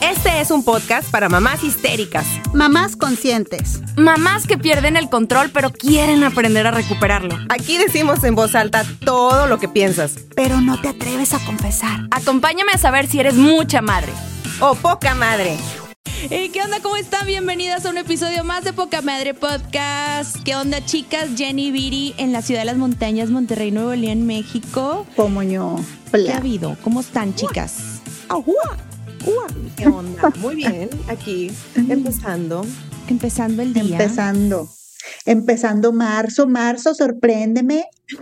Este 0.00 0.40
es 0.40 0.50
un 0.50 0.64
podcast 0.64 1.10
para 1.10 1.28
mamás 1.28 1.62
histéricas, 1.62 2.26
Mamás 2.54 2.96
conscientes. 2.96 3.80
Mamás 3.96 4.46
que 4.46 4.56
pierden 4.56 4.96
el 4.96 5.10
control 5.10 5.50
pero 5.52 5.70
quieren 5.70 6.24
aprender 6.24 6.66
a 6.66 6.70
recuperarlo. 6.70 7.36
Aquí 7.50 7.76
decimos 7.76 8.24
en 8.24 8.34
voz 8.34 8.54
alta 8.54 8.84
todo 9.04 9.46
lo 9.46 9.58
que 9.58 9.68
piensas. 9.68 10.16
Pero 10.34 10.60
no 10.60 10.80
te 10.80 10.88
atreves 10.88 11.34
a 11.34 11.38
confesar. 11.44 12.00
Acompáñame 12.10 12.72
a 12.72 12.78
saber 12.78 13.06
si 13.08 13.20
eres 13.20 13.34
mucha 13.34 13.82
madre. 13.82 14.12
O 14.60 14.74
poca 14.74 15.14
madre. 15.14 15.58
Hey, 16.28 16.50
¿qué 16.52 16.62
onda? 16.62 16.80
¿Cómo 16.80 16.96
están? 16.96 17.26
Bienvenidas 17.26 17.84
a 17.84 17.90
un 17.90 17.98
episodio 17.98 18.44
más 18.44 18.64
de 18.64 18.72
Poca 18.72 19.00
Madre 19.00 19.32
Podcast. 19.32 20.36
¿Qué 20.44 20.54
onda, 20.54 20.84
chicas? 20.84 21.30
Jenny 21.36 21.70
Viri 21.70 22.14
en 22.18 22.32
la 22.32 22.42
ciudad 22.42 22.60
de 22.62 22.66
las 22.66 22.76
montañas, 22.76 23.30
Monterrey, 23.30 23.70
Nuevo 23.70 23.94
León, 23.94 24.26
México. 24.26 25.06
Como 25.16 25.42
yo. 25.42 25.76
¿Qué 26.12 26.32
ha 26.32 26.38
habido? 26.38 26.76
¿Cómo 26.82 27.00
están, 27.00 27.34
chicas? 27.34 28.00
¿Qué 29.76 29.86
onda? 29.86 30.32
Muy 30.38 30.54
bien, 30.56 30.88
aquí 31.08 31.50
empezando. 31.88 32.64
Empezando 33.08 33.62
el 33.62 33.72
día. 33.74 33.82
Empezando. 34.00 34.68
Empezando 35.24 35.92
marzo, 35.92 36.46
marzo, 36.46 36.94
sorpréndeme. 36.94 37.86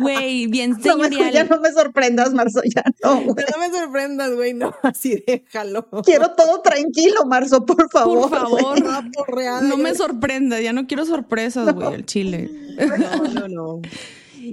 Güey, 0.00 0.46
bien 0.46 0.70
No 0.84 0.96
me- 0.96 1.08
señorial. 1.08 1.32
ya 1.32 1.44
no 1.44 1.60
me 1.60 1.72
sorprendas, 1.72 2.32
marzo, 2.32 2.60
ya 2.64 2.84
no. 3.02 3.20
no 3.24 3.34
me 3.34 3.70
sorprendas, 3.70 4.32
güey, 4.34 4.54
no, 4.54 4.72
así 4.82 5.22
déjalo. 5.26 5.88
Quiero 6.04 6.30
todo 6.34 6.60
tranquilo, 6.62 7.24
marzo, 7.26 7.64
por 7.66 7.90
favor. 7.90 8.28
Por 8.28 8.38
favor, 8.38 8.78
Una 8.82 9.10
porreada, 9.12 9.60
no 9.62 9.76
me 9.76 9.90
güey. 9.90 9.96
sorprenda, 9.96 10.60
ya 10.60 10.72
no 10.72 10.86
quiero 10.86 11.04
sorpresas, 11.04 11.74
güey, 11.74 11.94
el 11.94 12.06
chile. 12.06 12.50
No, 12.78 13.28
no, 13.28 13.48
no. 13.48 13.82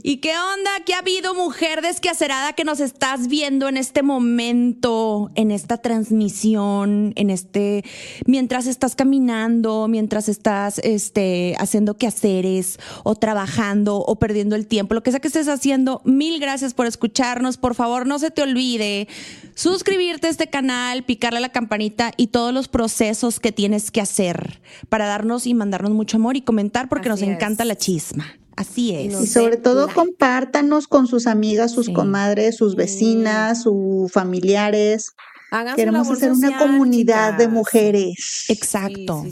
¿Y 0.04 0.18
qué 0.18 0.34
onda? 0.38 0.72
¿Qué 0.86 0.94
ha 0.94 1.00
habido, 1.00 1.34
mujer 1.36 1.82
desquacerada 1.82 2.54
que 2.54 2.64
nos 2.64 2.80
estás 2.80 3.28
viendo 3.28 3.68
en 3.70 3.78
este 3.78 4.04
momento, 4.04 5.32
en 5.36 5.52
esta 5.52 5.78
transmisión, 5.78 7.14
en 7.16 7.30
este, 7.30 7.84
mientras 8.26 8.68
estás 8.68 8.96
caminando, 8.96 9.88
mientras 9.88 10.30
estás, 10.30 10.80
este, 10.80 11.56
haciendo 11.60 11.98
quehaceres 11.98 12.80
o 13.04 13.16
trabajando 13.16 13.98
o 13.98 14.16
perdiendo 14.18 14.56
el 14.56 14.68
tiempo, 14.68 14.94
lo 14.94 15.04
que 15.04 15.12
sea 15.12 15.20
que 15.20 15.28
estés 15.28 15.48
haciendo, 15.48 16.02
mil 16.04 16.40
gracias 16.40 16.74
por 16.74 16.88
escucharnos. 16.88 17.58
Por 17.58 17.76
favor, 17.76 18.08
no 18.08 18.20
se 18.20 18.32
te 18.32 18.42
olvide 18.42 19.08
suscribirte 19.56 20.28
a 20.28 20.30
este 20.30 20.48
canal, 20.48 21.04
picarle 21.04 21.38
a 21.38 21.42
la 21.42 21.50
campanita 21.50 22.12
y 22.18 22.28
todos 22.28 22.54
los 22.54 22.68
procesos 22.68 23.40
que 23.40 23.52
tienes 23.52 23.92
que 23.92 24.02
hacer 24.02 24.62
para 24.90 25.06
darnos 25.06 25.48
y 25.48 25.54
mandarnos 25.54 25.92
mucho 25.92 26.18
amor 26.18 26.36
y 26.36 26.42
comentar 26.42 26.90
porque 26.90 27.10
Así 27.10 27.22
nos 27.22 27.30
es. 27.30 27.36
encanta 27.36 27.66
la 27.66 27.76
chisma. 27.76 28.26
Así 28.56 28.96
es. 28.96 29.22
Y 29.22 29.28
sobre 29.28 29.58
todo 29.58 29.88
like. 29.88 29.94
compártanos 29.96 30.88
con 30.88 31.08
sus 31.08 31.28
amigas, 31.28 31.74
sus 31.74 31.88
Sí. 31.88 31.94
comadres, 31.94 32.56
sus 32.56 32.76
vecinas, 32.76 33.64
sus 33.64 34.12
familiares. 34.12 35.12
Hagan 35.56 35.74
su 35.74 35.76
Queremos 35.78 36.02
labor 36.02 36.18
hacer 36.18 36.32
una 36.34 36.48
social, 36.50 36.60
comunidad 36.60 37.34
de. 37.34 37.44
Exacto. 37.46 37.50
mujeres. 37.50 38.16
Sí, 38.18 38.56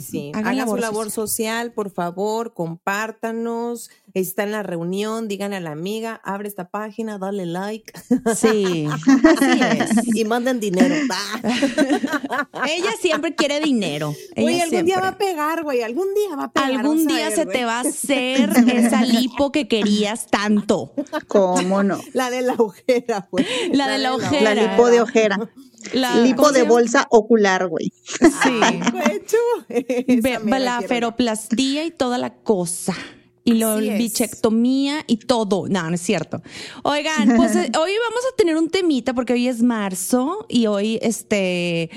sí. 0.00 0.28
Hagan 0.34 0.46
Hagan, 0.46 0.56
labor 0.58 0.78
su 0.78 0.80
labor 0.82 1.10
social. 1.10 1.28
social, 1.28 1.72
por 1.72 1.90
favor, 1.90 2.54
compártanos. 2.54 3.90
Está 4.14 4.44
en 4.44 4.52
la 4.52 4.62
reunión, 4.62 5.26
díganle 5.26 5.56
a 5.56 5.60
la 5.60 5.72
amiga, 5.72 6.20
abre 6.24 6.46
esta 6.46 6.68
página, 6.68 7.18
dale 7.18 7.46
like 7.46 7.92
Sí, 8.36 8.86
así 9.24 9.60
es. 9.60 10.16
y 10.16 10.24
manden 10.24 10.60
dinero. 10.60 10.94
Ella 12.68 12.92
siempre 13.00 13.34
quiere 13.34 13.60
dinero. 13.60 14.14
Güey, 14.36 14.60
algún 14.60 14.84
día 14.86 15.00
va 15.00 15.08
a 15.08 15.18
pegar, 15.18 15.62
güey, 15.64 15.82
algún 15.82 16.14
día 16.14 16.36
va 16.36 16.44
a 16.44 16.52
pegar. 16.52 16.70
Algún 16.70 17.06
día 17.06 17.28
ver, 17.28 17.34
se 17.34 17.44
güey. 17.44 17.56
te 17.56 17.64
va 17.64 17.78
a 17.78 17.80
hacer 17.80 18.50
esa 18.68 19.02
lipo 19.02 19.52
que 19.52 19.68
querías 19.68 20.28
tanto. 20.28 20.92
¿Cómo 21.28 21.82
no? 21.82 22.00
La 22.12 22.30
de 22.30 22.42
la 22.42 22.54
ojera, 22.54 23.28
güey. 23.30 23.44
La 23.72 23.88
de 23.88 23.98
la 23.98 24.14
ojera. 24.14 24.54
La 24.54 24.62
lipo 24.62 24.88
de 24.90 25.00
ojera. 25.00 25.50
La, 25.92 26.16
Lipo 26.20 26.42
¿cómo 26.42 26.52
se 26.52 26.60
de 26.60 26.64
bolsa 26.64 27.06
ocular, 27.10 27.68
güey. 27.68 27.92
Sí. 28.06 28.20
Güey, 28.92 29.22
chu. 29.26 29.36
Esa 29.68 30.20
Ve- 30.20 30.38
mera 30.44 30.58
la 30.58 30.78
quiero. 30.78 30.88
feroplastía 30.94 31.84
y 31.84 31.90
toda 31.90 32.18
la 32.18 32.34
cosa. 32.34 32.94
Y 33.46 33.54
lo 33.54 33.78
es. 33.78 33.98
bichectomía 33.98 35.04
y 35.06 35.18
todo. 35.18 35.66
No, 35.68 35.88
no 35.88 35.94
es 35.94 36.00
cierto. 36.00 36.42
Oigan, 36.82 37.36
pues 37.36 37.54
eh, 37.56 37.70
hoy 37.78 37.92
vamos 38.08 38.24
a 38.32 38.36
tener 38.36 38.56
un 38.56 38.70
temita 38.70 39.12
porque 39.12 39.34
hoy 39.34 39.48
es 39.48 39.62
marzo 39.62 40.46
y 40.48 40.66
hoy, 40.66 40.98
este, 41.02 41.90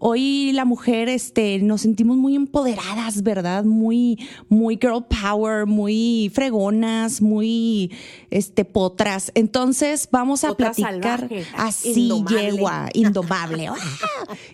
hoy 0.00 0.52
la 0.52 0.64
mujer, 0.64 1.08
este, 1.08 1.58
nos 1.58 1.82
sentimos 1.82 2.16
muy 2.16 2.34
empoderadas, 2.34 3.22
¿verdad? 3.22 3.64
Muy, 3.64 4.28
muy 4.48 4.78
girl 4.80 5.04
power, 5.04 5.66
muy 5.66 6.30
fregonas, 6.34 7.20
muy, 7.20 7.92
este, 8.30 8.64
potras. 8.64 9.32
Entonces 9.34 10.08
vamos 10.10 10.44
a 10.44 10.54
platicar 10.54 11.28
así, 11.56 12.08
indomable. 12.08 12.42
yegua, 12.42 12.88
indomable. 12.94 13.70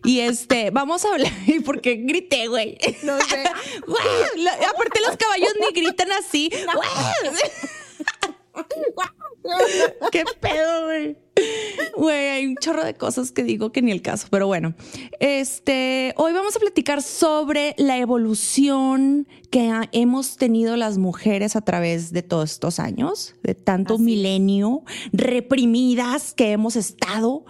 Y 0.04 0.20
este, 0.20 0.70
vamos 0.70 1.04
a 1.04 1.12
hablar, 1.12 1.32
¿por 1.64 1.80
qué 1.80 1.94
grité, 1.96 2.46
güey? 2.46 2.76
No 3.02 3.18
sé. 3.20 3.44
Aparte 4.70 5.00
los 5.06 5.16
caballos 5.16 5.50
ni 5.60 5.80
gritan 5.80 6.12
así. 6.12 6.50
¿Qué 10.12 10.24
pedo, 10.40 10.84
güey? 10.86 11.16
Güey, 11.96 12.28
hay 12.28 12.46
un 12.46 12.56
chorro 12.56 12.84
de 12.84 12.94
cosas 12.94 13.32
que 13.32 13.42
digo 13.42 13.72
que 13.72 13.82
ni 13.82 13.90
el 13.90 14.00
caso, 14.02 14.28
pero 14.30 14.46
bueno. 14.46 14.74
Este, 15.20 16.14
hoy 16.16 16.32
vamos 16.32 16.56
a 16.56 16.60
platicar 16.60 17.02
sobre 17.02 17.74
la 17.76 17.98
evolución 17.98 19.26
que 19.50 19.68
ha- 19.70 19.88
hemos 19.92 20.36
tenido 20.36 20.76
las 20.76 20.98
mujeres 20.98 21.56
a 21.56 21.60
través 21.62 22.12
de 22.12 22.22
todos 22.22 22.52
estos 22.52 22.78
años, 22.78 23.34
de 23.42 23.54
tanto 23.54 23.94
Así 23.94 24.02
milenio, 24.04 24.82
reprimidas 25.12 26.32
que 26.34 26.52
hemos 26.52 26.76
estado, 26.76 27.44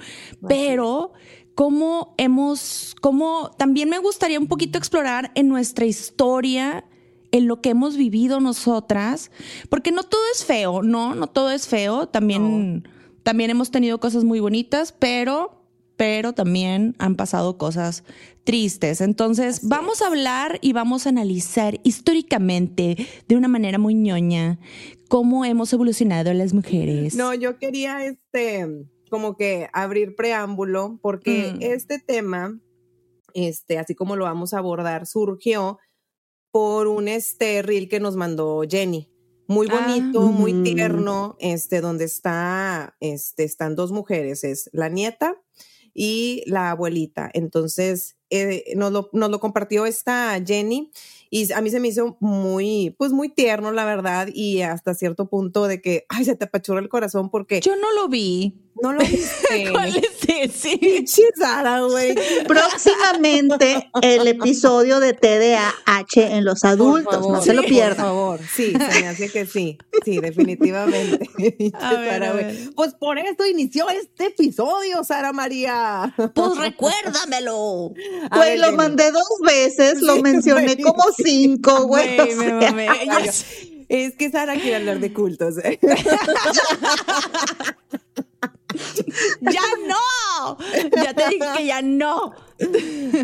pero 0.48 1.12
cómo 1.54 2.14
hemos, 2.18 2.96
cómo 3.00 3.50
también 3.58 3.88
me 3.88 3.98
gustaría 3.98 4.38
un 4.40 4.48
poquito 4.48 4.78
explorar 4.78 5.30
en 5.34 5.48
nuestra 5.48 5.84
historia, 5.84 6.84
en 7.34 7.48
lo 7.48 7.60
que 7.60 7.70
hemos 7.70 7.96
vivido 7.96 8.38
nosotras, 8.38 9.32
porque 9.68 9.90
no 9.90 10.04
todo 10.04 10.22
es 10.32 10.44
feo, 10.44 10.82
no, 10.82 11.16
no 11.16 11.26
todo 11.26 11.50
es 11.50 11.66
feo, 11.66 12.06
también, 12.06 12.88
también 13.24 13.50
hemos 13.50 13.72
tenido 13.72 13.98
cosas 13.98 14.22
muy 14.22 14.38
bonitas, 14.38 14.92
pero, 14.92 15.66
pero 15.96 16.32
también 16.32 16.94
han 17.00 17.16
pasado 17.16 17.58
cosas 17.58 18.04
tristes. 18.44 19.00
Entonces, 19.00 19.66
vamos 19.66 20.00
a 20.00 20.06
hablar 20.06 20.60
y 20.62 20.74
vamos 20.74 21.06
a 21.06 21.08
analizar 21.08 21.80
históricamente, 21.82 22.96
de 23.26 23.36
una 23.36 23.48
manera 23.48 23.78
muy 23.78 23.94
ñoña, 23.94 24.60
cómo 25.08 25.44
hemos 25.44 25.72
evolucionado 25.72 26.32
las 26.34 26.54
mujeres. 26.54 27.16
No, 27.16 27.34
yo 27.34 27.58
quería 27.58 28.04
este 28.04 28.86
como 29.10 29.36
que 29.36 29.68
abrir 29.72 30.14
preámbulo 30.14 31.00
porque 31.02 31.52
Mm. 31.54 31.62
este 31.62 31.98
tema, 31.98 32.60
este, 33.32 33.78
así 33.78 33.96
como 33.96 34.14
lo 34.14 34.24
vamos 34.24 34.54
a 34.54 34.58
abordar, 34.58 35.06
surgió 35.06 35.78
por 36.54 36.86
un 36.86 37.08
este 37.08 37.62
reel 37.62 37.88
que 37.88 37.98
nos 37.98 38.14
mandó 38.14 38.62
Jenny. 38.62 39.10
Muy 39.48 39.66
Ah. 39.68 39.74
bonito, 39.88 40.20
muy 40.22 40.62
tierno, 40.62 41.36
este, 41.40 41.80
donde 41.80 42.04
está, 42.04 42.96
este, 43.00 43.42
están 43.42 43.74
dos 43.74 43.90
mujeres, 43.90 44.44
es 44.44 44.70
la 44.72 44.88
nieta 44.88 45.42
y 45.92 46.44
la 46.46 46.70
abuelita. 46.70 47.28
Entonces, 47.34 48.18
eh, 48.30 48.72
nos, 48.76 48.92
lo, 48.92 49.10
nos 49.12 49.30
lo 49.30 49.40
compartió 49.40 49.84
esta 49.84 50.40
Jenny 50.46 50.92
y 51.36 51.52
a 51.52 51.60
mí 51.60 51.68
se 51.70 51.80
me 51.80 51.88
hizo 51.88 52.16
muy, 52.20 52.94
pues 52.96 53.10
muy 53.10 53.28
tierno, 53.28 53.72
la 53.72 53.84
verdad, 53.84 54.28
y 54.32 54.62
hasta 54.62 54.94
cierto 54.94 55.28
punto 55.28 55.66
de 55.66 55.80
que, 55.82 56.06
ay, 56.08 56.24
se 56.24 56.36
te 56.36 56.44
apachurra 56.44 56.78
el 56.78 56.88
corazón 56.88 57.28
porque 57.28 57.60
Yo 57.60 57.74
no 57.74 57.90
lo 57.92 58.08
vi. 58.08 58.54
no 58.80 58.92
lo 58.92 59.00
viste. 59.00 59.68
¿Cuál 59.72 59.96
es 59.96 60.04
ese? 60.28 60.78
Pinche 60.78 61.22
Sara, 61.36 61.80
güey. 61.82 62.14
Próximamente 62.46 63.90
el 64.02 64.28
episodio 64.28 65.00
de 65.00 65.12
TDAH 65.12 66.36
en 66.36 66.44
los 66.44 66.62
adultos, 66.64 67.04
Por 67.04 67.14
favor, 67.22 67.32
no 67.38 67.42
se 67.42 67.52
lo 67.52 67.62
Por 67.62 67.68
pierdan. 67.68 67.96
favor, 67.96 68.40
sí, 68.54 68.72
se 68.72 69.00
me 69.00 69.08
hace 69.08 69.28
que 69.28 69.46
sí, 69.46 69.76
sí, 70.04 70.18
definitivamente. 70.18 71.28
A 71.80 71.94
ver, 71.94 72.22
a 72.24 72.32
ver. 72.32 72.56
Pues 72.76 72.94
por 72.94 73.18
esto 73.18 73.46
inició 73.46 73.88
este 73.90 74.26
episodio, 74.26 75.02
Sara 75.04 75.32
María. 75.32 76.14
Pues 76.34 76.56
recuérdamelo. 76.56 77.92
Güey, 78.34 78.50
ver, 78.50 78.58
lo 78.60 78.72
mandé 78.76 79.10
dos 79.10 79.28
veces, 79.44 80.00
lo 80.00 80.16
mencioné 80.22 80.76
como 80.80 81.02
cinco, 81.24 81.82
güey. 81.86 82.16
Güey, 82.16 82.32
o 82.32 82.36
me 82.36 82.44
sea. 82.46 82.54
mamé. 82.70 82.88
Ay, 82.88 83.06
Ya 83.06 83.24
yo- 83.24 83.32
sé. 83.32 83.70
Es 83.88 84.14
que 84.16 84.30
Sara 84.30 84.54
quiere 84.54 84.76
hablar 84.76 84.98
de 84.98 85.12
cultos. 85.12 85.58
¿eh? 85.58 85.78
¡Ya 89.40 89.60
no! 89.86 90.56
Ya 90.96 91.14
te 91.14 91.28
dije 91.28 91.46
que 91.56 91.66
ya 91.66 91.80
no. 91.82 92.32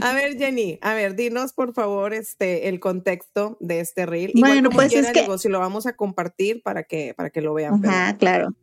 A 0.03 0.13
ver, 0.13 0.37
Jenny, 0.39 0.79
a 0.81 0.95
ver, 0.95 1.17
dinos 1.17 1.53
por 1.53 1.73
favor 1.75 2.15
este 2.15 2.69
el 2.69 2.79
contexto 2.79 3.57
de 3.61 3.81
este 3.81 4.07
reel. 4.07 4.33
Bueno, 4.37 4.71
pues, 4.71 4.93
es 4.93 5.11
que- 5.11 5.23
digo, 5.23 5.39
si 5.39 5.49
lo 5.49 5.59
vamos 5.59 5.87
a 5.87 5.95
compartir 5.95 6.63
para 6.63 6.85
que 6.85 7.15
para 7.17 7.31
que 7.31 7.41
lo 7.41 7.53
vean. 7.55 7.81
pero- 7.81 7.93
Ajá, 7.93 8.17
claro. 8.17 8.55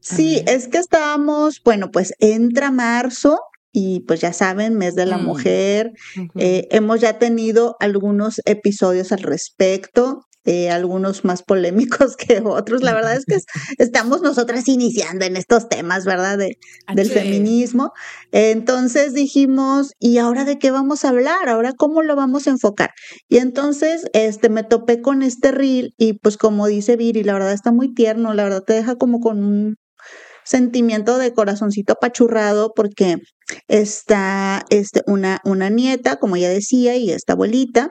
Sí, 0.00 0.42
es 0.46 0.66
que 0.68 0.78
estábamos, 0.78 1.62
bueno, 1.62 1.90
pues 1.92 2.14
entra 2.18 2.70
marzo 2.72 3.38
y 3.72 4.00
pues 4.00 4.20
ya 4.20 4.32
saben, 4.32 4.74
mes 4.76 4.94
de 4.94 5.06
la 5.06 5.18
Mm. 5.18 5.24
mujer. 5.24 5.92
Eh, 6.36 6.68
hemos 6.70 7.00
ya 7.00 7.18
tenido 7.18 7.76
algunos 7.80 8.40
episodios 8.44 9.12
al 9.12 9.20
respecto. 9.22 10.20
este, 10.44 10.70
algunos 10.72 11.24
más 11.24 11.44
polémicos 11.44 12.16
que 12.16 12.40
otros. 12.44 12.82
La 12.82 12.92
verdad 12.94 13.14
es 13.14 13.24
que 13.26 13.36
estamos 13.78 14.22
nosotras 14.22 14.66
iniciando 14.66 15.24
en 15.24 15.36
estos 15.36 15.68
temas, 15.68 16.04
¿verdad? 16.04 16.36
De, 16.36 16.56
del 16.96 17.08
feminismo. 17.08 17.92
Entonces 18.32 19.14
dijimos, 19.14 19.92
¿y 20.00 20.18
ahora 20.18 20.44
de 20.44 20.58
qué 20.58 20.72
vamos 20.72 21.04
a 21.04 21.10
hablar? 21.10 21.48
¿Ahora 21.48 21.72
cómo 21.76 22.02
lo 22.02 22.16
vamos 22.16 22.48
a 22.48 22.50
enfocar? 22.50 22.90
Y 23.28 23.36
entonces 23.38 24.04
este, 24.14 24.48
me 24.48 24.64
topé 24.64 25.00
con 25.00 25.22
este 25.22 25.52
reel 25.52 25.94
y 25.96 26.14
pues 26.14 26.36
como 26.36 26.66
dice 26.66 26.96
Viri, 26.96 27.22
la 27.22 27.34
verdad 27.34 27.52
está 27.52 27.70
muy 27.70 27.94
tierno, 27.94 28.34
la 28.34 28.42
verdad 28.42 28.64
te 28.66 28.72
deja 28.72 28.96
como 28.96 29.20
con 29.20 29.44
un 29.44 29.76
sentimiento 30.44 31.18
de 31.18 31.32
corazoncito 31.32 31.94
apachurrado 31.94 32.72
porque 32.74 33.16
está 33.68 34.64
este, 34.70 35.02
una, 35.06 35.40
una 35.44 35.70
nieta, 35.70 36.16
como 36.16 36.36
ya 36.36 36.48
decía, 36.48 36.96
y 36.96 37.10
esta 37.10 37.34
abuelita, 37.34 37.90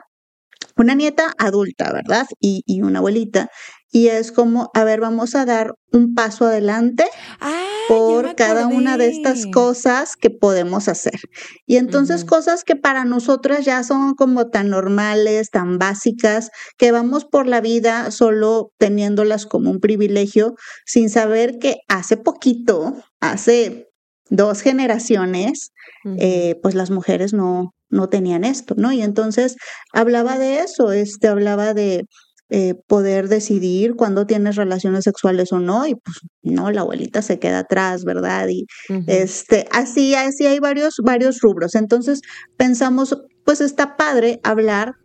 una 0.76 0.94
nieta 0.94 1.32
adulta, 1.38 1.92
¿verdad? 1.92 2.26
Y, 2.40 2.62
y, 2.66 2.82
una 2.82 3.00
abuelita. 3.00 3.48
Y 3.94 4.08
es 4.08 4.32
como, 4.32 4.70
a 4.72 4.84
ver, 4.84 5.00
vamos 5.00 5.34
a 5.34 5.44
dar 5.44 5.74
un 5.92 6.14
paso 6.14 6.46
adelante 6.46 7.04
ah, 7.40 7.66
por 7.88 8.34
cada 8.36 8.66
una 8.66 8.96
de 8.96 9.08
estas 9.08 9.46
cosas 9.46 10.16
que 10.16 10.30
podemos 10.30 10.88
hacer. 10.88 11.20
Y 11.66 11.76
entonces 11.76 12.22
uh 12.22 12.24
-huh. 12.24 12.28
cosas 12.30 12.64
que 12.64 12.74
para 12.74 13.04
nosotras 13.04 13.66
ya 13.66 13.84
son 13.84 14.14
como 14.14 14.48
tan 14.48 14.70
normales, 14.70 15.50
tan 15.50 15.78
básicas, 15.78 16.50
que 16.78 16.90
vamos 16.90 17.26
por 17.26 17.46
la 17.46 17.60
vida 17.60 18.10
solo 18.10 18.72
teniéndolas 18.78 19.44
como 19.44 19.70
un 19.70 19.78
privilegio, 19.78 20.54
sin 20.86 21.10
saber 21.10 21.58
que 21.58 21.76
hace 21.88 22.16
poquito, 22.16 22.94
hace 23.20 23.90
dos 24.30 24.62
generaciones, 24.62 25.72
uh 26.04 26.08
-huh. 26.08 26.16
eh, 26.18 26.60
pues 26.62 26.74
las 26.74 26.90
mujeres 26.90 27.34
no, 27.34 27.74
no 27.92 28.08
tenían 28.08 28.44
esto, 28.44 28.74
¿no? 28.76 28.90
Y 28.90 29.02
entonces 29.02 29.56
hablaba 29.92 30.38
de 30.38 30.60
eso, 30.60 30.92
este, 30.92 31.28
hablaba 31.28 31.74
de 31.74 32.06
eh, 32.54 32.74
poder 32.86 33.28
decidir 33.28 33.96
cuándo 33.96 34.26
tienes 34.26 34.56
relaciones 34.56 35.04
sexuales 35.04 35.52
o 35.54 35.58
no, 35.58 35.86
y 35.86 35.94
pues 35.94 36.18
no, 36.42 36.70
la 36.70 36.82
abuelita 36.82 37.22
se 37.22 37.38
queda 37.38 37.60
atrás, 37.60 38.04
¿verdad? 38.04 38.46
Y 38.48 38.66
uh 38.90 38.96
-huh. 38.96 39.04
este, 39.06 39.66
así, 39.72 40.14
así 40.14 40.44
hay 40.44 40.58
varios, 40.58 40.96
varios 41.02 41.40
rubros. 41.40 41.74
Entonces 41.74 42.20
pensamos, 42.58 43.16
pues 43.46 43.62
está 43.62 43.96
padre 43.96 44.38
hablar 44.42 44.96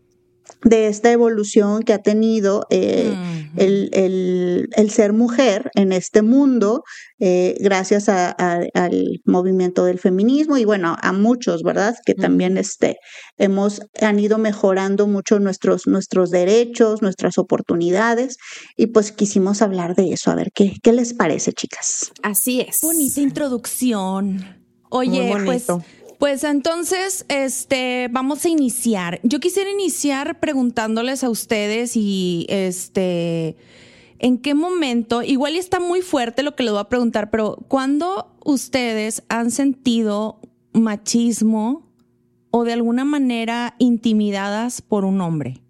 de 0.64 0.88
esta 0.88 1.12
evolución 1.12 1.84
que 1.84 1.94
ha 1.94 2.02
tenido 2.02 2.66
eh, 2.70 3.14
el, 3.56 3.90
el, 3.94 4.70
el, 4.76 4.90
ser 4.90 5.14
mujer 5.14 5.70
en 5.76 5.92
este 5.92 6.22
mundo, 6.22 6.84
eh, 7.20 7.56
gracias 7.60 8.10
a, 8.10 8.30
a, 8.38 8.62
al 8.74 9.22
movimiento 9.26 9.86
del 9.86 10.00
feminismo 10.00 10.58
y 10.58 10.66
bueno, 10.66 10.98
a 11.00 11.14
muchos, 11.14 11.62
¿verdad? 11.64 11.96
Que 12.06 12.16
también 12.16 12.58
este, 12.58 12.98
hemos, 13.38 13.82
han 14.02 14.20
ido 14.20 14.38
mejorando 14.40 15.08
mucho 15.08 15.40
nuestros, 15.40 15.88
nuestros 15.88 16.32
derechos, 16.32 17.02
nuestras 17.02 17.38
oportunidades 17.38 18.38
y 18.76 18.88
pues 18.88 19.12
quisimos 19.12 19.62
hablar 19.62 19.96
de 19.96 20.14
eso. 20.14 20.32
A 20.32 20.36
ver, 20.36 20.52
¿qué, 20.54 20.74
qué 20.82 20.92
les 20.92 21.14
parece, 21.14 21.54
chicas? 21.54 22.12
Así 22.24 22.62
es. 22.62 22.80
Bonita 22.82 23.22
introducción. 23.22 24.44
Oye, 24.90 25.34
pues 25.46 25.68
pues 26.18 26.44
entonces, 26.44 27.26
este, 27.30 28.08
vamos 28.12 28.44
a 28.46 28.50
iniciar. 28.50 29.20
Yo 29.24 29.40
quisiera 29.40 29.70
iniciar 29.70 30.40
preguntándoles 30.40 31.24
a 31.24 31.30
ustedes 31.30 31.96
y 31.96 32.48
este, 32.50 33.56
¿en 34.20 34.40
qué 34.40 34.56
momento? 34.56 35.22
Igual 35.22 35.56
y 35.56 35.60
está 35.60 35.80
muy 35.80 36.02
fuerte 36.02 36.44
lo 36.44 36.56
que 36.56 36.64
les 36.64 36.72
voy 36.72 36.82
a 36.82 36.90
preguntar, 36.90 37.30
pero 37.30 37.58
¿cuándo 37.68 38.36
ustedes 38.44 39.24
han 39.30 39.52
sentido 39.52 40.40
machismo 40.74 41.88
o 42.50 42.64
de 42.64 42.74
alguna 42.74 43.06
manera 43.06 43.76
intimidadas 43.78 44.82
por 44.82 45.06
un 45.06 45.22
hombre? 45.22 45.62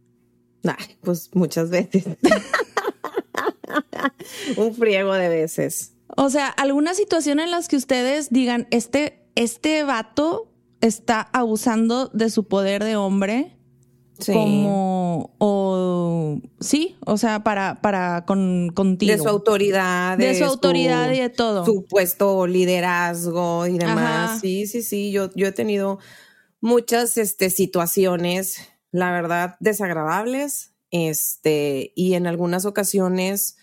Ay, 0.63 0.97
pues 1.01 1.29
muchas 1.33 1.69
veces. 1.69 2.05
un 4.57 4.73
friego 4.73 5.13
de 5.13 5.29
veces. 5.29 5.93
O 6.15 6.29
sea, 6.29 6.47
alguna 6.47 6.93
situación 6.93 7.39
en 7.39 7.51
las 7.51 7.67
que 7.67 7.75
ustedes 7.75 8.29
digan, 8.29 8.67
este 8.71 9.26
este 9.37 9.83
vato 9.83 10.51
está 10.81 11.21
abusando 11.21 12.07
de 12.07 12.29
su 12.29 12.47
poder 12.47 12.83
de 12.83 12.95
hombre. 12.95 13.53
Sí. 14.19 14.33
Como, 14.33 15.35
o, 15.37 16.39
sí, 16.59 16.95
o 17.05 17.17
sea, 17.17 17.43
para, 17.43 17.81
para 17.81 18.25
con, 18.25 18.69
contigo. 18.73 19.11
De 19.11 19.19
su 19.19 19.29
autoridad. 19.29 20.17
De, 20.17 20.27
de 20.27 20.35
su 20.35 20.43
autoridad 20.43 21.11
y 21.11 21.19
de 21.19 21.29
todo. 21.29 21.63
Supuesto 21.65 22.47
liderazgo 22.47 23.67
y 23.67 23.77
demás. 23.77 24.31
Ajá. 24.31 24.39
Sí, 24.39 24.65
sí, 24.65 24.81
sí. 24.81 25.11
Yo, 25.11 25.29
yo 25.35 25.47
he 25.47 25.51
tenido 25.51 25.99
muchas 26.61 27.17
este, 27.17 27.51
situaciones, 27.51 28.57
la 28.91 29.11
verdad, 29.11 29.55
desagradables. 29.59 30.73
Este, 30.89 31.91
y 31.95 32.15
en 32.15 32.25
algunas 32.25 32.65
ocasiones, 32.65 33.57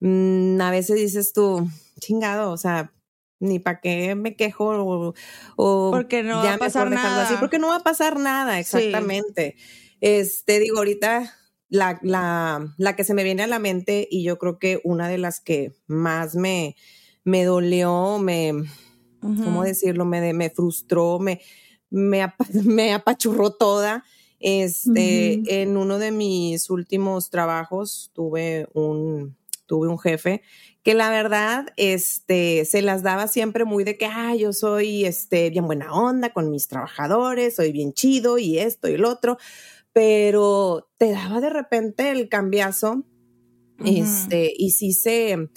mmm, 0.00 0.58
a 0.60 0.70
veces 0.70 0.96
dices 0.96 1.34
tú, 1.34 1.68
chingado, 2.00 2.50
o 2.50 2.56
sea, 2.56 2.94
ni 3.42 3.58
para 3.58 3.80
qué 3.80 4.14
me 4.14 4.36
quejo 4.36 4.68
o, 4.68 5.14
o 5.56 5.90
porque 5.90 6.22
no 6.22 6.36
va 6.36 6.54
a 6.54 6.58
pasar 6.58 6.90
nada. 6.90 7.24
Así, 7.26 7.34
porque 7.40 7.58
no 7.58 7.68
va 7.68 7.76
a 7.76 7.82
pasar 7.82 8.18
nada, 8.18 8.58
exactamente. 8.60 9.56
Sí. 9.58 9.96
Este, 10.00 10.60
digo, 10.60 10.78
ahorita 10.78 11.34
la, 11.68 11.98
la, 12.02 12.74
la, 12.78 12.96
que 12.96 13.04
se 13.04 13.14
me 13.14 13.24
viene 13.24 13.42
a 13.42 13.48
la 13.48 13.58
mente 13.58 14.06
y 14.10 14.22
yo 14.22 14.38
creo 14.38 14.58
que 14.58 14.80
una 14.84 15.08
de 15.08 15.18
las 15.18 15.40
que 15.40 15.72
más 15.86 16.36
me, 16.36 16.76
me 17.24 17.44
dolió, 17.44 18.18
me, 18.18 18.52
uh 18.52 18.64
-huh. 19.22 19.44
¿cómo 19.44 19.64
decirlo? 19.64 20.04
Me, 20.04 20.32
me 20.32 20.50
frustró, 20.50 21.18
me, 21.18 21.40
me, 21.90 22.32
me 22.64 22.94
apachurró 22.94 23.50
toda. 23.50 24.04
Este, 24.38 25.38
uh 25.40 25.42
-huh. 25.42 25.46
en 25.48 25.76
uno 25.76 25.98
de 25.98 26.12
mis 26.12 26.70
últimos 26.70 27.30
trabajos 27.30 28.10
tuve 28.14 28.68
un, 28.72 29.36
tuve 29.72 29.88
un 29.88 29.98
jefe 29.98 30.42
que 30.82 30.92
la 30.92 31.08
verdad, 31.08 31.68
este, 31.78 32.66
se 32.66 32.82
las 32.82 33.02
daba 33.02 33.26
siempre 33.26 33.64
muy 33.64 33.84
de 33.84 33.96
que, 33.96 34.04
ah, 34.04 34.34
yo 34.36 34.52
soy, 34.52 35.06
este, 35.06 35.48
bien 35.48 35.64
buena 35.64 35.94
onda 35.94 36.34
con 36.34 36.50
mis 36.50 36.68
trabajadores, 36.68 37.56
soy 37.56 37.72
bien 37.72 37.94
chido 37.94 38.36
y 38.36 38.58
esto 38.58 38.86
y 38.86 38.92
el 38.92 39.06
otro, 39.06 39.38
pero 39.94 40.90
te 40.98 41.12
daba 41.12 41.40
de 41.40 41.48
repente 41.48 42.10
el 42.10 42.28
cambiazo, 42.28 42.96
uh 43.78 43.82
-huh. 43.82 44.02
este, 44.02 44.52
y 44.54 44.72
sí 44.72 44.92
se, 44.92 45.48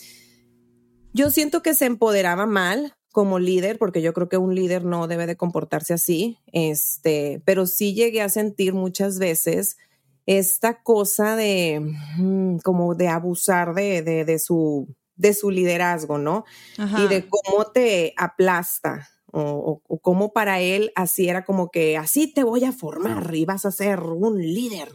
yo 1.11 1.29
siento 1.29 1.61
que 1.61 1.73
se 1.73 1.87
empoderaba 1.87 2.45
mal 2.45 2.95
como 3.11 3.37
líder, 3.37 3.77
porque 3.77 4.01
yo 4.01 4.13
creo 4.13 4.29
que 4.29 4.37
un 4.37 4.55
líder 4.55 4.85
no 4.85 5.07
debe 5.07 5.27
de 5.27 5.35
comportarse 5.35 5.93
así, 5.93 6.37
este, 6.53 7.41
pero 7.43 7.65
sí 7.65 7.93
llegué 7.93 8.21
a 8.21 8.29
sentir 8.29 8.73
muchas 8.73 9.19
veces 9.19 9.75
esta 10.25 10.81
cosa 10.81 11.35
de, 11.35 11.79
mm, 12.17 12.57
como 12.63 12.95
de 12.95 13.07
abusar 13.07 13.73
de, 13.73 14.01
de, 14.01 14.25
de 14.25 14.39
su 14.39 14.87
de 15.15 15.33
su 15.33 15.49
liderazgo, 15.49 16.17
¿no? 16.17 16.43
Ajá. 16.77 17.03
Y 17.03 17.07
de 17.07 17.27
cómo 17.27 17.65
te 17.71 18.13
aplasta 18.17 19.07
o, 19.31 19.41
o, 19.41 19.81
o, 19.87 19.99
cómo 19.99 20.33
para 20.33 20.59
él 20.59 20.91
así 20.95 21.29
era 21.29 21.45
como 21.45 21.69
que 21.69 21.97
así 21.97 22.33
te 22.33 22.43
voy 22.43 22.63
a 22.63 22.71
formar 22.71 23.33
y 23.33 23.45
vas 23.45 23.65
a 23.65 23.71
ser 23.71 23.99
un 24.01 24.41
líder. 24.41 24.89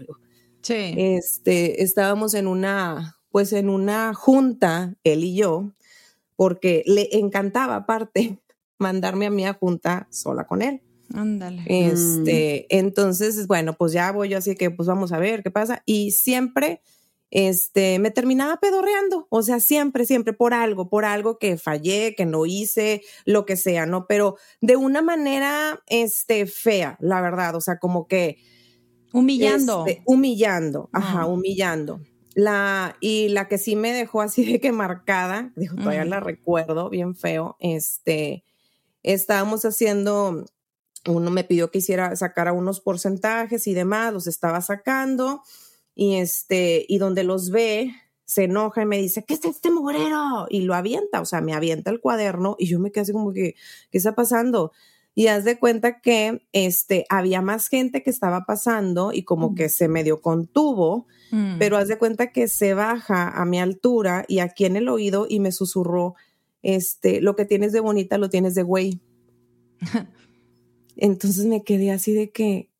Sí. 0.62 0.94
Este, 0.96 1.82
estábamos 1.82 2.34
en 2.34 2.46
una, 2.46 3.16
pues 3.30 3.52
en 3.52 3.68
una 3.68 4.14
junta, 4.14 4.94
él 5.04 5.24
y 5.24 5.36
yo, 5.36 5.72
porque 6.36 6.82
le 6.86 7.08
encantaba 7.12 7.76
aparte 7.76 8.38
mandarme 8.78 9.26
a 9.26 9.30
mí 9.30 9.46
a 9.46 9.54
junta 9.54 10.08
sola 10.10 10.46
con 10.46 10.62
él. 10.62 10.82
Ándale. 11.14 11.64
Este, 11.66 12.66
mm. 12.70 12.76
entonces, 12.76 13.46
bueno, 13.46 13.74
pues 13.76 13.92
ya 13.92 14.12
voy 14.12 14.28
yo 14.28 14.38
así 14.38 14.54
que 14.54 14.70
pues 14.70 14.88
vamos 14.88 15.12
a 15.12 15.18
ver 15.18 15.42
qué 15.42 15.50
pasa. 15.50 15.82
Y 15.86 16.12
siempre 16.12 16.82
este, 17.30 17.98
me 18.00 18.10
terminaba 18.10 18.58
pedorreando, 18.58 19.26
o 19.30 19.42
sea, 19.42 19.60
siempre, 19.60 20.04
siempre 20.04 20.32
por 20.32 20.52
algo, 20.52 20.88
por 20.88 21.04
algo 21.04 21.38
que 21.38 21.56
fallé, 21.56 22.14
que 22.16 22.26
no 22.26 22.44
hice, 22.44 23.02
lo 23.24 23.46
que 23.46 23.56
sea, 23.56 23.86
¿no? 23.86 24.06
Pero 24.08 24.36
de 24.60 24.76
una 24.76 25.00
manera, 25.00 25.80
este, 25.86 26.46
fea, 26.46 26.96
la 27.00 27.20
verdad, 27.20 27.54
o 27.54 27.60
sea, 27.60 27.78
como 27.78 28.08
que... 28.08 28.38
Humillando. 29.12 29.86
Este, 29.86 30.02
humillando, 30.06 30.88
ajá, 30.92 31.26
humillando. 31.26 32.00
La, 32.34 32.96
y 33.00 33.28
la 33.28 33.48
que 33.48 33.58
sí 33.58 33.74
me 33.74 33.92
dejó 33.92 34.22
así 34.22 34.44
de 34.44 34.60
que 34.60 34.72
marcada, 34.72 35.52
dijo, 35.56 35.76
todavía 35.76 36.04
mm. 36.04 36.08
la 36.08 36.20
recuerdo, 36.20 36.90
bien 36.90 37.14
feo, 37.14 37.56
este, 37.60 38.44
estábamos 39.02 39.64
haciendo, 39.64 40.46
uno 41.06 41.30
me 41.30 41.44
pidió 41.44 41.70
que 41.70 41.78
hiciera, 41.78 42.14
sacara 42.16 42.52
unos 42.52 42.80
porcentajes 42.80 43.66
y 43.66 43.74
demás, 43.74 44.12
los 44.12 44.26
estaba 44.26 44.60
sacando, 44.60 45.42
y 45.94 46.16
este, 46.16 46.84
y 46.88 46.98
donde 46.98 47.24
los 47.24 47.50
ve, 47.50 47.92
se 48.24 48.44
enoja 48.44 48.82
y 48.82 48.86
me 48.86 48.98
dice, 48.98 49.24
¿qué 49.24 49.34
es 49.34 49.44
este 49.44 49.70
mugrero? 49.70 50.46
Y 50.48 50.60
lo 50.60 50.74
avienta, 50.74 51.20
o 51.20 51.24
sea, 51.24 51.40
me 51.40 51.52
avienta 51.52 51.90
el 51.90 52.00
cuaderno 52.00 52.54
y 52.58 52.66
yo 52.66 52.78
me 52.78 52.92
quedé 52.92 53.02
así 53.02 53.12
como 53.12 53.32
que, 53.32 53.56
¿qué 53.90 53.98
está 53.98 54.14
pasando? 54.14 54.72
Y 55.16 55.26
haz 55.26 55.44
de 55.44 55.58
cuenta 55.58 56.00
que 56.00 56.46
este, 56.52 57.06
había 57.08 57.42
más 57.42 57.68
gente 57.68 58.04
que 58.04 58.10
estaba 58.10 58.44
pasando 58.44 59.12
y 59.12 59.24
como 59.24 59.50
mm. 59.50 59.54
que 59.56 59.68
se 59.68 59.88
medio 59.88 60.20
contuvo, 60.20 61.08
mm. 61.32 61.58
pero 61.58 61.76
haz 61.76 61.88
de 61.88 61.98
cuenta 61.98 62.30
que 62.30 62.46
se 62.46 62.74
baja 62.74 63.28
a 63.28 63.44
mi 63.44 63.58
altura 63.58 64.24
y 64.28 64.38
aquí 64.38 64.64
en 64.64 64.76
el 64.76 64.88
oído 64.88 65.26
y 65.28 65.40
me 65.40 65.50
susurró, 65.50 66.14
este, 66.62 67.20
lo 67.20 67.34
que 67.34 67.46
tienes 67.46 67.72
de 67.72 67.80
bonita 67.80 68.16
lo 68.16 68.30
tienes 68.30 68.54
de 68.54 68.62
güey. 68.62 69.00
Entonces 71.00 71.46
me 71.46 71.64
quedé 71.64 71.90
así 71.90 72.12
de 72.12 72.30
que, 72.30 72.70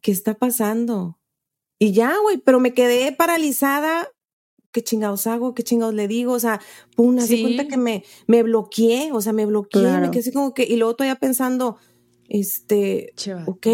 ¿qué 0.00 0.12
está 0.12 0.34
pasando? 0.34 1.18
Y 1.78 1.92
ya, 1.92 2.14
güey, 2.22 2.38
pero 2.38 2.60
me 2.60 2.74
quedé 2.74 3.12
paralizada. 3.12 4.08
¿Qué 4.72 4.82
chingados 4.82 5.26
hago? 5.26 5.54
¿Qué 5.54 5.62
chingados 5.62 5.94
le 5.94 6.06
digo? 6.06 6.32
O 6.34 6.38
sea, 6.40 6.60
pum, 6.94 7.18
así 7.18 7.40
cuenta 7.40 7.66
que 7.66 7.78
me, 7.78 8.04
me 8.26 8.42
bloqueé, 8.42 9.10
o 9.12 9.20
sea, 9.22 9.32
me 9.32 9.46
bloqueé, 9.46 9.98
me 9.98 10.10
quedé 10.10 10.20
así 10.20 10.32
como 10.32 10.52
que, 10.52 10.64
y 10.64 10.76
luego 10.76 10.94
todavía 10.96 11.16
pensando, 11.16 11.78
este, 12.28 13.14
ok, 13.46 13.66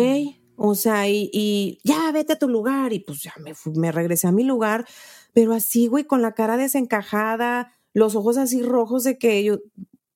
o 0.57 0.77
sea, 0.77 1.09
y, 1.09 1.29
y, 1.33 1.81
ya 1.83 2.13
vete 2.13 2.35
a 2.35 2.39
tu 2.39 2.49
lugar, 2.49 2.93
y 2.93 3.01
pues 3.01 3.21
ya 3.21 3.35
me, 3.41 3.53
me 3.75 3.91
regresé 3.91 4.29
a 4.29 4.33
mi 4.33 4.45
lugar, 4.45 4.87
pero 5.33 5.55
así, 5.55 5.89
güey, 5.89 6.05
con 6.05 6.23
la 6.23 6.35
cara 6.35 6.57
desencajada, 6.57 7.73
los 7.95 8.15
ojos 8.15 8.37
así 8.37 8.63
rojos 8.63 9.03
de 9.03 9.19
que 9.19 9.43
yo, 9.43 9.59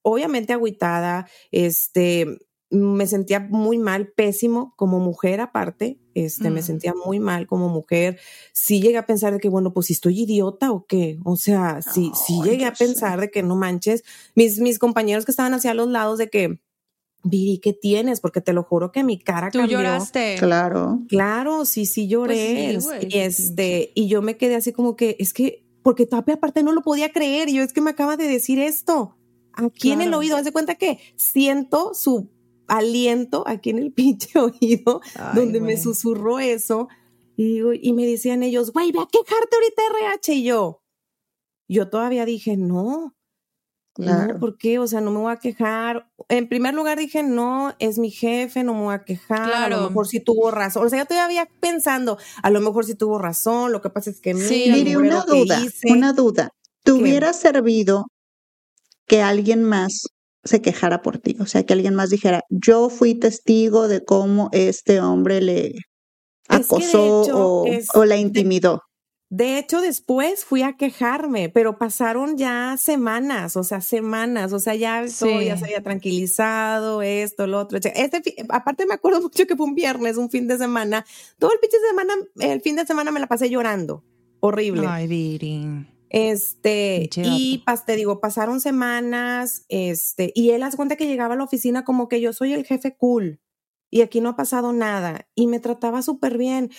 obviamente 0.03 0.53
agüitada, 0.53 1.29
este, 1.51 2.39
me 2.71 3.07
sentía 3.07 3.41
muy 3.41 3.79
mal, 3.79 4.09
pésimo 4.09 4.75
como 4.77 4.99
mujer 4.99 5.41
aparte, 5.41 5.99
este, 6.15 6.51
me 6.51 6.61
mm. 6.61 6.65
sentía 6.65 6.95
muy 7.05 7.21
mal 7.21 7.47
como 7.47 7.69
mujer. 7.69 8.19
Sí 8.53 8.81
llegué 8.81 8.99
a 8.99 9.07
pensar 9.07 9.33
de 9.33 9.39
que, 9.39 9.49
bueno, 9.49 9.73
pues 9.73 9.87
si 9.87 9.93
estoy 9.93 10.23
idiota 10.23 10.73
o 10.73 10.87
qué, 10.87 11.19
o 11.25 11.37
sea, 11.37 11.81
sí, 11.83 12.11
sí 12.15 12.41
llegué 12.43 12.65
a 12.65 12.73
pensar 12.73 13.21
de 13.21 13.31
que 13.31 13.43
no 13.43 13.57
manches, 13.57 14.03
mis, 14.35 14.59
mis 14.59 14.79
compañeros 14.79 15.25
que 15.25 15.31
estaban 15.31 15.55
hacia 15.55 15.75
los 15.75 15.89
lados 15.89 16.19
de 16.19 16.29
que, 16.29 16.61
Viri, 17.23 17.59
¿qué 17.59 17.73
tienes? 17.73 18.21
Porque 18.21 18.41
te 18.41 18.53
lo 18.53 18.63
juro 18.63 18.93
que 18.93 19.03
mi 19.03 19.19
cara 19.19 19.51
¿Tú 19.51 19.61
lloraste? 19.67 20.37
Claro. 20.39 21.01
Claro, 21.09 21.65
sí, 21.65 21.85
sí 21.85 22.07
lloré. 22.07 22.79
Pues 22.81 23.05
y 23.05 23.19
este, 23.19 23.93
y 23.95 24.07
yo 24.07 24.23
me 24.23 24.37
quedé 24.37 24.55
así 24.55 24.73
como 24.73 24.95
que, 24.95 25.17
es 25.19 25.33
que, 25.33 25.65
porque 25.83 26.07
todavía 26.07 26.37
aparte 26.37 26.63
no 26.63 26.73
lo 26.73 26.83
podía 26.83 27.13
creer, 27.13 27.49
y 27.49 27.55
yo 27.55 27.63
es 27.63 27.73
que 27.73 27.81
me 27.81 27.91
acaba 27.91 28.17
de 28.17 28.29
decir 28.29 28.59
esto. 28.59 29.17
Aquí 29.53 29.91
en 29.91 30.03
el 30.03 30.13
oído, 30.13 30.37
haz 30.37 30.45
de 30.45 30.53
cuenta 30.53 30.75
que 30.75 30.99
siento 31.17 31.95
su 31.95 32.29
aliento 32.69 33.45
aquí 33.47 33.71
en 33.71 33.79
el 33.79 33.93
pinche 33.95 34.39
oído, 34.39 35.01
donde 35.35 35.61
me 35.61 35.77
susurró 35.77 36.39
eso. 36.39 36.89
Y, 37.37 37.61
y 37.87 37.93
me 37.93 38.07
decían 38.07 38.43
ellos, 38.43 38.73
güey, 38.73 38.93
ve 38.93 39.01
a 39.01 39.09
quejarte 39.11 39.57
ahorita 39.57 39.83
RH. 40.09 40.35
Y 40.35 40.45
yo, 40.45 40.83
yo 41.69 41.91
todavía 41.91 42.25
dije, 42.25 42.57
no, 42.57 43.17
Claro. 43.97 44.39
¿por 44.39 44.59
qué? 44.59 44.79
O 44.79 44.87
sea, 44.87 45.01
no 45.01 45.11
me 45.11 45.19
voy 45.21 45.33
a 45.33 45.39
quejar. 45.39 46.11
En 46.29 46.49
primer 46.49 46.75
lugar 46.75 46.99
dije, 46.99 47.23
no, 47.23 47.75
es 47.79 47.99
mi 47.99 48.11
jefe, 48.11 48.63
no 48.63 48.75
me 48.75 48.81
voy 48.83 48.95
a 48.95 49.05
quejar. 49.05 49.51
A 49.55 49.69
lo 49.71 49.89
mejor 49.89 50.07
sí 50.07 50.21
tuvo 50.21 50.51
razón. 50.51 50.85
O 50.87 50.89
sea, 50.91 50.99
yo 50.99 51.07
todavía 51.07 51.49
pensando, 51.61 52.19
a 52.43 52.51
lo 52.51 52.61
mejor 52.61 52.85
sí 52.85 52.95
tuvo 52.95 53.19
razón. 53.19 53.73
Lo 53.73 53.81
que 53.81 53.89
pasa 53.89 54.11
es 54.11 54.21
que 54.21 54.35
sí, 54.35 54.71
mira, 54.71 54.99
una 54.99 55.25
duda, 55.25 55.63
una 55.89 56.13
duda. 56.13 56.51
¿Te 56.83 56.93
hubiera 56.93 57.33
servido 57.33 58.07
que 59.07 59.23
alguien 59.23 59.65
más 59.65 60.03
se 60.47 60.63
quejara 60.63 61.03
por 61.03 61.19
ti? 61.19 61.37
O 61.41 61.47
sea, 61.47 61.65
que 61.65 61.73
alguien 61.73 61.95
más 61.95 62.11
dijera, 62.11 62.45
yo 62.49 62.89
fui 62.89 63.15
testigo 63.15 63.89
de 63.89 64.05
cómo 64.05 64.49
este 64.53 65.01
hombre 65.01 65.41
le 65.41 65.75
acosó 66.49 67.23
o, 67.95 68.05
la 68.05 68.17
intimidó. 68.17 68.83
De 69.29 69.59
hecho, 69.59 69.81
después 69.81 70.45
fui 70.45 70.63
a 70.63 70.77
quejarme, 70.77 71.49
pero 71.49 71.79
pasaron 71.79 72.37
ya 72.37 72.77
semanas, 72.79 73.57
o 73.57 73.65
sea, 73.65 73.81
semanas, 73.81 74.53
o 74.53 74.61
sea, 74.61 74.77
ya 74.77 75.05
todo 75.19 75.43
ya 75.43 75.57
se 75.57 75.65
había 75.65 75.83
tranquilizado, 75.83 77.03
esto, 77.03 77.49
lo 77.49 77.59
otro. 77.59 77.77
Este, 77.79 78.23
aparte 78.51 78.87
me 78.87 78.95
acuerdo 78.95 79.21
mucho 79.23 79.47
que 79.47 79.57
fue 79.57 79.67
un 79.67 79.75
viernes, 79.75 80.17
un 80.17 80.31
fin 80.31 80.47
de 80.47 80.59
semana. 80.59 81.05
Todo 81.41 81.53
el 81.53 81.59
pinche 81.59 81.79
semana, 81.89 82.15
el 82.39 82.61
fin 82.61 82.77
de 82.77 82.87
semana 82.87 83.11
me 83.11 83.19
la 83.19 83.27
pasé 83.27 83.51
llorando. 83.51 84.05
Horrible. 84.39 84.87
Ay, 84.87 85.09
Viri. 85.09 85.96
Este, 86.19 87.11
y 87.15 87.63
te 87.85 87.95
digo, 87.95 88.21
pasaron 88.21 88.63
semanas, 88.63 89.67
este, 89.69 90.33
y 90.35 90.53
él 90.53 90.63
hace 90.63 90.79
cuenta 90.79 90.97
que 90.97 91.07
llegaba 91.07 91.35
a 91.35 91.37
la 91.37 91.45
oficina 91.45 91.85
como 91.85 92.09
que 92.09 92.23
yo 92.23 92.33
soy 92.33 92.55
el 92.55 92.65
jefe 92.65 92.97
cool 92.97 93.39
y 93.91 94.01
aquí 94.01 94.23
no 94.23 94.31
ha 94.31 94.37
pasado 94.37 94.73
nada 94.73 95.29
y 95.35 95.47
me 95.47 95.61
trataba 95.61 96.01
súper 96.01 96.39
bien, 96.39 96.71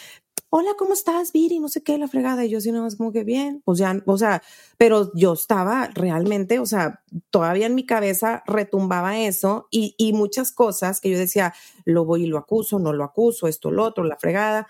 hola, 0.49 0.71
¿cómo 0.75 0.93
estás, 0.93 1.33
Viri? 1.33 1.59
No 1.59 1.69
sé 1.69 1.83
qué, 1.83 1.99
la 1.99 2.07
fregada. 2.07 2.45
Y 2.45 2.49
yo 2.49 2.59
sí, 2.61 2.71
no, 2.71 2.87
es 2.87 2.95
como 2.95 3.11
que 3.11 3.23
bien, 3.23 3.61
pues 3.63 3.77
ya, 3.77 4.01
o 4.07 4.17
sea, 4.17 4.41
pero 4.79 5.11
yo 5.13 5.33
estaba 5.33 5.87
realmente, 5.93 6.57
o 6.57 6.65
sea, 6.65 7.03
todavía 7.29 7.67
en 7.67 7.75
mi 7.75 7.85
cabeza 7.85 8.41
retumbaba 8.47 9.19
eso 9.19 9.67
y, 9.69 9.93
y 9.99 10.13
muchas 10.13 10.51
cosas 10.51 10.99
que 10.99 11.11
yo 11.11 11.19
decía, 11.19 11.53
lo 11.85 12.05
voy 12.05 12.23
y 12.23 12.27
lo 12.27 12.39
acuso, 12.39 12.79
no 12.79 12.91
lo 12.91 13.03
acuso, 13.03 13.47
esto, 13.47 13.69
lo 13.69 13.83
otro, 13.83 14.03
la 14.03 14.17
fregada. 14.17 14.67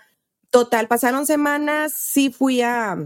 Total, 0.50 0.88
pasaron 0.88 1.24
semanas, 1.24 1.94
sí 1.96 2.30
fui 2.30 2.60
a, 2.60 2.98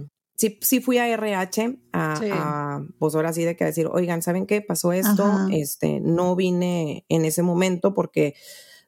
sí, 0.42 0.58
sí 0.60 0.80
fui 0.80 0.98
a 0.98 1.06
RH, 1.06 1.78
a, 1.92 2.82
pues 2.98 3.14
ahora 3.14 3.32
sí 3.32 3.44
de 3.44 3.54
que 3.54 3.64
decir, 3.64 3.86
oigan, 3.86 4.22
¿saben 4.22 4.44
qué? 4.46 4.60
Pasó 4.60 4.92
esto, 4.92 5.24
este, 5.52 6.00
no 6.00 6.34
vine 6.34 7.06
en 7.08 7.24
ese 7.24 7.42
momento 7.42 7.94
porque, 7.94 8.34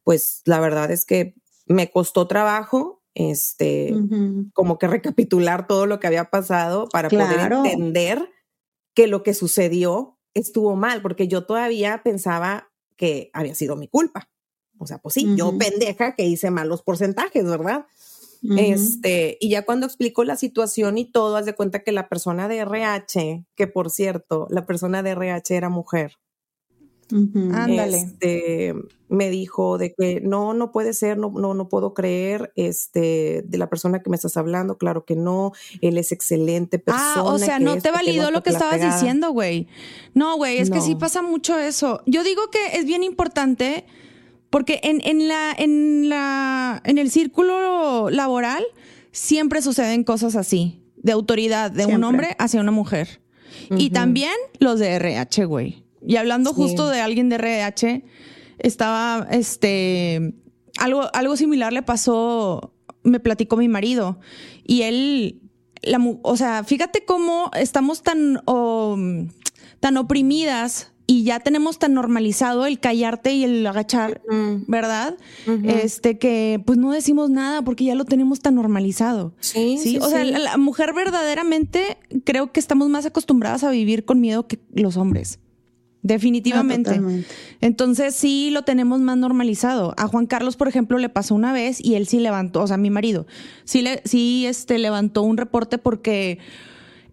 pues, 0.02 0.42
la 0.46 0.58
verdad 0.58 0.90
es 0.90 1.04
que 1.04 1.36
me 1.66 1.92
costó 1.92 2.26
trabajo, 2.26 3.02
este, 3.14 3.94
como 4.52 4.78
que 4.78 4.88
recapitular 4.88 5.68
todo 5.68 5.86
lo 5.86 6.00
que 6.00 6.08
había 6.08 6.24
pasado 6.24 6.88
para 6.88 7.08
poder 7.08 7.52
entender 7.52 8.28
que 8.92 9.06
lo 9.06 9.22
que 9.22 9.32
sucedió 9.32 10.18
estuvo 10.34 10.74
mal, 10.74 11.02
porque 11.02 11.28
yo 11.28 11.46
todavía 11.46 12.02
pensaba 12.02 12.72
que 12.96 13.30
había 13.32 13.54
sido 13.54 13.76
mi 13.76 13.86
culpa. 13.86 14.28
O 14.78 14.88
sea, 14.88 14.98
pues 14.98 15.14
sí, 15.14 15.36
yo 15.36 15.56
pendeja 15.56 16.16
que 16.16 16.26
hice 16.26 16.50
malos 16.50 16.82
porcentajes, 16.82 17.44
¿verdad? 17.44 17.86
Este, 18.56 19.38
y 19.40 19.48
ya 19.48 19.64
cuando 19.64 19.86
explico 19.86 20.24
la 20.24 20.36
situación 20.36 20.98
y 20.98 21.10
todo, 21.10 21.36
haz 21.36 21.46
de 21.46 21.54
cuenta 21.54 21.82
que 21.82 21.92
la 21.92 22.08
persona 22.08 22.46
de 22.46 22.58
RH, 22.58 23.46
que 23.54 23.66
por 23.66 23.90
cierto, 23.90 24.46
la 24.50 24.66
persona 24.66 25.02
de 25.02 25.10
RH 25.10 25.56
era 25.56 25.68
mujer. 25.70 26.18
Ándale. 27.10 27.98
Este, 27.98 28.74
me 29.08 29.30
dijo 29.30 29.78
de 29.78 29.94
que 29.94 30.20
no, 30.20 30.54
no 30.54 30.72
puede 30.72 30.94
ser, 30.94 31.18
no, 31.18 31.30
no, 31.30 31.54
no 31.54 31.68
puedo 31.68 31.94
creer, 31.94 32.52
este, 32.56 33.42
de 33.46 33.58
la 33.58 33.68
persona 33.68 34.02
que 34.02 34.10
me 34.10 34.16
estás 34.16 34.36
hablando, 34.36 34.78
claro 34.78 35.04
que 35.04 35.14
no, 35.14 35.52
él 35.80 35.98
es 35.98 36.12
excelente 36.12 36.78
persona. 36.78 37.14
Ah, 37.16 37.22
o 37.22 37.38
sea, 37.38 37.58
no 37.58 37.78
te 37.78 37.90
validó 37.90 38.30
lo 38.30 38.42
que 38.42 38.50
estabas 38.50 38.80
diciendo, 38.80 39.30
güey. 39.30 39.68
No, 40.14 40.36
güey, 40.36 40.58
es 40.58 40.70
que 40.70 40.80
sí 40.80 40.94
pasa 40.94 41.22
mucho 41.22 41.58
eso. 41.58 42.02
Yo 42.06 42.24
digo 42.24 42.50
que 42.50 42.78
es 42.78 42.84
bien 42.84 43.02
importante 43.02 43.84
porque 44.54 44.78
en, 44.84 45.00
en 45.04 45.26
la, 45.26 45.52
en 45.58 46.08
la, 46.08 46.80
en 46.84 46.98
el 46.98 47.10
círculo 47.10 48.08
laboral 48.08 48.64
siempre 49.10 49.60
suceden 49.60 50.04
cosas 50.04 50.36
así, 50.36 50.80
de 50.94 51.10
autoridad 51.10 51.72
de 51.72 51.86
un 51.86 52.04
hombre 52.04 52.36
hacia 52.38 52.60
una 52.60 52.70
mujer. 52.70 53.20
Y 53.76 53.90
también 53.90 54.30
los 54.60 54.78
de 54.78 54.94
RH, 54.94 55.46
güey. 55.46 55.82
Y 56.06 56.14
hablando 56.14 56.52
justo 56.52 56.88
de 56.88 57.00
alguien 57.00 57.30
de 57.30 57.34
RH, 57.34 58.04
estaba, 58.60 59.26
este, 59.32 60.34
algo, 60.78 61.12
algo 61.12 61.36
similar 61.36 61.72
le 61.72 61.82
pasó, 61.82 62.76
me 63.02 63.18
platicó 63.18 63.56
mi 63.56 63.66
marido. 63.66 64.20
Y 64.62 64.82
él, 64.82 65.40
la, 65.82 65.98
o 66.22 66.36
sea, 66.36 66.62
fíjate 66.62 67.04
cómo 67.04 67.50
estamos 67.56 68.04
tan, 68.04 68.40
tan 69.80 69.96
oprimidas 69.96 70.93
y 71.06 71.24
ya 71.24 71.40
tenemos 71.40 71.78
tan 71.78 71.94
normalizado 71.94 72.64
el 72.66 72.80
callarte 72.80 73.34
y 73.34 73.44
el 73.44 73.66
agachar, 73.66 74.22
¿verdad? 74.66 75.16
Este 75.64 76.18
que 76.18 76.62
pues 76.64 76.78
no 76.78 76.92
decimos 76.92 77.30
nada 77.30 77.62
porque 77.62 77.84
ya 77.84 77.94
lo 77.94 78.04
tenemos 78.04 78.40
tan 78.40 78.54
normalizado. 78.54 79.34
Sí, 79.40 79.78
sí. 79.78 79.98
o 79.98 80.08
sea, 80.08 80.24
la, 80.24 80.56
mujer 80.56 80.94
verdaderamente 80.94 81.98
creo 82.24 82.52
que 82.52 82.60
estamos 82.60 82.88
más 82.88 83.04
acostumbradas 83.04 83.64
a 83.64 83.70
vivir 83.70 84.04
con 84.04 84.20
miedo 84.20 84.46
que 84.46 84.58
los 84.72 84.96
hombres. 84.96 85.40
Definitivamente. 86.02 87.00
Entonces 87.62 88.14
sí 88.14 88.50
lo 88.50 88.62
tenemos 88.62 89.00
más 89.00 89.16
normalizado. 89.16 89.94
A 89.96 90.06
Juan 90.06 90.26
Carlos, 90.26 90.54
por 90.54 90.68
ejemplo, 90.68 90.98
le 90.98 91.08
pasó 91.08 91.34
una 91.34 91.54
vez 91.54 91.82
y 91.82 91.94
él 91.94 92.06
sí 92.06 92.20
levantó, 92.20 92.62
o 92.62 92.66
sea, 92.66 92.76
mi 92.76 92.90
marido, 92.90 93.26
sí, 93.64 93.80
le, 93.80 94.02
sí 94.04 94.44
este, 94.44 94.78
levantó 94.78 95.22
un 95.22 95.38
reporte 95.38 95.78
porque 95.78 96.38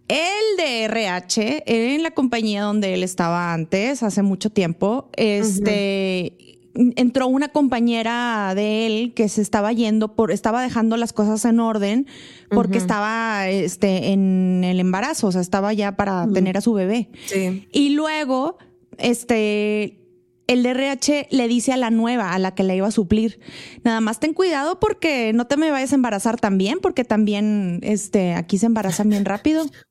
el 0.08 0.58
de 0.58 0.84
RH, 0.84 1.64
en 1.66 2.04
la 2.04 2.12
compañía 2.12 2.64
donde 2.64 2.94
él 2.94 3.04
estaba 3.04 3.54
antes, 3.54 4.04
hace 4.04 4.22
mucho 4.22 4.50
tiempo, 4.50 5.10
este, 5.16 6.60
entró 6.74 7.28
una 7.28 7.50
compañera 7.50 8.54
de 8.56 8.86
él 8.86 9.14
que 9.14 9.30
se 9.30 9.42
estaba 9.42 9.72
yendo 9.74 10.16
por, 10.16 10.32
estaba 10.32 10.62
dejando 10.62 10.98
las 10.98 11.14
cosas 11.14 11.44
en 11.46 11.60
orden 11.60 12.08
porque 12.50 12.78
estaba 12.78 13.48
este, 13.50 14.12
en 14.12 14.64
el 14.64 14.80
embarazo, 14.80 15.28
o 15.28 15.32
sea, 15.32 15.42
estaba 15.42 15.74
ya 15.74 15.96
para 15.96 16.28
tener 16.28 16.58
a 16.58 16.62
su 16.62 16.74
bebé. 16.74 17.10
Sí. 17.26 17.68
Y 17.72 17.92
luego 17.92 18.58
este, 18.98 20.00
el 20.48 20.64
DRH 20.64 21.28
le 21.32 21.48
dice 21.48 21.74
a 21.74 21.78
la 21.78 21.90
nueva, 21.90 22.34
a 22.34 22.40
la 22.40 22.54
que 22.54 22.64
le 22.64 22.76
iba 22.76 22.88
a 22.88 22.92
suplir, 22.92 23.40
nada 23.84 24.02
más 24.02 24.20
ten 24.20 24.34
cuidado 24.34 24.80
porque 24.80 25.32
no 25.34 25.48
te 25.48 25.58
me 25.58 25.72
vayas 25.72 25.92
a 25.92 25.96
embarazar 25.96 26.40
también, 26.40 26.80
porque 26.82 27.04
también 27.04 27.80
este, 27.84 28.34
aquí 28.34 28.58
se 28.58 28.66
embarazan 28.66 29.10
bien 29.10 29.26
rápido. 29.26 29.66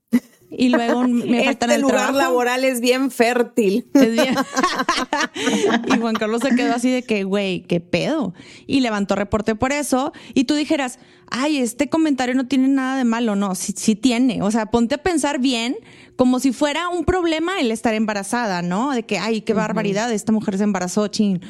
Y 0.51 0.69
luego 0.69 1.07
me 1.07 1.45
faltan 1.45 1.71
este 1.71 1.83
lugar 1.83 2.13
laboral 2.13 2.65
es 2.65 2.81
bien 2.81 3.11
fértil. 3.11 3.87
Es 3.95 4.13
bien. 4.13 4.35
y 5.87 5.99
Juan 5.99 6.17
Carlos 6.17 6.43
se 6.43 6.55
quedó 6.57 6.75
así 6.75 6.91
de 6.91 7.03
que, 7.03 7.23
güey, 7.23 7.63
qué 7.63 7.81
pedo. 7.81 8.35
Y 8.67 8.81
levantó 8.81 9.15
reporte 9.15 9.55
por 9.55 9.73
eso. 9.73 10.13
Y 10.35 10.45
tú 10.45 10.55
dijeras, 10.55 10.99
ay, 11.31 11.59
este 11.59 11.89
comentario 11.89 12.35
no 12.35 12.47
tiene 12.47 12.69
nada 12.69 12.97
de 12.97 13.05
malo. 13.05 13.37
No, 13.37 13.55
sí, 13.55 13.73
sí 13.77 13.95
tiene. 13.95 14.43
O 14.43 14.51
sea, 14.51 14.67
ponte 14.67 14.97
a 14.97 14.99
pensar 14.99 15.39
bien 15.39 15.77
como 16.17 16.41
si 16.41 16.53
fuera 16.53 16.89
un 16.89 17.05
problema 17.05 17.61
el 17.61 17.71
estar 17.71 17.95
embarazada, 17.95 18.61
¿no? 18.61 18.91
De 18.91 19.05
que, 19.05 19.19
ay, 19.19 19.43
qué 19.43 19.55
barbaridad, 19.55 20.13
esta 20.13 20.33
mujer 20.33 20.59
se 20.59 20.65
embarazó, 20.65 21.07
chin. 21.09 21.41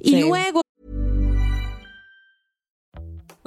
Y 0.00 0.20
luego 0.20 0.60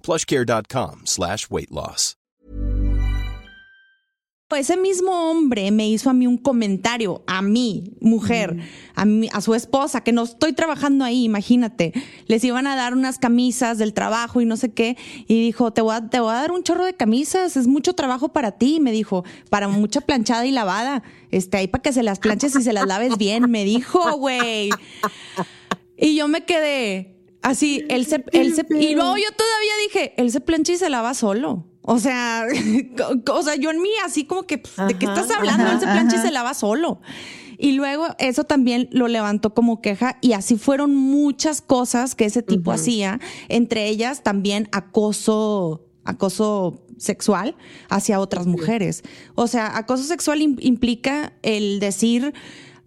plushcare.com 0.00 1.02
slash 1.04 1.46
weight 1.50 1.70
loss. 1.70 2.16
Ese 4.56 4.76
mismo 4.76 5.30
hombre 5.30 5.70
me 5.70 5.88
hizo 5.88 6.10
a 6.10 6.12
mí 6.12 6.26
un 6.26 6.36
comentario, 6.36 7.22
a 7.28 7.40
mí, 7.40 7.96
mujer, 8.00 8.56
a, 8.96 9.04
mí, 9.04 9.28
a 9.32 9.40
su 9.40 9.54
esposa, 9.54 10.02
que 10.02 10.12
no 10.12 10.24
estoy 10.24 10.52
trabajando 10.52 11.04
ahí, 11.04 11.22
imagínate. 11.24 11.92
Les 12.26 12.42
iban 12.42 12.66
a 12.66 12.74
dar 12.74 12.94
unas 12.94 13.18
camisas 13.18 13.78
del 13.78 13.94
trabajo 13.94 14.40
y 14.40 14.46
no 14.46 14.56
sé 14.56 14.72
qué. 14.72 14.96
Y 15.28 15.40
dijo, 15.40 15.72
te 15.72 15.82
voy 15.82 15.94
a, 15.94 16.08
te 16.08 16.18
voy 16.18 16.32
a 16.32 16.34
dar 16.34 16.50
un 16.50 16.64
chorro 16.64 16.84
de 16.84 16.94
camisas, 16.94 17.56
es 17.56 17.68
mucho 17.68 17.94
trabajo 17.94 18.30
para 18.30 18.52
ti. 18.52 18.80
Me 18.80 18.90
dijo, 18.90 19.24
para 19.50 19.68
mucha 19.68 20.00
planchada 20.00 20.44
y 20.44 20.50
lavada. 20.50 21.04
Este, 21.30 21.58
ahí 21.58 21.68
para 21.68 21.82
que 21.82 21.92
se 21.92 22.02
las 22.02 22.18
planches 22.18 22.56
y 22.56 22.62
se 22.62 22.72
las 22.72 22.86
laves 22.86 23.18
bien, 23.18 23.48
me 23.50 23.64
dijo, 23.64 24.16
güey. 24.16 24.70
Y 25.96 26.16
yo 26.16 26.26
me 26.26 26.44
quedé 26.44 27.19
así, 27.42 27.84
él 27.88 28.06
se, 28.06 28.24
él 28.32 28.54
se, 28.54 28.66
y 28.70 28.94
luego 28.94 29.16
yo 29.16 29.30
todavía 29.36 29.72
dije, 29.86 30.14
él 30.16 30.30
se 30.30 30.40
plancha 30.40 30.72
y 30.72 30.76
se 30.76 30.90
lava 30.90 31.14
solo. 31.14 31.66
O 31.82 31.98
sea, 31.98 32.46
o 33.32 33.42
sea, 33.42 33.56
yo 33.56 33.70
en 33.70 33.80
mí 33.80 33.90
así 34.04 34.24
como 34.24 34.44
que, 34.44 34.58
pues, 34.58 34.74
¿de 34.76 34.98
qué 34.98 35.06
estás 35.06 35.30
hablando? 35.30 35.70
Él 35.70 35.80
se 35.80 35.86
plancha 35.86 36.16
y 36.16 36.20
se 36.20 36.30
lava 36.30 36.54
solo. 36.54 37.00
Y 37.58 37.72
luego 37.72 38.06
eso 38.18 38.44
también 38.44 38.88
lo 38.90 39.06
levantó 39.06 39.52
como 39.52 39.82
queja 39.82 40.16
y 40.22 40.32
así 40.32 40.56
fueron 40.56 40.94
muchas 40.94 41.60
cosas 41.60 42.14
que 42.14 42.24
ese 42.24 42.42
tipo 42.42 42.72
hacía, 42.72 43.20
entre 43.48 43.88
ellas 43.88 44.22
también 44.22 44.68
acoso, 44.72 45.86
acoso 46.04 46.86
sexual 46.96 47.56
hacia 47.90 48.18
otras 48.18 48.46
mujeres. 48.46 49.02
O 49.34 49.46
sea, 49.46 49.76
acoso 49.76 50.04
sexual 50.04 50.40
implica 50.40 51.34
el 51.42 51.80
decir, 51.80 52.32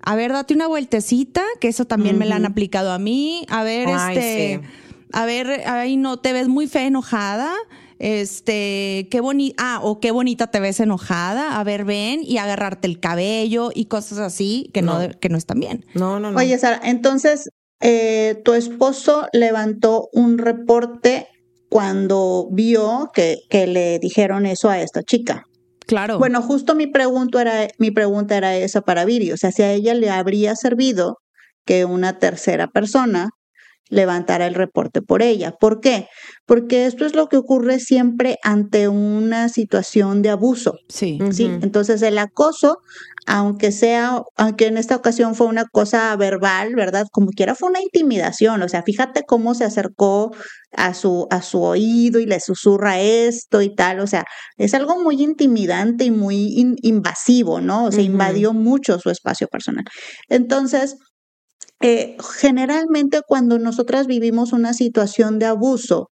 a 0.05 0.15
ver, 0.15 0.33
date 0.33 0.53
una 0.53 0.67
vueltecita, 0.67 1.43
que 1.61 1.69
eso 1.69 1.85
también 1.85 2.17
me 2.17 2.25
la 2.25 2.35
han 2.35 2.45
aplicado 2.45 2.91
a 2.91 2.99
mí. 2.99 3.45
A 3.49 3.63
ver, 3.63 3.87
este, 3.87 4.61
a 5.13 5.25
ver, 5.25 5.67
ahí 5.67 5.95
no 5.95 6.17
te 6.17 6.33
ves 6.33 6.49
muy 6.49 6.67
fe 6.67 6.87
enojada. 6.87 7.53
Este, 7.99 9.07
qué 9.09 9.21
bonita, 9.21 9.55
ah, 9.59 9.79
o 9.81 10.01
qué 10.01 10.11
bonita 10.11 10.47
te 10.47 10.59
ves 10.59 10.81
enojada. 10.81 11.57
A 11.57 11.63
ver, 11.63 11.85
ven 11.85 12.19
y 12.21 12.37
agarrarte 12.37 12.85
el 12.85 12.99
cabello 12.99 13.71
y 13.73 13.85
cosas 13.85 14.17
así 14.17 14.69
que 14.73 14.81
no, 14.81 14.99
que 15.21 15.29
no 15.29 15.37
están 15.37 15.61
bien. 15.61 15.85
No, 15.93 16.19
no, 16.19 16.31
no. 16.31 16.37
Oye, 16.37 16.57
Sara, 16.57 16.81
entonces 16.83 17.49
eh, 17.79 18.41
tu 18.43 18.53
esposo 18.53 19.27
levantó 19.31 20.09
un 20.11 20.37
reporte 20.37 21.27
cuando 21.69 22.49
vio 22.51 23.09
que, 23.13 23.37
que 23.49 23.67
le 23.67 23.99
dijeron 23.99 24.45
eso 24.45 24.69
a 24.69 24.81
esta 24.81 25.01
chica. 25.01 25.47
Claro. 25.85 26.17
Bueno, 26.17 26.41
justo 26.41 26.75
mi 26.75 26.87
pregunta 26.87 27.41
era, 27.41 27.67
mi 27.77 27.91
pregunta 27.91 28.37
era 28.37 28.55
esa 28.55 28.81
para 28.81 29.05
Viri. 29.05 29.31
O 29.31 29.37
sea, 29.37 29.51
si 29.51 29.63
a 29.63 29.71
ella 29.71 29.93
le 29.93 30.09
habría 30.09 30.55
servido 30.55 31.19
que 31.65 31.85
una 31.85 32.19
tercera 32.19 32.67
persona 32.67 33.29
levantara 33.93 34.47
el 34.47 34.55
reporte 34.55 35.01
por 35.01 35.21
ella. 35.21 35.53
¿Por 35.59 35.79
qué? 35.79 36.07
Porque 36.45 36.85
esto 36.85 37.05
es 37.05 37.15
lo 37.15 37.27
que 37.27 37.37
ocurre 37.37 37.79
siempre 37.79 38.37
ante 38.43 38.87
una 38.87 39.49
situación 39.49 40.21
de 40.21 40.29
abuso. 40.29 40.73
Sí. 40.89 41.19
Sí. 41.31 41.45
Entonces, 41.61 42.01
el 42.01 42.17
acoso, 42.17 42.77
aunque 43.27 43.71
sea, 43.71 44.21
aunque 44.35 44.67
en 44.67 44.77
esta 44.77 44.95
ocasión 44.95 45.35
fue 45.35 45.47
una 45.47 45.65
cosa 45.65 46.15
verbal, 46.15 46.75
¿verdad? 46.75 47.05
Como 47.11 47.27
quiera 47.27 47.55
fue 47.55 47.69
una 47.69 47.81
intimidación. 47.81 48.61
O 48.63 48.67
sea, 48.67 48.83
fíjate 48.83 49.23
cómo 49.25 49.53
se 49.53 49.63
acercó 49.63 50.31
a 50.75 50.93
su, 50.93 51.27
a 51.29 51.41
su 51.41 51.61
oído 51.61 52.19
y 52.19 52.25
le 52.25 52.39
susurra 52.39 52.99
esto 52.99 53.61
y 53.61 53.73
tal. 53.73 53.99
O 53.99 54.07
sea, 54.07 54.25
es 54.57 54.73
algo 54.73 55.01
muy 55.01 55.21
intimidante 55.21 56.05
y 56.05 56.11
muy 56.11 56.75
invasivo, 56.81 57.61
¿no? 57.61 57.85
O 57.85 57.91
sea, 57.91 58.03
invadió 58.03 58.53
mucho 58.53 58.99
su 58.99 59.09
espacio 59.09 59.47
personal. 59.47 59.85
Entonces, 60.29 60.97
eh, 61.83 62.15
generalmente 62.39 63.21
cuando 63.27 63.59
nosotras 63.59 64.07
vivimos 64.07 64.53
una 64.53 64.73
situación 64.73 65.37
de 65.37 65.47
abuso, 65.47 66.09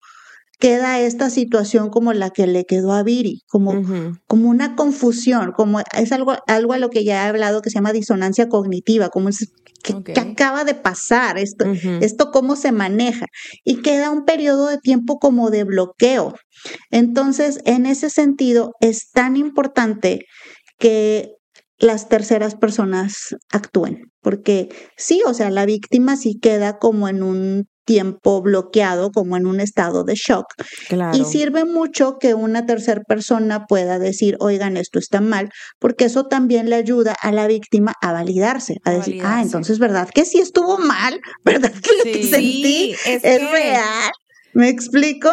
queda 0.59 0.99
esta 0.99 1.29
situación 1.29 1.89
como 1.89 2.11
la 2.11 2.29
que 2.29 2.45
le 2.45 2.65
quedó 2.65 2.91
a 2.91 3.03
Viri, 3.03 3.41
como, 3.47 3.81
como 4.27 4.49
una 4.49 4.75
confusión, 4.75 5.53
como 5.53 5.79
es 5.79 6.11
algo, 6.11 6.35
algo 6.45 6.73
a 6.73 6.77
lo 6.77 6.89
que 6.89 7.05
ya 7.05 7.25
he 7.25 7.29
hablado 7.29 7.61
que 7.61 7.69
se 7.69 7.75
llama 7.75 7.93
disonancia 7.93 8.49
cognitiva, 8.49 9.09
como 9.09 9.29
es 9.29 9.49
que, 9.81 10.13
acaba 10.19 10.65
de 10.65 10.75
pasar, 10.75 11.39
esto, 11.39 11.65
esto 12.01 12.31
cómo 12.31 12.57
se 12.57 12.73
maneja, 12.73 13.27
y 13.63 13.77
queda 13.77 14.11
un 14.11 14.25
periodo 14.25 14.67
de 14.67 14.77
tiempo 14.77 15.19
como 15.19 15.51
de 15.51 15.63
bloqueo. 15.63 16.35
Entonces, 16.91 17.61
en 17.63 17.85
ese 17.85 18.09
sentido, 18.09 18.73
es 18.81 19.09
tan 19.09 19.37
importante 19.37 20.25
que 20.77 21.37
las 21.81 22.07
terceras 22.07 22.55
personas 22.55 23.35
actúen, 23.51 24.11
porque 24.21 24.69
sí, 24.95 25.21
o 25.25 25.33
sea, 25.33 25.49
la 25.49 25.65
víctima 25.65 26.15
sí 26.15 26.37
queda 26.39 26.77
como 26.77 27.09
en 27.09 27.23
un 27.23 27.65
tiempo 27.85 28.41
bloqueado, 28.41 29.11
como 29.11 29.35
en 29.35 29.45
un 29.47 29.59
estado 29.59 30.03
de 30.03 30.15
shock. 30.15 30.45
Y 31.13 31.25
sirve 31.25 31.65
mucho 31.65 32.17
que 32.19 32.33
una 32.35 32.65
tercera 32.65 33.01
persona 33.07 33.65
pueda 33.65 33.99
decir, 33.99 34.37
oigan, 34.39 34.77
esto 34.77 34.99
está 34.99 35.21
mal, 35.21 35.49
porque 35.79 36.05
eso 36.05 36.25
también 36.27 36.69
le 36.69 36.75
ayuda 36.75 37.15
a 37.19 37.31
la 37.31 37.47
víctima 37.47 37.93
a 38.01 38.13
validarse, 38.13 38.77
a, 38.85 38.91
decir, 38.91 39.21
ah, 39.25 39.41
entonces, 39.41 39.79
¿verdad 39.79 40.07
que 40.13 40.25
sí 40.25 40.39
estuvo 40.39 40.77
mal? 40.77 41.19
¿Verdad 41.43 41.71
que 41.71 41.97
lo 41.97 42.03
que 42.03 42.23
sentí 42.23 42.95
es, 43.05 43.23
real? 43.23 44.11
¿Me 44.53 44.69
explico? 44.69 45.31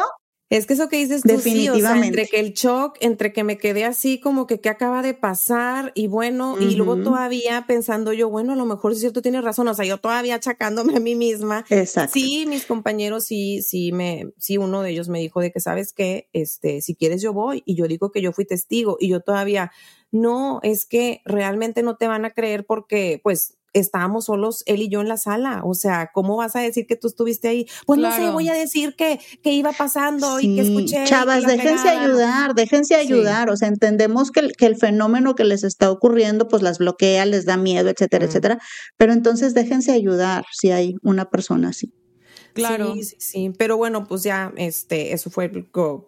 Es 0.50 0.64
que 0.64 0.72
eso 0.72 0.88
que 0.88 0.96
dices 0.96 1.20
tú, 1.22 1.28
Definitivamente. 1.28 2.06
entre 2.06 2.26
que 2.26 2.40
el 2.40 2.54
shock, 2.54 2.96
entre 3.00 3.34
que 3.34 3.44
me 3.44 3.58
quedé 3.58 3.84
así 3.84 4.18
como 4.18 4.46
que 4.46 4.61
qué 4.61 4.70
acaba 4.70 5.02
de 5.02 5.12
pasar 5.12 5.92
y 5.94 6.06
bueno, 6.06 6.56
y 6.58 6.74
luego 6.74 6.96
todavía 6.96 7.66
pensando 7.66 8.14
yo, 8.14 8.30
bueno, 8.30 8.54
a 8.54 8.56
lo 8.56 8.64
mejor 8.64 8.92
es 8.92 9.00
cierto, 9.00 9.20
tienes 9.20 9.44
razón, 9.44 9.68
o 9.68 9.74
sea, 9.74 9.84
yo 9.84 9.98
todavía 9.98 10.37
achacándome 10.37 10.96
a 10.96 11.00
mí 11.00 11.14
misma. 11.14 11.66
Exacto. 11.68 12.14
Sí, 12.14 12.46
mis 12.46 12.64
compañeros 12.64 13.24
sí, 13.24 13.61
sí 13.61 13.92
me, 13.92 14.32
sí, 14.38 14.56
uno 14.56 14.80
de 14.80 14.90
ellos 14.90 15.11
me 15.11 15.20
dijo 15.20 15.42
de 15.42 15.52
que, 15.52 15.61
¿sabes 15.61 15.92
qué? 15.92 16.30
Este, 16.32 16.80
si 16.80 16.94
quieres 16.94 17.20
yo 17.20 17.34
voy 17.34 17.62
y 17.66 17.74
yo 17.74 17.87
digo 17.87 18.11
que 18.11 18.22
yo 18.22 18.32
fui 18.32 18.46
testigo 18.46 18.96
y 18.98 19.08
yo 19.08 19.20
todavía, 19.20 19.70
no, 20.11 20.61
es 20.62 20.87
que 20.87 21.20
realmente 21.26 21.82
no 21.82 21.96
te 21.96 22.08
van 22.08 22.24
a 22.24 22.30
creer 22.30 22.64
porque, 22.64 23.20
pues, 23.22 23.58
estábamos 23.72 24.26
solos 24.26 24.62
él 24.66 24.83
y 24.83 24.88
yo 24.88 25.00
en 25.00 25.09
la 25.09 25.16
sala. 25.16 25.62
O 25.64 25.74
sea, 25.74 26.11
¿cómo 26.12 26.37
vas 26.37 26.57
a 26.57 26.61
decir 26.61 26.87
que 26.87 26.96
tú 26.96 27.09
estuviste 27.09 27.48
ahí? 27.48 27.66
Pues 27.87 28.00
no 28.00 28.14
sé, 28.14 28.31
voy 28.31 28.48
a 28.48 28.54
decir 28.54 28.94
que, 28.96 29.20
que 29.42 29.52
iba 29.52 29.72
pasando 29.72 30.40
y 30.40 30.54
que 30.54 30.62
escuché. 30.62 31.04
Chavas, 31.04 31.44
déjense 31.44 31.88
ayudar, 31.88 32.54
déjense 32.54 32.94
ayudar. 32.94 33.50
O 33.50 33.57
sea, 33.57 33.68
entendemos 33.68 34.31
que 34.31 34.40
el, 34.40 34.52
que 34.57 34.66
el, 34.66 34.76
fenómeno 34.76 35.35
que 35.35 35.44
les 35.44 35.64
está 35.64 35.90
ocurriendo, 35.90 36.48
pues 36.48 36.62
las 36.62 36.78
bloquea, 36.78 37.24
les 37.26 37.44
da 37.44 37.57
miedo, 37.57 37.88
etcétera, 37.88 38.26
etcétera. 38.26 38.59
Pero 38.96 39.12
entonces 39.12 39.54
déjense 39.54 39.92
ayudar 39.92 40.44
si 40.52 40.70
hay 40.70 40.96
una 41.02 41.31
persona 41.31 41.70
así. 41.70 41.92
Claro. 42.54 42.94
Sí, 42.94 43.04
sí, 43.04 43.16
sí. 43.18 43.52
Pero 43.57 43.76
bueno, 43.76 44.07
pues 44.07 44.22
ya, 44.22 44.52
este, 44.57 45.12
eso 45.12 45.31
fue 45.31 45.50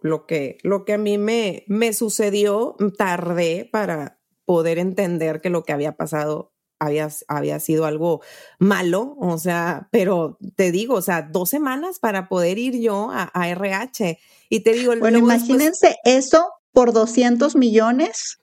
lo, 0.03 0.27
que, 0.27 0.59
lo 0.63 0.85
que 0.85 0.95
a 0.95 0.99
mí 0.99 1.19
me, 1.19 1.65
me 1.69 1.93
sucedió. 1.93 2.77
Tardé 2.97 3.69
para 3.71 4.21
poder 4.45 4.79
entender 4.79 5.41
que 5.41 5.51
lo 5.51 5.63
que 5.63 5.73
había 5.73 5.93
pasado 5.93 6.53
había, 6.81 7.09
había 7.29 7.61
sido 7.61 7.85
algo 7.85 8.23
malo, 8.59 9.15
o 9.21 9.39
sea, 9.39 9.89
pero 9.93 10.39
te 10.57 10.73
digo, 10.73 10.95
o 10.95 11.03
sea, 11.03 11.23
dos 11.23 11.51
semanas 11.51 11.99
para 12.01 12.29
poder 12.29 12.59
ir 12.59 12.81
yo 12.81 13.11
a, 13.13 13.31
RH. 13.49 14.19
Y 14.49 14.61
te 14.61 14.73
digo, 14.73 14.95
bueno, 14.99 15.19
imagínense 15.19 15.97
eso 16.05 16.49
por 16.73 16.93
200 16.93 17.55
millones 17.55 18.39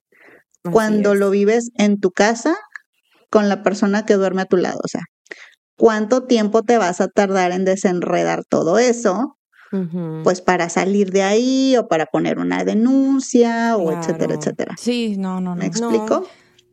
cuando 0.72 1.16
lo 1.16 1.30
vives 1.30 1.72
en 1.78 2.00
tu 2.00 2.12
casa 2.12 2.58
con 3.30 3.50
la 3.50 3.64
persona 3.64 4.06
que 4.06 4.14
duerme 4.14 4.44
a 4.44 4.46
tu 4.46 4.58
lado, 4.58 4.80
o 4.84 4.88
sea, 4.88 5.02
¿cuánto 5.76 6.24
tiempo 6.24 6.64
te 6.64 6.78
vas 6.78 7.02
a 7.02 7.08
tardar 7.08 7.52
en 7.52 7.66
desenredar 7.66 8.44
todo 8.48 8.80
eso? 8.80 9.38
Pues 10.24 10.40
para 10.40 10.70
salir 10.70 11.12
de 11.12 11.24
ahí 11.24 11.76
o 11.76 11.90
para 11.90 12.06
poner 12.06 12.40
una 12.40 12.64
denuncia 12.64 13.76
o 13.76 13.92
etcétera, 13.92 14.36
etcétera. 14.36 14.76
Sí, 14.78 15.18
no, 15.18 15.42
no, 15.42 15.56
no. 15.56 15.56
¿Me 15.58 15.66
explico? 15.66 16.26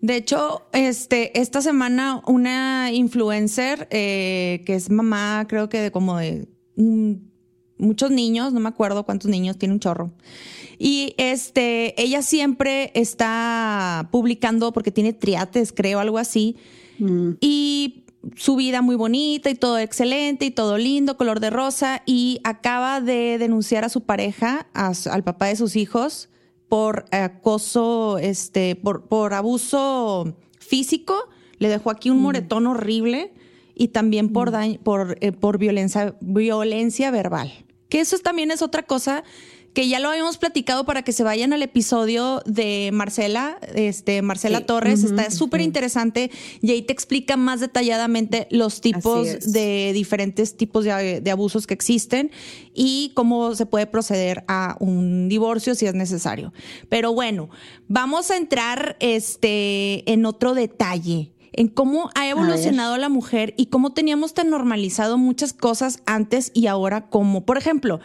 De 0.04 0.16
hecho, 0.16 0.60
este, 0.74 1.40
esta 1.40 1.62
semana 1.62 2.20
una 2.26 2.92
influencer 2.92 3.88
eh, 3.90 4.62
que 4.66 4.74
es 4.74 4.90
mamá, 4.90 5.46
creo 5.48 5.70
que 5.70 5.80
de 5.80 5.90
como 5.90 6.18
de 6.18 6.46
muchos 7.78 8.10
niños, 8.10 8.52
no 8.52 8.60
me 8.60 8.68
acuerdo 8.68 9.06
cuántos 9.06 9.30
niños, 9.30 9.56
tiene 9.56 9.72
un 9.72 9.80
chorro. 9.80 10.12
Y 10.78 11.14
este, 11.16 11.98
ella 11.98 12.20
siempre 12.20 12.90
está 12.92 14.10
publicando 14.12 14.74
porque 14.74 14.90
tiene 14.90 15.14
triates, 15.14 15.72
creo, 15.72 16.00
algo 16.00 16.18
así. 16.18 16.56
Mm. 16.98 17.30
Y 17.40 18.04
su 18.36 18.56
vida 18.56 18.82
muy 18.82 18.96
bonita 18.96 19.48
y 19.48 19.54
todo 19.54 19.78
excelente 19.78 20.44
y 20.44 20.50
todo 20.50 20.76
lindo, 20.76 21.16
color 21.16 21.40
de 21.40 21.48
rosa. 21.48 22.02
Y 22.04 22.40
acaba 22.44 23.00
de 23.00 23.38
denunciar 23.38 23.86
a 23.86 23.88
su 23.88 24.02
pareja, 24.02 24.66
al 24.74 25.24
papá 25.24 25.46
de 25.46 25.56
sus 25.56 25.76
hijos, 25.76 26.28
por 26.74 27.04
acoso, 27.12 28.18
este, 28.18 28.74
por, 28.74 29.06
por 29.06 29.32
abuso 29.32 30.34
físico. 30.58 31.28
Le 31.58 31.68
dejó 31.68 31.92
aquí 31.92 32.10
un 32.10 32.18
mm. 32.18 32.22
moretón 32.22 32.66
horrible 32.66 33.32
y 33.76 33.88
también 33.88 34.32
por, 34.32 34.50
mm. 34.50 34.78
por, 34.82 35.16
eh, 35.20 35.30
por 35.30 35.58
violencia, 35.58 36.16
violencia 36.20 37.12
verbal. 37.12 37.64
Que 37.88 38.00
eso 38.00 38.18
también 38.18 38.50
es 38.50 38.60
otra 38.60 38.82
cosa 38.82 39.22
que 39.74 39.88
ya 39.88 39.98
lo 39.98 40.08
habíamos 40.08 40.38
platicado 40.38 40.84
para 40.84 41.02
que 41.02 41.12
se 41.12 41.24
vayan 41.24 41.52
al 41.52 41.62
episodio 41.62 42.40
de 42.46 42.90
Marcela, 42.92 43.58
este, 43.74 44.22
Marcela 44.22 44.64
Torres, 44.64 45.02
está 45.02 45.32
súper 45.32 45.60
interesante 45.60 46.30
y 46.62 46.70
ahí 46.70 46.82
te 46.82 46.92
explica 46.92 47.36
más 47.36 47.58
detalladamente 47.58 48.46
los 48.50 48.80
tipos 48.80 49.52
de 49.52 49.90
diferentes 49.92 50.56
tipos 50.56 50.84
de, 50.84 51.20
de, 51.20 51.30
abusos 51.30 51.66
que 51.66 51.74
existen 51.74 52.30
y 52.72 53.10
cómo 53.14 53.56
se 53.56 53.66
puede 53.66 53.88
proceder 53.88 54.44
a 54.46 54.76
un 54.78 55.28
divorcio 55.28 55.74
si 55.74 55.86
es 55.86 55.94
necesario. 55.94 56.52
Pero 56.88 57.12
bueno, 57.12 57.50
vamos 57.88 58.30
a 58.30 58.36
entrar 58.36 58.96
este, 59.00 60.10
en 60.10 60.24
otro 60.24 60.54
detalle 60.54 61.32
en 61.56 61.68
cómo 61.68 62.10
ha 62.14 62.28
evolucionado 62.28 62.96
la 62.98 63.08
mujer 63.08 63.54
y 63.56 63.66
cómo 63.66 63.92
teníamos 63.92 64.34
tan 64.34 64.50
normalizado 64.50 65.18
muchas 65.18 65.52
cosas 65.52 66.00
antes 66.04 66.50
y 66.52 66.66
ahora 66.66 67.08
como, 67.08 67.44
por 67.44 67.58
ejemplo, 67.58 68.00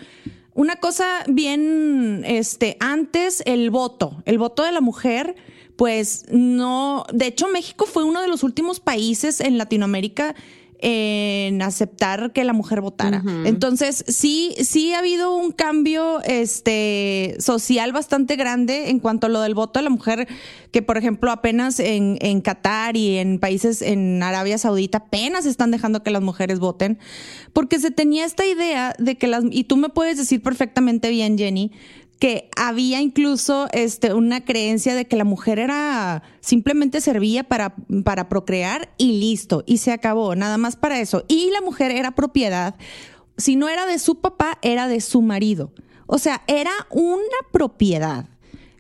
una 0.54 0.78
cosa 0.78 1.24
bien, 1.28 2.24
este, 2.26 2.78
antes 2.80 3.44
el 3.46 3.70
voto, 3.70 4.22
el 4.26 4.38
voto 4.38 4.64
de 4.64 4.72
la 4.72 4.82
mujer, 4.82 5.36
pues 5.76 6.26
no, 6.30 7.06
de 7.14 7.28
hecho 7.28 7.48
México 7.48 7.86
fue 7.86 8.04
uno 8.04 8.22
de 8.22 8.28
los 8.28 8.44
últimos 8.44 8.80
países 8.80 9.40
en 9.40 9.58
Latinoamérica 9.58 10.36
en 10.82 11.62
aceptar 11.62 12.32
que 12.32 12.44
la 12.44 12.54
mujer 12.54 12.82
votara. 12.82 13.22
Entonces, 13.46 14.06
sí, 14.08 14.56
sí 14.60 14.94
ha 14.94 15.00
habido 15.00 15.36
un 15.36 15.52
cambio 15.52 16.22
este, 16.24 17.36
social 17.40 17.92
bastante 17.92 18.36
grande 18.38 18.90
en 18.90 19.00
cuanto 19.00 19.28
a 19.28 19.30
lo 19.30 19.42
del 19.42 19.56
voto 19.56 19.80
de 19.80 19.84
la 19.84 19.90
mujer, 19.90 20.28
que 20.72 20.82
por 20.82 20.98
ejemplo 20.98 21.32
apenas 21.32 21.80
en, 21.80 22.18
en 22.22 22.42
Qatar 22.42 22.96
y 22.96 23.18
en 23.18 23.40
países 23.40 23.82
en 23.82 24.24
Arabia 24.24 24.58
Saudita 24.58 25.00
apenas 25.00 25.46
están 25.46 25.72
dejando 25.72 26.02
que 26.02 26.12
las 26.12 26.22
mujeres 26.22 26.60
voten, 26.60 26.98
porque 27.52 27.80
se 27.80 27.92
tenía 27.92 28.26
esta 28.26 28.46
idea 28.46 28.94
de 28.98 29.18
que 29.18 29.28
las, 29.28 29.44
y 29.50 29.66
tú 29.66 29.76
me 29.76 29.90
puedes 29.90 30.18
decir 30.18 30.42
perfectamente 30.42 31.10
bien, 31.10 31.38
Jenny, 31.38 31.72
que 32.20 32.50
había 32.58 33.00
incluso 33.00 33.68
este, 33.72 34.14
una 34.14 34.44
creencia 34.44 34.94
de 34.94 35.06
que 35.06 35.16
la 35.16 35.24
mujer 35.24 35.58
era 35.58 36.22
simplemente 36.42 37.00
servía 37.00 37.46
para, 37.46 37.76
para 38.04 38.28
procrear 38.28 38.94
y 38.98 39.20
listo, 39.20 39.64
y 39.66 39.78
se 39.78 39.94
acabó, 39.94 40.36
nada 40.36 40.58
más 40.58 40.76
para 40.76 41.00
eso. 41.00 41.24
Y 41.30 41.50
la 41.52 41.62
mujer 41.62 41.92
era 41.92 42.12
propiedad, 42.12 42.76
si 43.38 43.56
no 43.56 43.70
era 43.70 43.86
de 43.86 44.00
su 44.00 44.20
papá, 44.20 44.60
era 44.62 44.88
de 44.88 45.00
su 45.00 45.22
marido. 45.22 45.72
O 46.08 46.18
sea, 46.18 46.44
era 46.48 46.72
una 46.90 47.38
propiedad. 47.52 48.26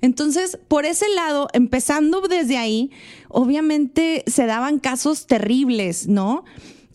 Entonces, 0.01 0.59
por 0.67 0.85
ese 0.85 1.07
lado, 1.09 1.47
empezando 1.53 2.21
desde 2.21 2.57
ahí, 2.57 2.91
obviamente 3.29 4.23
se 4.27 4.45
daban 4.45 4.79
casos 4.79 5.27
terribles, 5.27 6.07
¿no? 6.07 6.43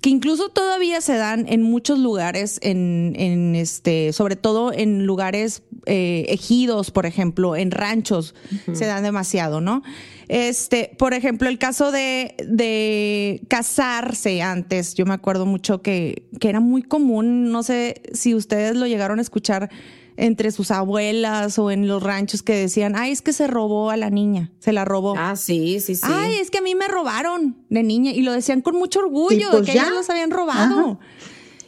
Que 0.04 0.10
incluso 0.10 0.50
todavía 0.50 1.00
se 1.00 1.16
dan 1.16 1.46
en 1.48 1.62
muchos 1.62 1.98
lugares, 1.98 2.58
en, 2.60 3.14
en 3.16 3.56
este, 3.56 4.12
sobre 4.12 4.36
todo 4.36 4.70
en 4.70 5.06
lugares 5.06 5.62
eh, 5.86 6.26
ejidos, 6.28 6.90
por 6.90 7.06
ejemplo, 7.06 7.56
en 7.56 7.70
ranchos, 7.70 8.34
se 8.74 8.84
dan 8.84 9.02
demasiado, 9.02 9.62
¿no? 9.62 9.82
Este, 10.28 10.94
por 10.98 11.14
ejemplo, 11.14 11.48
el 11.48 11.56
caso 11.56 11.90
de, 11.90 12.34
de 12.46 13.40
casarse 13.48 14.42
antes, 14.42 14.94
yo 14.94 15.06
me 15.06 15.14
acuerdo 15.14 15.46
mucho 15.46 15.80
que, 15.80 16.28
que 16.38 16.50
era 16.50 16.60
muy 16.60 16.82
común, 16.82 17.50
no 17.50 17.62
sé 17.62 18.02
si 18.12 18.34
ustedes 18.34 18.76
lo 18.76 18.86
llegaron 18.86 19.20
a 19.20 19.22
escuchar 19.22 19.70
entre 20.16 20.50
sus 20.50 20.70
abuelas 20.70 21.58
o 21.58 21.70
en 21.70 21.88
los 21.88 22.02
ranchos 22.02 22.42
que 22.42 22.54
decían, 22.54 22.94
ay, 22.96 23.12
es 23.12 23.22
que 23.22 23.32
se 23.32 23.46
robó 23.46 23.90
a 23.90 23.96
la 23.96 24.10
niña, 24.10 24.52
se 24.58 24.72
la 24.72 24.84
robó. 24.84 25.14
Ah, 25.16 25.36
sí, 25.36 25.80
sí, 25.80 25.94
sí. 25.94 26.02
Ay, 26.04 26.36
es 26.36 26.50
que 26.50 26.58
a 26.58 26.62
mí 26.62 26.74
me 26.74 26.88
robaron 26.88 27.56
de 27.68 27.82
niña 27.82 28.12
y 28.12 28.22
lo 28.22 28.32
decían 28.32 28.60
con 28.60 28.76
mucho 28.76 29.00
orgullo, 29.00 29.50
de 29.50 29.58
pues 29.58 29.66
que 29.66 29.72
ellos 29.72 29.90
los 29.90 30.10
habían 30.10 30.30
robado. 30.30 30.98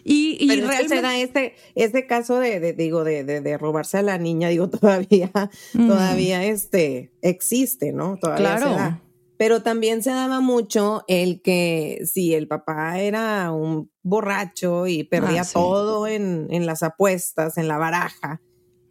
Y, 0.08 0.36
y 0.38 0.60
realmente 0.60 1.56
este, 1.74 2.06
caso 2.06 2.38
de, 2.38 2.72
digo, 2.74 3.02
de, 3.02 3.24
de, 3.24 3.58
robarse 3.58 3.98
a 3.98 4.02
la 4.02 4.18
niña, 4.18 4.48
digo, 4.48 4.68
todavía, 4.70 5.32
todavía 5.72 6.44
este, 6.44 7.10
existe, 7.22 7.92
¿no? 7.92 8.16
Todavía 8.16 8.56
claro. 8.56 9.00
Pero 9.38 9.62
también 9.62 10.02
se 10.02 10.10
daba 10.10 10.40
mucho 10.40 11.04
el 11.08 11.42
que 11.42 12.02
si 12.10 12.34
el 12.34 12.48
papá 12.48 13.00
era 13.00 13.52
un 13.52 13.90
borracho 14.02 14.86
y 14.86 15.04
perdía 15.04 15.42
ah, 15.42 15.48
todo 15.52 16.06
en, 16.06 16.46
en, 16.50 16.64
las 16.64 16.82
apuestas, 16.82 17.58
en 17.58 17.68
la 17.68 17.76
baraja, 17.76 18.40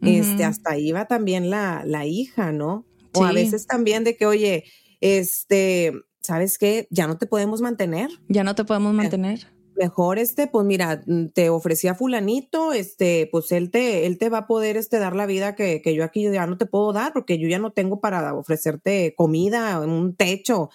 este, 0.02 0.44
hasta 0.44 0.78
iba 0.78 1.06
también 1.06 1.50
la, 1.50 1.82
la 1.84 2.06
hija, 2.06 2.52
¿no? 2.52 2.86
O 3.14 3.24
a 3.24 3.32
veces 3.32 3.66
también 3.66 4.04
de 4.04 4.16
que, 4.16 4.26
oye, 4.26 4.64
este, 5.00 5.92
¿sabes 6.20 6.58
qué? 6.58 6.86
Ya 6.90 7.06
no 7.06 7.18
te 7.18 7.26
podemos 7.26 7.60
mantener. 7.60 8.10
Ya 8.28 8.44
no 8.44 8.54
te 8.54 8.64
podemos 8.64 8.92
mantener 8.92 9.55
mejor 9.76 10.18
este, 10.18 10.46
pues 10.46 10.66
mira, 10.66 11.02
mm, 11.06 11.26
te 11.28 11.50
ofrecía 11.50 11.94
fulanito, 11.94 12.72
este, 12.72 13.28
pues 13.30 13.52
él 13.52 13.70
te, 13.70 14.06
él 14.06 14.18
te 14.18 14.28
va 14.28 14.38
a 14.38 14.46
poder 14.46 14.76
este 14.76 14.98
dar 14.98 15.14
la 15.14 15.26
vida 15.26 15.54
que, 15.54 15.82
que 15.82 15.94
yo 15.94 16.04
aquí 16.04 16.30
ya 16.30 16.46
no 16.46 16.56
te 16.56 16.66
puedo 16.66 16.92
dar, 16.92 17.12
porque 17.12 17.38
yo 17.38 17.48
ya 17.48 17.58
no 17.58 17.70
tengo 17.70 18.00
para 18.00 18.34
ofrecerte 18.34 19.14
comida, 19.16 19.80
un 19.80 20.14
techo, 20.14 20.70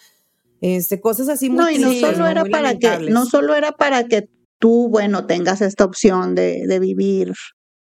este, 0.61 1.01
cosas 1.01 1.29
así 1.29 1.49
muy 1.49 1.57
No, 1.57 1.71
y 1.71 1.77
no 1.79 1.93
solo 1.93 2.27
era 2.27 2.45
para 2.45 2.77
que, 2.77 2.99
no 3.09 3.25
solo 3.25 3.55
era 3.55 3.71
para 3.71 4.07
que 4.07 4.29
tú, 4.59 4.89
bueno, 4.89 5.25
tengas 5.25 5.61
esta 5.61 5.85
opción 5.85 6.35
de, 6.35 6.65
de 6.67 6.79
vivir 6.79 7.33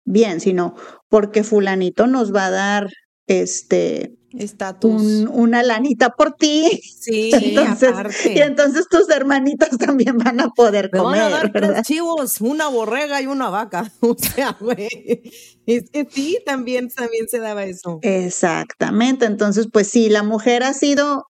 bien, 0.06 0.40
sino 0.40 0.76
porque 1.10 1.44
fulanito 1.44 2.08
nos 2.08 2.34
va 2.34 2.46
a 2.46 2.52
dar 2.52 2.90
este 3.28 4.18
estatus. 4.32 5.26
una 5.32 5.64
lanita 5.64 6.10
por 6.12 6.34
ti. 6.34 6.82
Sí, 7.08 7.32
entonces, 7.32 8.26
Y 8.26 8.40
entonces 8.40 8.88
tus 8.90 9.10
hermanitos 9.10 9.70
también 9.80 10.18
van 10.18 10.42
a 10.42 10.50
poder 10.50 10.90
comer. 10.92 11.22
Van 11.22 11.34
a 11.34 11.38
dar 11.38 11.52
tres 11.54 11.82
chivos, 11.84 12.42
una 12.42 12.68
borrega 12.68 13.22
y 13.22 13.28
una 13.28 13.50
vaca. 13.50 13.92
O 14.02 14.16
sea, 14.18 14.58
güey. 14.60 15.22
Es 15.66 15.90
que 15.90 16.06
sí, 16.10 16.40
también, 16.46 16.90
también 16.90 17.30
se 17.30 17.40
daba 17.40 17.64
eso. 17.64 18.00
Exactamente. 18.02 19.26
Entonces, 19.26 19.68
pues 19.72 19.88
sí, 19.88 20.10
la 20.10 20.24
mujer 20.24 20.64
ha 20.64 20.74
sido 20.74 21.28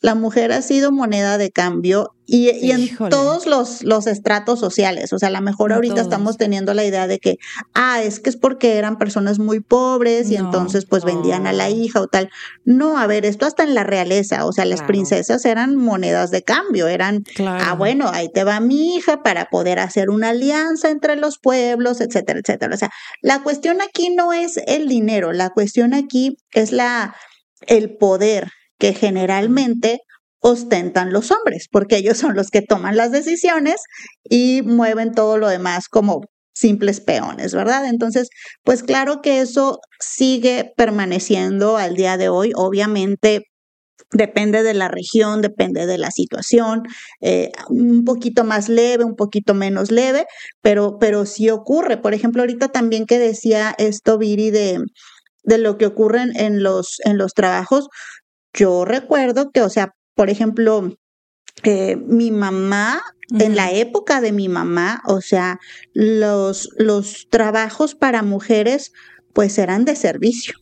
la 0.00 0.14
mujer 0.14 0.52
ha 0.52 0.62
sido 0.62 0.92
moneda 0.92 1.38
de 1.38 1.50
cambio 1.50 2.14
y, 2.30 2.70
en 2.70 2.94
todos 3.08 3.46
los, 3.46 3.82
los, 3.82 4.06
estratos 4.06 4.60
sociales. 4.60 5.14
O 5.14 5.18
sea, 5.18 5.28
a 5.28 5.32
lo 5.32 5.40
mejor 5.40 5.72
ahorita 5.72 6.02
estamos 6.02 6.36
teniendo 6.36 6.74
la 6.74 6.84
idea 6.84 7.06
de 7.06 7.18
que, 7.18 7.38
ah, 7.72 8.02
es 8.02 8.20
que 8.20 8.28
es 8.28 8.36
porque 8.36 8.76
eran 8.76 8.98
personas 8.98 9.38
muy 9.38 9.60
pobres 9.60 10.30
y 10.30 10.36
entonces 10.36 10.84
pues 10.84 11.04
vendían 11.04 11.46
a 11.46 11.54
la 11.54 11.70
hija 11.70 12.02
o 12.02 12.06
tal. 12.06 12.28
No, 12.66 12.98
a 12.98 13.06
ver, 13.06 13.24
esto 13.24 13.46
hasta 13.46 13.62
en 13.62 13.74
la 13.74 13.82
realeza, 13.82 14.44
o 14.44 14.52
sea, 14.52 14.66
las 14.66 14.82
princesas 14.82 15.46
eran 15.46 15.74
monedas 15.76 16.30
de 16.30 16.42
cambio, 16.42 16.86
eran, 16.86 17.24
ah, 17.46 17.74
bueno, 17.76 18.10
ahí 18.12 18.28
te 18.28 18.44
va 18.44 18.60
mi 18.60 18.94
hija 18.94 19.22
para 19.22 19.46
poder 19.46 19.78
hacer 19.78 20.10
una 20.10 20.28
alianza 20.28 20.90
entre 20.90 21.16
los 21.16 21.38
pueblos, 21.38 22.02
etcétera, 22.02 22.40
etcétera. 22.40 22.74
O 22.74 22.78
sea, 22.78 22.90
la 23.22 23.42
cuestión 23.42 23.80
aquí 23.80 24.10
no 24.14 24.34
es 24.34 24.58
el 24.66 24.86
dinero, 24.86 25.32
la 25.32 25.48
cuestión 25.48 25.94
aquí 25.94 26.36
es 26.52 26.72
la, 26.72 27.16
el 27.66 27.96
poder 27.96 28.52
que 28.78 28.94
generalmente 28.94 30.00
ostentan 30.40 31.12
los 31.12 31.30
hombres, 31.30 31.66
porque 31.70 31.96
ellos 31.96 32.18
son 32.18 32.34
los 32.36 32.50
que 32.50 32.62
toman 32.62 32.96
las 32.96 33.12
decisiones 33.12 33.76
y 34.24 34.62
mueven 34.62 35.12
todo 35.12 35.36
lo 35.38 35.48
demás 35.48 35.88
como 35.88 36.22
simples 36.54 37.00
peones, 37.00 37.54
¿verdad? 37.54 37.86
Entonces, 37.86 38.28
pues 38.64 38.82
claro 38.82 39.20
que 39.22 39.40
eso 39.40 39.78
sigue 40.00 40.72
permaneciendo 40.76 41.76
al 41.76 41.94
día 41.94 42.16
de 42.16 42.28
hoy. 42.28 42.52
Obviamente, 42.56 43.44
Depende 44.12 44.62
de 44.62 44.72
la 44.72 44.88
región, 44.88 45.42
depende 45.42 45.84
de 45.84 45.98
la 45.98 46.10
situación, 46.10 46.84
eh, 47.20 47.52
un 47.68 48.04
poquito 48.04 48.42
más 48.42 48.70
leve, 48.70 49.04
un 49.04 49.16
poquito 49.16 49.52
menos 49.52 49.90
leve, 49.90 50.24
pero, 50.62 50.96
pero 50.98 51.26
sí 51.26 51.50
ocurre. 51.50 51.98
Por 51.98 52.14
ejemplo, 52.14 52.40
ahorita 52.40 52.68
también 52.68 53.04
que 53.04 53.18
decía 53.18 53.74
esto, 53.76 54.16
Viri, 54.16 54.50
de, 54.50 54.78
de 55.42 55.58
lo 55.58 55.76
que 55.76 55.86
ocurre 55.86 56.22
en 56.36 56.62
los, 56.62 57.00
en 57.04 57.18
los 57.18 57.34
trabajos, 57.34 57.88
yo 58.58 58.84
recuerdo 58.84 59.50
que, 59.52 59.62
o 59.62 59.70
sea, 59.70 59.94
por 60.14 60.30
ejemplo, 60.30 60.96
eh, 61.62 61.96
mi 61.96 62.30
mamá, 62.32 63.00
en 63.38 63.54
la 63.56 63.70
época 63.70 64.20
de 64.20 64.32
mi 64.32 64.48
mamá, 64.48 65.00
o 65.06 65.20
sea, 65.20 65.60
los, 65.92 66.70
los 66.76 67.28
trabajos 67.30 67.94
para 67.94 68.22
mujeres, 68.22 68.92
pues 69.32 69.58
eran 69.58 69.84
de 69.84 69.94
servicio. 69.94 70.54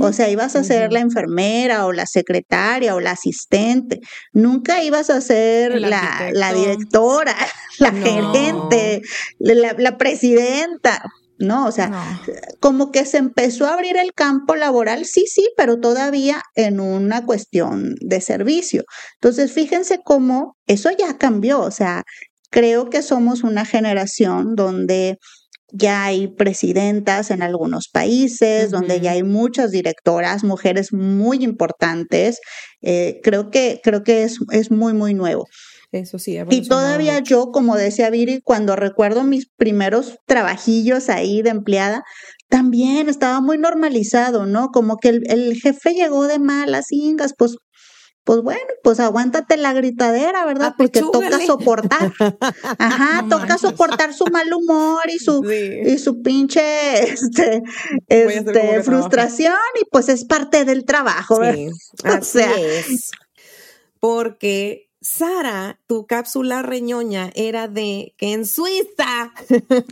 O 0.00 0.14
sea, 0.14 0.30
ibas 0.30 0.56
a 0.56 0.64
ser 0.64 0.92
la 0.94 1.00
enfermera 1.00 1.84
o 1.84 1.92
la 1.92 2.06
secretaria 2.06 2.94
o 2.94 3.00
la 3.00 3.10
asistente. 3.10 4.00
Nunca 4.32 4.82
ibas 4.82 5.10
a 5.10 5.20
ser 5.20 5.78
la, 5.78 6.30
la, 6.32 6.54
directora, 6.54 7.36
la 7.78 7.92
gerente, 7.92 9.02
la, 9.38 9.74
la, 9.76 9.98
presidenta. 9.98 11.02
¿No? 11.44 11.66
O 11.66 11.72
sea, 11.72 12.20
como 12.60 12.90
que 12.90 13.04
se 13.04 13.18
empezó 13.18 13.66
a 13.66 13.74
abrir 13.74 13.96
el 13.96 14.12
campo 14.12 14.56
laboral, 14.56 15.04
sí, 15.04 15.26
sí, 15.26 15.48
pero 15.56 15.80
todavía 15.80 16.42
en 16.54 16.80
una 16.80 17.24
cuestión 17.24 17.94
de 18.00 18.20
servicio. 18.20 18.84
Entonces, 19.14 19.52
fíjense 19.52 20.00
cómo 20.04 20.56
eso 20.66 20.90
ya 20.90 21.18
cambió, 21.18 21.60
o 21.60 21.70
sea, 21.70 22.02
creo 22.50 22.88
que 22.90 23.02
somos 23.02 23.42
una 23.42 23.64
generación 23.64 24.54
donde 24.54 25.18
ya 25.76 26.04
hay 26.04 26.28
presidentas 26.28 27.32
en 27.32 27.42
algunos 27.42 27.88
países, 27.88 28.70
donde 28.70 29.00
ya 29.00 29.12
hay 29.12 29.24
muchas 29.24 29.72
directoras, 29.72 30.44
mujeres 30.44 30.92
muy 30.92 31.42
importantes. 31.42 32.38
Eh, 32.80 33.20
creo 33.24 33.50
que, 33.50 33.80
creo 33.82 34.04
que 34.04 34.22
es, 34.22 34.38
es 34.52 34.70
muy, 34.70 34.92
muy 34.92 35.14
nuevo. 35.14 35.48
Eso 35.94 36.18
sí. 36.18 36.36
Y 36.50 36.68
todavía 36.68 37.20
yo, 37.20 37.52
como 37.52 37.76
decía 37.76 38.10
Viri, 38.10 38.40
cuando 38.42 38.74
recuerdo 38.74 39.22
mis 39.22 39.46
primeros 39.46 40.18
trabajillos 40.26 41.08
ahí 41.08 41.40
de 41.40 41.50
empleada, 41.50 42.02
también 42.48 43.08
estaba 43.08 43.40
muy 43.40 43.58
normalizado, 43.58 44.44
¿no? 44.44 44.70
Como 44.72 44.96
que 44.96 45.10
el, 45.10 45.54
jefe 45.54 45.94
llegó 45.94 46.26
de 46.26 46.40
malas 46.40 46.90
ingas, 46.90 47.34
pues 47.38 47.58
pues 48.24 48.40
bueno, 48.40 48.60
pues 48.82 48.98
aguántate 48.98 49.56
la 49.56 49.72
gritadera, 49.72 50.44
¿verdad? 50.46 50.74
Porque 50.76 51.00
toca 51.00 51.38
soportar. 51.46 52.10
Ajá, 52.78 53.26
toca 53.28 53.56
soportar 53.56 54.14
su 54.14 54.24
mal 54.32 54.52
humor 54.52 55.02
y 55.08 55.18
su, 55.18 55.44
y 55.44 55.98
su 55.98 56.22
pinche 56.22 57.04
este, 57.04 57.62
este 58.08 58.82
frustración, 58.82 59.54
y 59.80 59.84
pues 59.92 60.08
es 60.08 60.24
parte 60.24 60.64
del 60.64 60.86
trabajo, 60.86 61.38
¿verdad? 61.38 61.68
o 62.20 62.24
sea, 62.24 62.50
es. 62.58 63.12
Porque 64.00 64.88
Sara, 65.04 65.80
tu 65.86 66.06
cápsula 66.06 66.62
reñoña 66.62 67.30
era 67.34 67.68
de 67.68 68.14
que 68.16 68.32
en 68.32 68.46
Suiza, 68.46 69.34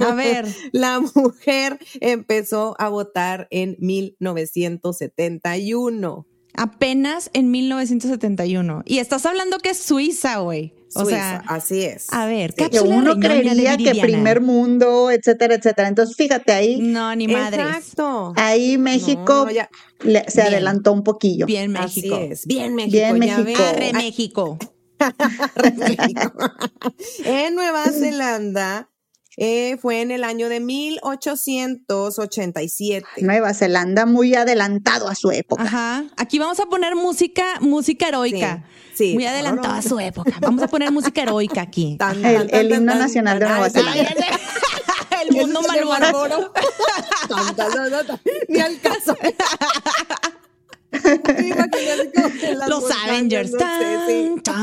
a 0.01 0.15
ver, 0.15 0.47
la 0.73 1.01
mujer 1.15 1.79
empezó 2.01 2.75
a 2.79 2.89
votar 2.89 3.47
en 3.51 3.77
1971. 3.79 6.27
Apenas 6.55 7.31
en 7.35 7.51
1971. 7.51 8.83
Y 8.87 8.99
estás 8.99 9.27
hablando 9.27 9.59
que 9.59 9.69
es 9.71 9.79
Suiza, 9.79 10.39
güey. 10.39 10.75
O 10.95 11.05
sea, 11.05 11.43
así 11.47 11.83
es. 11.83 12.07
A 12.11 12.27
ver, 12.27 12.55
que 12.55 12.81
uno 12.81 13.19
creería 13.19 13.77
que 13.77 14.01
primer 14.01 14.41
mundo, 14.41 15.11
etcétera, 15.11 15.57
etcétera. 15.57 15.89
Entonces, 15.89 16.17
fíjate 16.17 16.53
ahí. 16.53 16.79
No, 16.81 17.15
ni 17.17 17.29
madre. 17.29 17.63
Exacto. 17.63 18.33
Ahí 18.37 18.79
México 18.79 19.47
se 20.29 20.43
adelantó 20.43 20.93
un 20.93 21.03
poquillo. 21.03 21.47
Bien 21.47 21.71
México. 21.71 22.17
Así 22.17 22.33
es. 22.33 22.47
Bien 22.47 22.75
México. 22.75 22.97
Bien 22.97 23.19
México. 23.19 23.63
México. 23.95 24.59
en 27.25 27.55
Nueva 27.55 27.85
Zelanda 27.93 28.91
eh, 29.39 29.79
fue 29.81 30.03
en 30.03 30.11
el 30.11 30.25
año 30.25 30.51
de 30.51 30.61
1887. 30.61 33.07
Nueva 33.23 33.55
Zelanda 33.55 34.05
muy 34.05 34.35
adelantado 34.35 35.09
a 35.09 35.15
su 35.15 35.31
época. 35.31 35.63
Ajá. 35.63 36.05
Aquí 36.19 36.39
vamos 36.39 36.61
a 36.61 36.67
poner 36.67 36.95
música, 36.97 37.43
música 37.61 38.09
heroica. 38.09 38.67
Sí. 38.95 39.15
Muy 39.15 39.25
adelantado 39.25 39.73
a 39.75 39.81
su 39.83 39.99
época. 39.99 40.35
Vamos 40.41 40.63
a 40.63 40.69
poner 40.69 40.93
música 40.93 41.23
heroica 41.23 41.63
aquí. 41.63 41.97
el, 42.51 42.73
himno 42.73 42.95
nacional 42.95 43.39
de 43.39 43.47
Nueva 43.47 43.71
Zelanda. 43.71 44.03
el 45.23 45.33
mundo 45.33 45.63
malboro. 45.63 46.53
Ni 48.49 48.61
al 48.61 48.79
caso. 48.81 49.17
Los 52.69 52.85
Avengers. 53.05 53.53
Tan, 53.53 54.43
tan, 54.43 54.63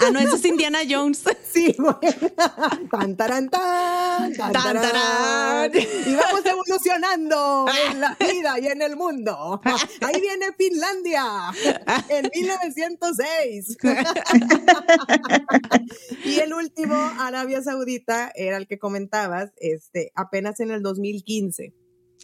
Ah, 0.00 0.10
no, 0.12 0.18
eso 0.18 0.36
es 0.36 0.44
Indiana 0.44 0.80
Jones. 0.88 1.22
Sí, 1.50 1.74
güey. 1.76 1.94
Tan, 2.92 3.16
taran, 3.16 3.50
tan, 3.50 4.32
tan, 4.34 4.52
tan, 4.52 5.72
Y 5.74 6.14
vamos 6.14 6.46
evolucionando 6.46 7.66
en 7.88 8.00
la 8.00 8.16
vida 8.20 8.60
y 8.60 8.68
en 8.68 8.82
el 8.82 8.94
mundo. 8.94 9.60
Ahí 10.00 10.20
viene 10.20 10.52
Finlandia 10.56 11.24
en 12.08 12.30
1906. 12.32 13.78
y 16.24 16.38
el 16.38 16.54
último, 16.54 16.94
Arabia 17.18 17.60
Saudita, 17.62 18.30
era 18.36 18.56
el 18.56 18.68
que 18.68 18.78
comentabas, 18.78 19.50
este, 19.56 20.12
apenas 20.14 20.60
en 20.60 20.70
el 20.70 20.82
2015. 20.82 21.74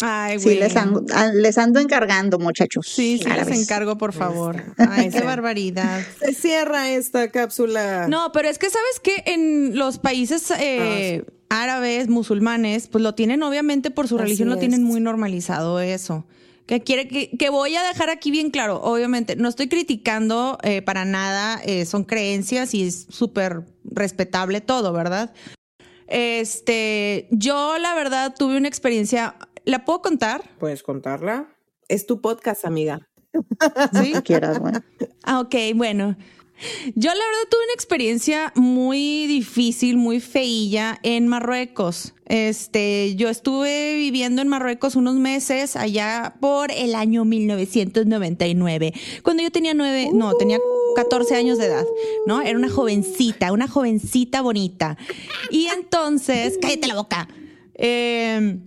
Ay, 0.00 0.38
sí, 0.38 0.56
les 0.56 0.76
ando, 0.76 1.04
ah, 1.14 1.30
les 1.32 1.56
ando, 1.56 1.80
encargando, 1.80 2.38
muchachos. 2.38 2.87
Sí, 2.87 3.18
sí, 3.22 3.28
les 3.30 3.48
encargo, 3.48 3.96
por 3.96 4.12
favor. 4.12 4.62
Ay, 4.76 5.09
qué 5.11 5.20
barbaridad. 5.24 6.02
Se 6.20 6.35
cierra 6.35 6.90
esta 6.90 7.30
cápsula. 7.30 8.06
No, 8.06 8.30
pero 8.32 8.48
es 8.48 8.59
que 8.59 8.68
sabes 8.68 9.00
que 9.02 9.22
en 9.26 9.78
los 9.78 9.98
países 9.98 10.50
eh, 10.50 11.24
ah, 11.48 11.62
árabes, 11.62 12.09
musulmanes, 12.09 12.88
pues 12.88 13.02
lo 13.02 13.14
tienen 13.14 13.42
obviamente 13.42 13.90
por 13.90 14.06
su 14.06 14.18
religión, 14.18 14.50
lo 14.50 14.59
tienen 14.59 14.82
muy 14.82 15.00
normalizado 15.00 15.80
eso. 15.80 16.26
Que 16.66 16.82
quiere 16.82 17.09
que, 17.09 17.48
voy 17.48 17.76
a 17.76 17.82
dejar 17.85 18.11
aquí 18.11 18.30
bien 18.30 18.50
claro, 18.50 18.82
obviamente, 18.82 19.37
no 19.37 19.48
estoy 19.48 19.68
criticando 19.68 20.59
eh, 20.62 20.82
para 20.82 21.04
nada, 21.04 21.61
eh, 21.64 21.87
son 21.87 22.02
creencias 22.04 22.74
y 22.74 22.82
es 22.82 23.06
súper 23.09 23.62
respetable 23.85 24.61
todo, 24.61 24.92
¿verdad? 24.92 25.32
Este, 26.09 27.28
yo 27.30 27.78
la 27.78 27.94
verdad 27.94 28.35
tuve 28.37 28.56
una 28.56 28.68
experiencia 28.68 29.37
¿La 29.66 29.85
puedo 29.85 30.00
contar? 30.00 30.48
Puedes 30.61 30.85
contarla. 30.85 31.48
Es 31.88 32.07
tu 32.07 32.20
podcast, 32.20 32.64
amiga. 32.64 33.09
Sí, 34.00 34.14
quieras, 34.24 34.61
bueno. 34.61 34.81
Ah, 35.24 35.40
ok, 35.40 35.55
bueno. 35.74 36.16
Yo 36.94 37.11
la 37.11 37.16
verdad 37.16 37.48
tuve 37.50 37.64
una 37.64 37.72
experiencia 37.74 38.52
muy 38.55 39.26
difícil, 39.26 39.96
muy 39.96 40.20
feilla 40.20 41.00
en 41.02 41.26
Marruecos. 41.26 42.14
Este, 42.26 43.16
yo 43.16 43.29
estuve 43.29 43.96
viviendo 43.96 44.40
en 44.40 44.46
Marruecos 44.46 44.94
unos 44.94 45.16
meses 45.16 45.74
allá 45.74 46.37
por 46.40 46.70
el 46.70 46.94
año 46.94 47.24
1999, 47.24 48.94
cuando 49.24 49.42
yo 49.42 49.50
tenía 49.50 49.74
nueve, 49.74 50.11
no, 50.14 50.33
tenía 50.35 50.61
14 50.94 51.35
años 51.35 51.59
de 51.59 51.66
edad, 51.66 51.85
¿no? 52.24 52.40
Era 52.40 52.57
una 52.57 52.70
jovencita, 52.70 53.50
una 53.50 53.66
jovencita 53.66 54.42
bonita. 54.42 54.96
Y 55.50 55.66
entonces, 55.66 56.57
cállate 56.62 56.87
la 56.87 56.94
boca. 56.94 57.29
Eh, 57.74 58.61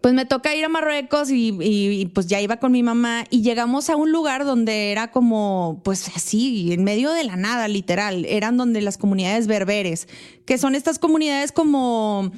pues 0.00 0.14
me 0.14 0.24
toca 0.24 0.54
ir 0.54 0.64
a 0.64 0.68
Marruecos 0.68 1.30
y, 1.30 2.10
pues 2.14 2.26
ya 2.26 2.40
iba 2.40 2.58
con 2.58 2.70
mi 2.72 2.82
mamá 2.82 3.24
y 3.30 3.42
llegamos 3.42 3.90
a 3.90 3.96
un 3.96 4.12
lugar 4.12 4.44
donde 4.44 4.92
era 4.92 5.10
como, 5.10 5.80
pues 5.84 6.08
así, 6.14 6.72
en 6.72 6.84
medio 6.84 7.12
de 7.12 7.24
la 7.24 7.36
nada, 7.36 7.66
literal. 7.66 8.24
Eran 8.26 8.56
donde 8.56 8.82
las 8.82 8.98
comunidades 8.98 9.46
berberes, 9.46 10.06
que 10.44 10.58
son 10.58 10.74
estas 10.74 10.98
comunidades 10.98 11.50
como 11.50 12.30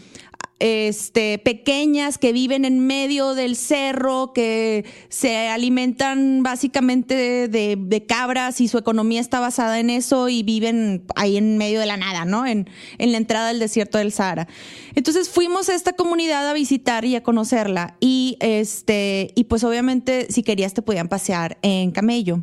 este, 0.61 1.39
pequeñas 1.39 2.19
que 2.19 2.33
viven 2.33 2.65
en 2.65 2.85
medio 2.85 3.35
del 3.35 3.55
cerro, 3.55 4.33
que 4.33 4.85
se 5.09 5.49
alimentan 5.49 6.43
básicamente 6.43 7.49
de, 7.49 8.05
cabras 8.09 8.61
y 8.61 8.69
su 8.69 8.79
economía 8.79 9.21
está 9.21 9.39
basada 9.39 9.79
en 9.79 9.91
eso 9.91 10.29
y 10.29 10.43
viven 10.43 11.05
ahí 11.15 11.37
en 11.37 11.59
medio 11.59 11.79
de 11.79 11.87
la 11.87 11.97
nada, 11.97 12.25
¿no? 12.25 12.47
En, 12.47 12.69
en 12.99 13.13
la 13.13 13.19
entrada 13.19 13.49
del 13.49 13.59
desierto 13.59 13.99
del 13.99 14.13
Sahara. 14.13 14.49
Entonces 14.95 15.29
fuimos 15.29 15.69
a 15.69 15.75
esta 15.75 15.93
comunidad 15.93 16.49
a 16.49 16.53
visitar 16.55 17.05
y 17.05 17.15
a 17.17 17.23
conocerla 17.23 17.97
y 18.01 18.37
este, 18.41 19.33
y 19.35 19.45
pues 19.45 19.63
obviamente 19.63 20.27
si 20.31 20.43
querías 20.43 20.75
te 20.75 20.83
podían 20.83 21.09
pasear 21.09 21.59
en 21.63 21.91
camello. 21.91 22.43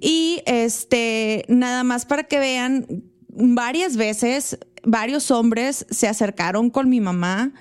Y 0.00 0.42
este, 0.46 1.44
nada 1.48 1.84
más 1.84 2.06
para 2.06 2.24
que 2.24 2.38
vean, 2.38 2.86
varias 3.38 3.96
veces 3.96 4.58
varios 4.84 5.30
hombres 5.30 5.86
se 5.90 6.08
acercaron 6.08 6.70
con 6.70 6.88
mi 6.88 7.00
mamá 7.00 7.52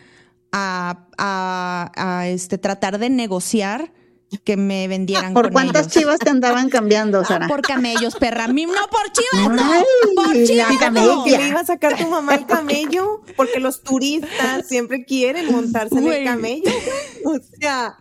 a, 0.52 2.24
este, 2.26 2.58
tratar 2.58 2.98
de 3.00 3.10
negociar 3.10 3.92
que 4.44 4.58
me 4.58 4.88
vendieran 4.88 5.34
¿Por 5.34 5.46
con 5.46 5.54
cuántas 5.54 5.84
ellos. 5.84 5.94
chivas 5.94 6.20
te 6.20 6.30
andaban 6.30 6.70
cambiando, 6.70 7.24
Sara? 7.24 7.48
Por 7.48 7.62
camellos, 7.62 8.16
perra. 8.16 8.44
A 8.46 8.48
mí 8.50 8.66
no 8.66 8.74
por 8.92 9.12
chivas, 9.12 9.50
no. 9.56 9.72
Ay, 9.74 9.84
por 10.16 10.34
chivas, 10.46 10.72
no. 10.74 10.80
camella. 10.80 11.24
¿Que 11.26 11.38
le 11.38 11.48
iba 11.48 11.60
a 11.62 11.66
sacar 11.66 11.98
tu 11.98 12.08
mamá 12.08 12.36
el 12.36 12.46
camello? 12.46 13.22
Porque 13.38 13.60
los 13.60 13.84
turistas 13.84 14.68
siempre 14.68 15.06
quieren 15.06 15.52
montarse 15.52 15.98
en 15.98 16.12
el 16.12 16.24
camello. 16.26 16.72
O 17.26 17.38
sea, 17.60 17.98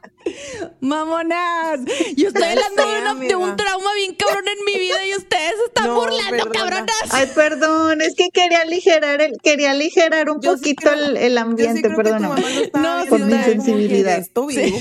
Mamonas. 0.80 1.80
Yo 2.16 2.28
estoy 2.28 2.42
hablando 2.42 2.86
de, 2.86 3.00
una- 3.00 3.14
de 3.14 3.36
un 3.36 3.56
trauma 3.56 3.94
bien 3.94 4.14
cabrón 4.16 4.44
en 4.48 4.64
mi 4.64 4.80
vida 4.80 5.06
y 5.06 5.14
ustedes 5.14 5.54
están 5.66 5.86
No, 5.86 5.94
burlando, 5.94 6.30
perdona. 6.50 6.52
cabronas. 6.58 6.96
Ay, 7.10 7.30
perdón, 7.34 8.00
es 8.02 8.14
que 8.16 8.28
quería 8.32 8.62
aligerar 8.62 9.20
el, 9.20 9.38
quería 9.42 9.70
aligerar 9.70 10.28
un 10.30 10.40
yo 10.40 10.56
sí 10.56 10.74
poquito 10.74 10.90
creo- 10.90 11.04
el, 11.06 11.16
el 11.16 11.32
sí 11.32 11.38
ambiente, 11.38 11.88
estaba 11.88 12.18
No, 12.18 12.34
viendo 12.36 13.06
por 13.08 13.20
mi 13.20 13.42
sensibilidad. 13.44 14.18
esto 14.18 14.46
vivo. 14.46 14.78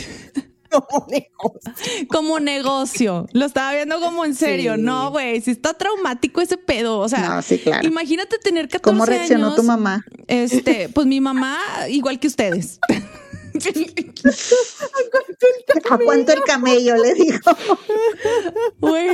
Como 0.81 1.07
negocio. 1.09 2.07
como 2.09 2.39
negocio. 2.39 3.27
Lo 3.33 3.45
estaba 3.45 3.73
viendo 3.73 3.99
como 3.99 4.25
en 4.25 4.35
serio. 4.35 4.75
Sí. 4.75 4.81
No, 4.81 5.11
güey, 5.11 5.41
si 5.41 5.51
está 5.51 5.73
traumático 5.73 6.41
ese 6.41 6.57
pedo. 6.57 6.99
O 6.99 7.09
sea, 7.09 7.29
No, 7.35 7.41
sí, 7.41 7.57
claro. 7.59 7.87
imagínate 7.87 8.37
tener 8.39 8.67
14 8.67 8.81
¿Cómo 8.83 9.05
reaccionó 9.05 9.45
años. 9.47 9.55
tu 9.57 9.63
mamá? 9.63 10.05
Este, 10.27 10.89
pues 10.89 11.07
mi 11.07 11.21
mamá, 11.21 11.57
igual 11.89 12.19
que 12.19 12.27
ustedes. 12.27 12.79
¿A 15.91 15.97
cuánto 15.97 16.33
el 16.33 16.41
camello? 16.43 16.95
Le 16.95 17.13
dijo. 17.13 17.57
Güey, 18.79 19.07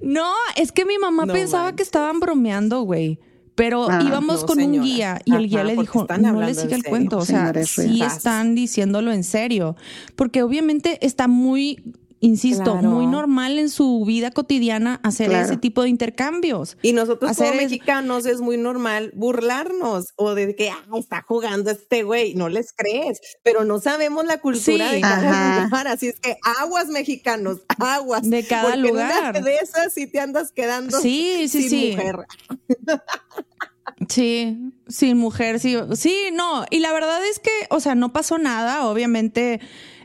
No, 0.00 0.32
es 0.56 0.72
que 0.72 0.84
mi 0.84 0.98
mamá 0.98 1.26
No 1.26 1.32
pensaba 1.32 1.74
que 1.76 1.82
estaban 1.82 2.20
bromeando, 2.20 2.82
güey. 2.82 3.18
Pero 3.62 3.88
Ah, 3.88 4.02
íbamos 4.04 4.40
no, 4.40 4.46
con 4.48 4.60
un 4.60 4.82
guía 4.82 5.20
y 5.24 5.36
el 5.36 5.48
guía 5.48 5.62
le 5.62 5.76
dijo, 5.76 6.04
no 6.20 6.40
le 6.40 6.52
siga 6.52 6.74
el 6.74 6.82
serio, 6.82 6.88
cuento. 6.88 7.18
O 7.18 7.24
sea, 7.24 7.52
sí 7.64 8.02
están 8.02 8.56
diciéndolo 8.56 9.12
en 9.12 9.22
serio. 9.22 9.76
Porque 10.16 10.42
obviamente 10.42 10.98
está 11.06 11.28
muy, 11.28 11.80
insisto, 12.24 12.72
Claro. 12.72 12.88
muy 12.88 13.06
normal 13.06 13.58
en 13.58 13.68
su 13.68 14.04
vida 14.06 14.30
cotidiana 14.30 15.00
hacer 15.02 15.28
Claro. 15.28 15.44
ese 15.44 15.56
tipo 15.58 15.82
de 15.82 15.88
intercambios. 15.90 16.78
Y 16.80 16.92
nosotros 16.94 17.30
Hacer 17.32 17.48
como 17.48 17.60
es- 17.60 17.64
mexicanos 17.66 18.24
es 18.26 18.40
muy 18.40 18.56
normal 18.56 19.12
burlarnos 19.14 20.14
o 20.16 20.34
de 20.34 20.54
que 20.56 20.70
ah, 20.70 20.78
está 20.98 21.22
jugando 21.28 21.70
este 21.70 22.04
güey, 22.04 22.34
no 22.34 22.48
les 22.48 22.72
crees, 22.72 23.20
pero 23.42 23.64
no 23.64 23.78
sabemos 23.80 24.24
la 24.24 24.38
cultura 24.40 24.88
Sí. 24.88 24.94
de 24.94 25.00
cada 25.02 25.56
Ajá. 25.56 25.64
lugar, 25.64 25.88
así 25.88 26.06
es 26.06 26.18
que 26.20 26.38
aguas 26.60 26.86
mexicanos, 26.88 27.58
aguas. 27.78 28.22
De 28.30 28.46
cada 28.46 28.62
porque 28.70 28.78
en 28.78 28.86
lugar. 28.86 29.30
una 29.30 29.40
de 29.40 29.56
esas 29.56 29.92
sí 29.92 30.06
te 30.06 30.20
andas 30.20 30.52
quedando 30.52 31.00
Sí, 31.00 31.48
sí, 31.48 31.62
sin 31.62 31.70
sí. 31.70 31.90
mujer. 31.96 32.16
Sí, 34.08 34.58
sin 34.88 35.16
mujer, 35.18 35.60
sí. 35.60 35.76
Sí, 35.94 36.16
no. 36.32 36.64
Y 36.70 36.80
la 36.80 36.92
verdad 36.92 37.24
es 37.26 37.38
que, 37.38 37.50
o 37.70 37.80
sea, 37.80 37.94
no 37.94 38.12
pasó 38.12 38.38
nada. 38.38 38.86
Obviamente, 38.86 39.60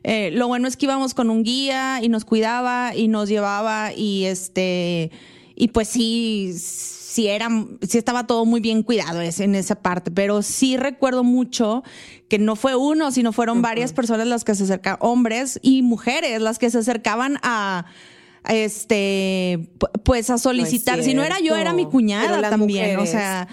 eh, 0.09 0.31
lo 0.31 0.47
bueno 0.47 0.67
es 0.69 0.77
que 0.77 0.85
íbamos 0.85 1.13
con 1.13 1.29
un 1.29 1.43
guía 1.43 1.99
y 2.01 2.07
nos 2.07 2.23
cuidaba 2.23 2.95
y 2.95 3.09
nos 3.09 3.27
llevaba 3.27 3.91
y 3.93 4.23
este, 4.23 5.11
y 5.55 5.67
pues 5.67 5.89
sí, 5.89 6.53
sí 6.57 7.27
era, 7.27 7.49
sí 7.81 7.97
estaba 7.97 8.25
todo 8.25 8.45
muy 8.45 8.61
bien 8.61 8.83
cuidado 8.83 9.21
en 9.21 9.55
esa 9.55 9.75
parte. 9.75 10.09
Pero 10.11 10.41
sí 10.43 10.77
recuerdo 10.77 11.23
mucho 11.23 11.83
que 12.29 12.39
no 12.39 12.55
fue 12.55 12.75
uno, 12.75 13.11
sino 13.11 13.33
fueron 13.33 13.61
varias 13.61 13.91
personas 13.91 14.27
las 14.27 14.43
que 14.45 14.55
se 14.55 14.63
acercaban, 14.63 14.99
hombres 15.01 15.59
y 15.61 15.81
mujeres, 15.81 16.39
las 16.41 16.57
que 16.57 16.69
se 16.69 16.77
acercaban 16.77 17.37
a 17.43 17.85
este 18.47 19.59
pu- 19.79 19.89
pues 20.03 20.29
a 20.29 20.37
solicitar. 20.37 21.03
Si 21.03 21.13
no 21.13 21.23
era 21.23 21.39
yo 21.39 21.55
era 21.55 21.73
mi 21.73 21.85
cuñada 21.85 22.49
también 22.49 22.97
o 22.99 23.05
sea 23.05 23.47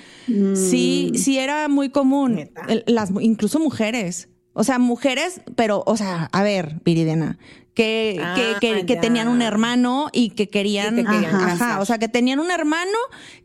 sí 0.54 1.12
sí 1.16 1.38
era 1.38 1.68
muy 1.68 1.88
común. 1.90 2.36
Neta. 2.36 2.66
Las 2.86 3.10
incluso 3.20 3.58
mujeres 3.58 4.28
o 4.54 4.64
sea 4.64 4.78
mujeres 4.78 5.42
pero 5.56 5.82
o 5.86 5.96
sea 5.96 6.30
a 6.32 6.42
ver 6.42 6.80
Viridiana 6.84 7.38
que, 7.74 8.20
Ah, 8.22 8.34
que, 8.36 8.56
que, 8.60 8.86
que 8.86 8.96
tenían 8.96 9.26
un 9.26 9.42
hermano 9.42 10.08
y 10.12 10.30
que 10.30 10.48
querían, 10.48 10.96
Y 10.96 11.02
que 11.04 11.10
querían 11.10 11.34
ajá, 11.34 11.80
o 11.80 11.84
sea 11.84 11.98
que 11.98 12.08
tenían 12.08 12.38
un 12.38 12.52
hermano 12.52 12.96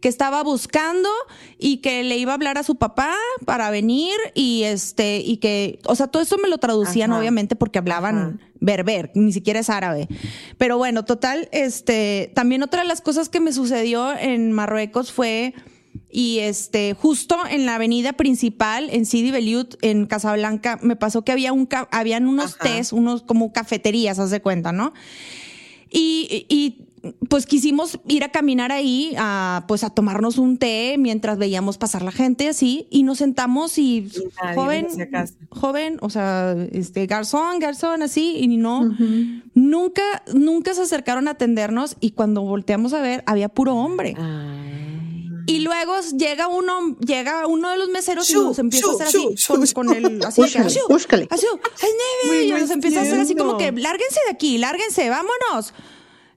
que 0.01 0.07
estaba 0.07 0.43
buscando 0.43 1.09
y 1.57 1.77
que 1.77 2.03
le 2.03 2.17
iba 2.17 2.31
a 2.31 2.35
hablar 2.35 2.59
a 2.59 2.63
su 2.63 2.75
papá 2.75 3.15
para 3.45 3.71
venir 3.71 4.13
y 4.35 4.63
este 4.63 5.17
y 5.17 5.37
que 5.37 5.79
o 5.85 5.95
sea 5.95 6.07
todo 6.07 6.21
eso 6.21 6.37
me 6.37 6.47
lo 6.47 6.59
traducían 6.59 7.11
Ajá. 7.11 7.19
obviamente 7.19 7.55
porque 7.55 7.79
hablaban 7.79 8.39
berber, 8.59 9.11
ni 9.15 9.31
siquiera 9.31 9.61
es 9.61 9.69
árabe. 9.69 10.07
Pero 10.57 10.77
bueno, 10.77 11.05
total, 11.05 11.47
este, 11.51 12.31
también 12.35 12.61
otra 12.61 12.81
de 12.81 12.87
las 12.87 13.01
cosas 13.01 13.29
que 13.29 13.39
me 13.39 13.53
sucedió 13.53 14.15
en 14.17 14.51
Marruecos 14.51 15.11
fue 15.11 15.53
y 16.11 16.39
este, 16.39 16.93
justo 16.93 17.37
en 17.49 17.65
la 17.65 17.75
avenida 17.75 18.13
principal 18.13 18.89
en 18.89 19.05
Sidi 19.05 19.31
Beliut 19.31 19.75
en 19.81 20.07
Casablanca 20.07 20.79
me 20.81 20.95
pasó 20.95 21.23
que 21.23 21.31
había 21.31 21.53
un 21.53 21.69
habían 21.91 22.27
unos 22.27 22.55
Ajá. 22.55 22.63
tés, 22.63 22.93
unos 22.93 23.21
como 23.21 23.53
cafeterías, 23.53 24.17
haz 24.17 24.31
de 24.31 24.41
cuenta, 24.41 24.71
¿no? 24.71 24.93
Y, 25.91 26.45
y, 26.49 26.85
pues 27.29 27.45
quisimos 27.45 27.99
ir 28.07 28.23
a 28.23 28.29
caminar 28.29 28.73
ahí, 28.73 29.13
a, 29.17 29.63
pues 29.67 29.83
a 29.85 29.89
tomarnos 29.89 30.37
un 30.37 30.57
té 30.57 30.97
mientras 30.99 31.37
veíamos 31.37 31.77
pasar 31.77 32.01
la 32.01 32.11
gente 32.11 32.49
así, 32.49 32.87
y 32.89 33.03
nos 33.03 33.19
sentamos 33.19 33.77
y, 33.77 34.09
joven, 34.53 34.87
joven, 35.49 35.97
o 36.01 36.09
sea, 36.09 36.55
este 36.73 37.05
garzón, 37.05 37.59
garzón, 37.59 38.03
así, 38.03 38.35
y 38.37 38.57
no, 38.57 38.95
nunca, 39.53 40.03
nunca 40.33 40.73
se 40.73 40.81
acercaron 40.81 41.27
a 41.29 41.31
atendernos 41.31 41.95
y 42.01 42.11
cuando 42.11 42.41
volteamos 42.41 42.93
a 42.93 43.01
ver 43.01 43.23
había 43.25 43.49
puro 43.49 43.75
hombre. 43.75 44.15
Y 45.49 45.59
luego 45.59 45.93
llega 46.17 46.47
uno, 46.47 46.97
llega 46.99 47.47
uno 47.47 47.69
de 47.69 47.77
los 47.77 47.89
meseros 47.89 48.29
y 48.29 48.33
nos 48.35 48.59
empieza 48.59 48.87
a 48.87 48.93
hacer 48.93 49.07
así 49.07 49.45
con, 49.47 49.65
con 49.87 49.95
el 49.95 50.23
así, 50.25 50.41
Búscale, 50.41 50.65
así, 50.67 50.79
búscale. 50.87 51.27
así, 51.29 51.45
¡ay, 51.81 51.89
nieve! 52.23 52.37
Muy 52.45 52.57
Y 52.57 52.61
nos 52.61 52.69
empieza 52.69 52.99
a 52.99 53.03
hacer 53.03 53.19
así 53.19 53.35
como 53.35 53.57
que, 53.57 53.71
lárguense 53.71 54.19
de 54.25 54.31
aquí, 54.31 54.57
lárguense, 54.57 55.09
vámonos. 55.09 55.73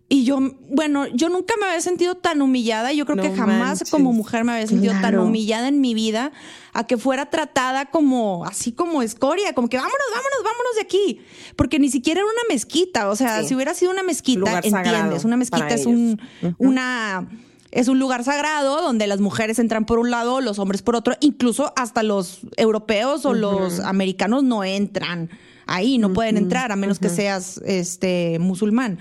Y 0.09 0.25
yo, 0.25 0.38
bueno, 0.68 1.07
yo 1.07 1.31
nunca 1.31 1.55
me 1.59 1.64
había 1.64 1.81
sentido 1.81 2.16
tan 2.16 2.42
humillada. 2.42 2.92
Yo 2.92 3.07
creo 3.07 3.16
No 3.16 3.22
que 3.22 3.31
jamás 3.35 3.59
manches. 3.79 3.90
como 3.90 4.12
mujer 4.12 4.44
me 4.44 4.53
había 4.53 4.66
sentido 4.66 4.92
tan 4.92 5.01
Claro. 5.01 5.25
humillada 5.25 5.68
en 5.68 5.81
mi 5.81 5.94
vida 5.94 6.33
a 6.75 6.87
que 6.87 6.98
fuera 6.98 7.31
tratada 7.31 7.87
como, 7.87 8.44
así 8.44 8.72
como 8.72 9.01
escoria, 9.03 9.55
como 9.55 9.70
que 9.70 9.79
vámonos, 9.79 10.07
vámonos, 10.11 10.38
vámonos 10.44 10.75
de 10.75 10.81
aquí. 10.83 11.20
Porque 11.57 11.79
ni 11.79 11.88
siquiera 11.90 12.20
era 12.20 12.27
una 12.29 12.42
mezquita. 12.55 13.09
O 13.09 13.16
sea, 13.16 13.40
Sí. 13.40 13.48
si 13.48 13.55
hubiera 13.55 13.72
sido 13.72 13.90
una 13.90 14.03
mezquita, 14.03 14.61
entiendes. 14.62 15.25
Una 15.25 15.38
mezquita 15.38 15.68
es 15.68 15.87
un, 15.87 16.20
ellos. 16.42 16.55
una, 16.59 17.27
es 17.72 17.88
un 17.88 17.98
lugar 17.98 18.22
sagrado 18.22 18.80
donde 18.82 19.06
las 19.08 19.20
mujeres 19.20 19.58
entran 19.58 19.85
por 19.87 19.98
un 19.98 20.11
lado, 20.11 20.40
los 20.40 20.58
hombres 20.58 20.82
por 20.82 20.94
otro. 20.94 21.14
Incluso 21.20 21.72
hasta 21.76 22.02
los 22.02 22.40
europeos 22.56 23.24
o 23.26 23.35
los 23.35 23.80
americanos 23.80 24.44
no 24.44 24.62
entran 24.62 25.30
ahí, 25.66 25.98
no 25.98 26.12
pueden 26.12 26.37
entrar 26.37 26.70
a 26.70 26.76
menos 26.76 26.98
que 26.98 27.08
seas 27.08 27.58
este 27.64 28.38
musulmán. 28.38 28.98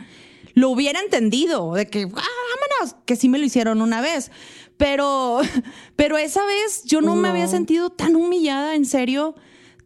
Lo 0.54 0.70
hubiera 0.70 1.00
entendido 1.00 1.74
de 1.74 1.88
que 1.88 2.04
"Ah, 2.04 2.08
vámonos, 2.80 2.96
que 3.06 3.16
sí 3.16 3.30
me 3.30 3.38
lo 3.40 3.46
hicieron 3.46 3.82
una 3.82 4.02
vez. 4.02 4.32
Pero, 4.78 5.40
pero 5.96 6.18
esa 6.18 6.44
vez 6.46 6.84
yo 6.86 7.02
no, 7.02 7.16
me 7.16 7.28
había 7.30 7.46
No. 7.46 7.52
sentido 7.52 7.90
tan 7.92 8.16
humillada, 8.16 8.76
en 8.76 8.86
serio, 8.86 9.36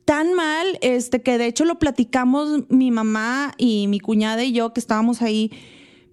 tan 0.06 0.34
mal, 0.34 0.78
este, 0.82 1.22
que 1.22 1.38
de 1.38 1.48
hecho 1.48 1.66
lo 1.66 1.80
platicamos 1.80 2.64
mi 2.70 2.92
mamá 2.92 3.54
y 3.58 3.88
mi 3.88 4.00
cuñada 4.00 4.44
y 4.44 4.52
yo 4.54 4.74
que 4.74 4.80
estábamos 4.80 5.22
ahí. 5.22 5.52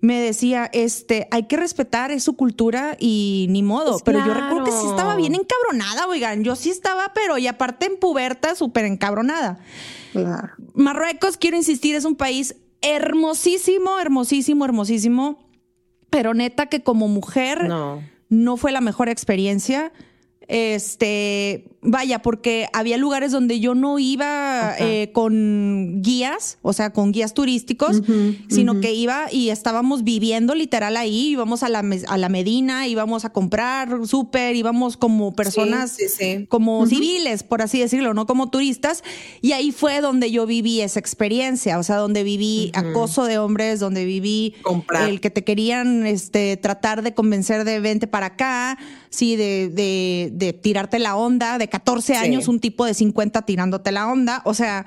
Me 0.02 0.20
decía, 0.20 0.68
este, 0.72 1.28
hay 1.30 1.44
que 1.44 1.56
respetar, 1.56 2.10
es 2.10 2.24
su 2.24 2.34
cultura 2.36 2.96
y 2.98 3.46
ni 3.50 3.62
modo. 3.62 3.92
Pues 3.92 4.02
pero 4.02 4.18
yo 4.18 4.34
recuerdo 4.34 4.64
que 4.64 4.72
sí 4.72 4.84
estaba 4.90 5.14
bien 5.16 5.34
encabronada, 5.36 6.06
oigan. 6.08 6.42
Yo 6.42 6.56
sí 6.56 6.70
estaba, 6.70 7.12
pero 7.14 7.38
y 7.38 7.46
aparte 7.46 7.86
en 7.86 7.96
puberta, 7.98 8.54
súper 8.56 8.84
encabronada. 8.84 9.60
Claro. 10.10 10.50
Marruecos, 10.74 11.36
quiero 11.36 11.56
insistir, 11.56 11.94
es 11.94 12.04
un 12.04 12.16
país 12.16 12.56
hermosísimo, 12.80 13.98
hermosísimo, 14.00 14.64
hermosísimo. 14.64 15.48
Pero 16.10 16.34
neta 16.34 16.66
que 16.66 16.82
como 16.82 17.06
mujer 17.08 17.64
no, 17.68 18.02
No. 18.28 18.56
fue 18.56 18.72
la 18.72 18.80
mejor 18.80 19.08
experiencia. 19.08 19.92
Este, 20.48 21.70
vaya, 21.84 22.20
porque 22.20 22.68
había 22.72 22.96
lugares 22.96 23.32
donde 23.32 23.58
yo 23.58 23.74
no 23.74 23.98
iba 23.98 24.74
eh, 24.78 25.10
con 25.12 26.00
guías, 26.00 26.58
o 26.62 26.72
sea, 26.72 26.90
con 26.90 27.10
guías 27.10 27.34
turísticos, 27.34 28.02
sino 28.48 28.80
que 28.80 28.94
iba 28.94 29.26
y 29.32 29.50
estábamos 29.50 30.04
viviendo 30.04 30.54
literal 30.54 30.96
ahí, 30.96 31.30
íbamos 31.30 31.64
a 31.64 31.68
la, 31.68 31.84
a 32.06 32.18
la 32.18 32.28
Medina, 32.28 32.86
íbamos 32.86 33.24
a 33.24 33.30
comprar 33.32 34.06
súper, 34.06 34.54
íbamos 34.54 34.96
como 34.96 35.34
personas 35.34 35.90
Sí, 35.90 36.04
sí, 36.08 36.36
sí. 36.38 36.46
como 36.48 36.86
civiles, 36.86 37.42
por 37.42 37.62
así 37.62 37.80
decirlo, 37.80 38.14
no 38.14 38.26
como 38.26 38.48
turistas. 38.48 39.02
Y 39.40 39.50
ahí 39.52 39.72
fue 39.72 40.00
donde 40.00 40.30
yo 40.30 40.46
viví 40.46 40.80
esa 40.80 41.00
experiencia, 41.00 41.78
o 41.78 41.82
sea, 41.82 41.96
donde 41.96 42.22
viví 42.22 42.70
acoso 42.74 43.24
de 43.24 43.38
hombres, 43.38 43.80
donde 43.80 44.04
viví 44.04 44.54
Comprar. 44.62 45.08
el 45.08 45.20
que 45.20 45.30
te 45.30 45.42
querían 45.42 46.06
este, 46.06 46.56
tratar 46.56 47.02
de 47.02 47.12
convencer 47.12 47.64
de 47.64 47.80
vente 47.80 48.06
para 48.06 48.26
acá, 48.26 48.78
sí, 49.10 49.34
de, 49.34 49.68
de, 49.68 50.30
de 50.32 50.52
tirarte 50.52 51.00
la 51.00 51.16
onda, 51.16 51.58
de 51.58 51.71
14 51.72 52.12
Sí. 52.14 52.18
años, 52.18 52.46
un 52.48 52.60
tipo 52.60 52.84
de 52.84 52.94
50 52.94 53.42
tirándote 53.42 53.90
la 53.90 54.06
onda, 54.10 54.42
o 54.44 54.54
sea... 54.54 54.86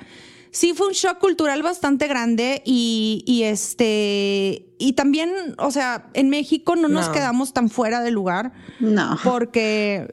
sí 0.51 0.71
fue 0.73 0.87
un 0.87 0.93
shock 0.93 1.19
cultural 1.19 1.61
bastante 1.63 2.07
grande 2.07 2.61
y, 2.65 3.25
y 3.27 3.43
este, 3.43 4.67
y 4.79 4.93
también, 4.93 5.29
o 5.57 5.69
sea, 5.69 6.05
en 6.13 6.29
México 6.29 6.77
no 6.77 6.87
nos 6.87 7.07
No. 7.07 7.11
quedamos 7.11 7.51
tan 7.51 7.69
fuera 7.69 8.01
de 8.01 8.11
lugar 8.11 8.53
No. 8.79 9.17
porque 9.21 10.07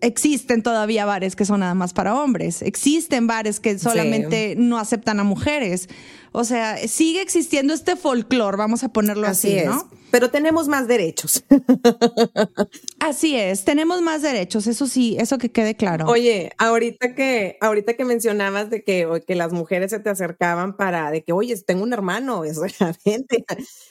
existen 0.00 0.62
todavía 0.62 1.04
bares 1.04 1.34
que 1.34 1.44
son 1.44 1.58
nada 1.60 1.74
más 1.74 1.94
para 1.94 2.14
hombres, 2.14 2.62
existen 2.62 3.26
bares 3.26 3.58
que 3.58 3.76
solamente 3.76 4.54
no 4.56 4.78
aceptan 4.78 5.18
a 5.18 5.24
mujeres. 5.24 5.88
O 6.32 6.44
sea, 6.44 6.76
sigue 6.88 7.22
existiendo 7.22 7.74
este 7.74 7.96
folclore, 7.96 8.56
vamos 8.56 8.84
a 8.84 8.88
ponerlo 8.90 9.26
así, 9.26 9.48
Así 9.48 9.58
es. 9.58 9.66
¿no? 9.66 9.88
Pero 10.10 10.30
tenemos 10.30 10.68
más 10.68 10.88
derechos. 10.88 11.44
Así 12.98 13.36
es, 13.36 13.64
tenemos 13.64 14.00
más 14.02 14.22
derechos, 14.22 14.66
eso 14.66 14.86
sí, 14.86 15.16
eso 15.18 15.38
que 15.38 15.50
quede 15.50 15.74
claro. 15.74 16.06
Oye, 16.06 16.52
ahorita 16.58 17.14
que, 17.14 17.56
ahorita 17.60 17.94
que 17.94 18.04
mencionabas 18.04 18.70
de 18.70 18.82
que, 18.82 19.06
que 19.26 19.34
las 19.34 19.52
mujeres 19.52 19.90
se 19.90 20.00
te 20.00 20.10
acercaban 20.10 20.76
para, 20.76 21.10
de 21.10 21.22
que, 21.22 21.32
oye, 21.32 21.56
tengo 21.62 21.82
un 21.82 21.92
hermano, 21.92 22.44
eso 22.44 22.64
era 22.64 22.94
gente. 22.94 23.44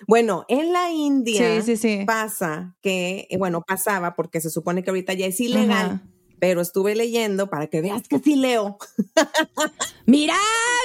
Bueno, 0.07 0.45
en 0.47 0.73
la 0.73 0.89
India 0.91 1.61
Sí, 1.61 1.75
sí, 1.75 1.77
sí. 1.77 2.03
pasa 2.05 2.75
que, 2.81 3.27
eh, 3.29 3.37
bueno, 3.37 3.61
pasaba 3.61 4.15
porque 4.15 4.41
se 4.41 4.49
supone 4.49 4.83
que 4.83 4.89
ahorita 4.89 5.13
ya 5.13 5.27
es 5.27 5.39
ilegal, 5.39 5.85
Ajá. 5.85 6.03
Pero 6.39 6.61
estuve 6.61 6.95
leyendo 6.95 7.49
para 7.49 7.67
que 7.67 7.81
veas 7.81 8.07
que 8.07 8.19
sí 8.19 8.35
leo. 8.35 8.77
Mira, 10.05 10.35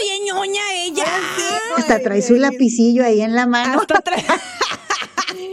bien 0.03 0.25
ñoña 0.27 0.63
ella. 0.85 1.05
Hasta 1.77 2.01
trae 2.01 2.23
su 2.23 2.35
lapicillo 2.35 3.05
ahí 3.05 3.21
en 3.21 3.35
la 3.35 3.47
mano. 3.47 3.81
Hasta 3.81 4.03
tra- 4.03 4.41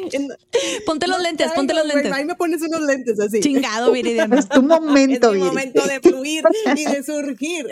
ponte 0.86 1.08
los 1.08 1.22
lentes, 1.22 1.52
ponte 1.54 1.74
los 1.74 1.84
Ay, 1.84 1.90
lentes. 1.94 2.12
Ahí 2.12 2.26
me 2.26 2.36
pones 2.36 2.62
unos 2.62 2.82
lentes 2.82 3.20
así. 3.20 3.40
Chingado, 3.40 3.92
Viridiana. 3.92 4.40
Es 4.40 4.50
tu 4.50 4.62
momento, 4.64 5.34
es 5.34 5.40
mi 5.40 5.46
momento 5.48 5.86
de 5.86 6.00
fluir 6.00 6.44
y 6.76 6.86
de 6.86 7.04
surgir. 7.04 7.68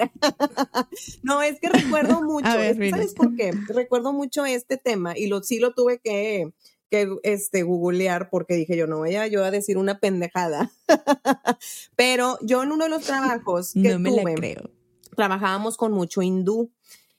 no, 1.23 1.41
es 1.41 1.59
que 1.59 1.69
recuerdo 1.69 2.21
mucho, 2.21 2.47
A 2.47 2.55
ver. 2.57 2.77
¿sabes 2.89 3.13
por 3.13 3.35
qué? 3.35 3.51
Recuerdo 3.69 4.13
mucho 4.13 4.45
este 4.45 4.77
tema 4.77 5.17
y 5.17 5.27
lo, 5.27 5.41
sí 5.43 5.59
lo 5.59 5.73
tuve 5.73 5.99
que, 5.99 6.51
que 6.89 7.07
este, 7.23 7.63
googlear 7.63 8.29
porque 8.29 8.55
dije 8.55 8.77
yo 8.77 8.87
no 8.87 8.99
vaya 9.01 9.27
yo 9.27 9.43
a 9.43 9.51
decir 9.51 9.77
una 9.77 9.99
pendejada. 9.99 10.71
Pero 11.95 12.37
yo 12.41 12.63
en 12.63 12.71
uno 12.71 12.85
de 12.85 12.89
los 12.89 13.03
trabajos 13.03 13.73
que 13.73 13.79
No 13.89 13.99
me 13.99 14.09
tuve, 14.11 14.23
la 14.31 14.35
creo. 14.35 14.69
trabajábamos 15.15 15.77
con 15.77 15.91
mucho 15.93 16.21
hindú, 16.21 16.71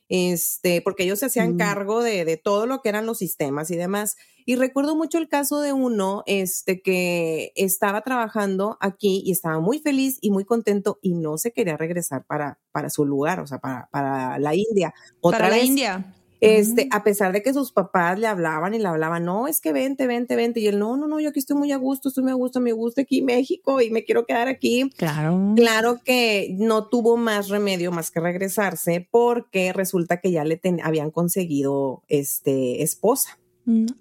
este, 0.09 0.81
porque 0.83 1.05
ellos 1.05 1.19
se 1.19 1.27
hacían 1.27 1.55
Mm. 1.55 1.59
cargo 1.59 2.03
de, 2.03 2.25
de 2.25 2.37
todo 2.37 2.67
lo 2.67 2.81
que 2.81 2.89
eran 2.89 3.07
los 3.07 3.19
sistemas 3.19 3.71
y 3.71 3.77
demás. 3.77 4.17
Y 4.47 4.57
recuerdo 4.57 4.97
mucho 4.97 5.19
el 5.19 5.29
caso 5.29 5.61
de 5.61 5.75
uno, 5.75 6.23
este, 6.27 6.81
que 6.81 7.53
estaba 7.55 8.01
trabajando 8.01 8.79
aquí 8.81 9.23
y 9.27 9.33
estaba 9.33 9.61
muy 9.61 9.79
feliz 9.79 10.17
y 10.23 10.31
muy 10.31 10.47
contento 10.47 10.99
y 11.03 11.13
no 11.15 11.37
se 11.37 11.53
quería 11.53 11.77
regresar 11.77 12.25
para, 12.25 12.59
para 12.73 12.89
su 12.89 13.05
lugar, 13.05 13.41
o 13.41 13.47
sea, 13.47 13.59
para, 13.59 13.89
para 13.93 14.39
la 14.39 14.55
India. 14.55 14.95
Otra 15.21 15.41
Para 15.41 15.51
la 15.51 15.57
vez, 15.57 15.67
India. 15.67 16.15
Este, 16.41 16.87
Mm. 16.87 16.89
a 16.93 17.03
pesar 17.05 17.33
de 17.33 17.43
que 17.43 17.53
sus 17.53 17.73
papás 17.73 18.19
le 18.19 18.27
hablaban 18.27 18.75
y 18.75 18.79
le 18.79 18.87
hablaban, 18.89 19.25
no, 19.25 19.49
es 19.49 19.61
que 19.61 19.73
vente, 19.73 20.07
vente, 20.07 20.37
vente. 20.37 20.61
Y 20.61 20.67
él, 20.69 20.79
no, 20.79 20.97
no, 20.97 21.07
no, 21.09 21.19
yo 21.21 21.31
aquí 21.31 21.39
estoy 21.41 21.57
muy 21.57 21.73
a 21.73 21.77
gusto, 21.77 22.09
estoy 22.09 22.23
muy 22.25 22.33
a 22.33 22.37
gusto, 22.37 22.61
me 22.61 22.73
gusta 22.73 23.03
aquí 23.03 23.23
México 23.23 23.81
y 23.81 23.91
me 23.91 24.05
quiero 24.05 24.25
quedar 24.27 24.49
aquí. 24.49 24.91
Claro. 24.97 25.55
Claro 25.57 26.01
que 26.05 26.55
no 26.59 26.87
tuvo 26.89 27.17
más 27.17 27.49
remedio 27.49 27.91
más 27.93 28.11
que 28.11 28.21
regresarse 28.21 29.09
porque 29.11 29.73
resulta 29.73 30.21
que 30.21 30.31
ya 30.31 30.45
le 30.45 30.57
ten- 30.57 30.81
habían 30.83 31.11
conseguido 31.11 32.03
este 32.09 32.83
esposa. 32.83 33.39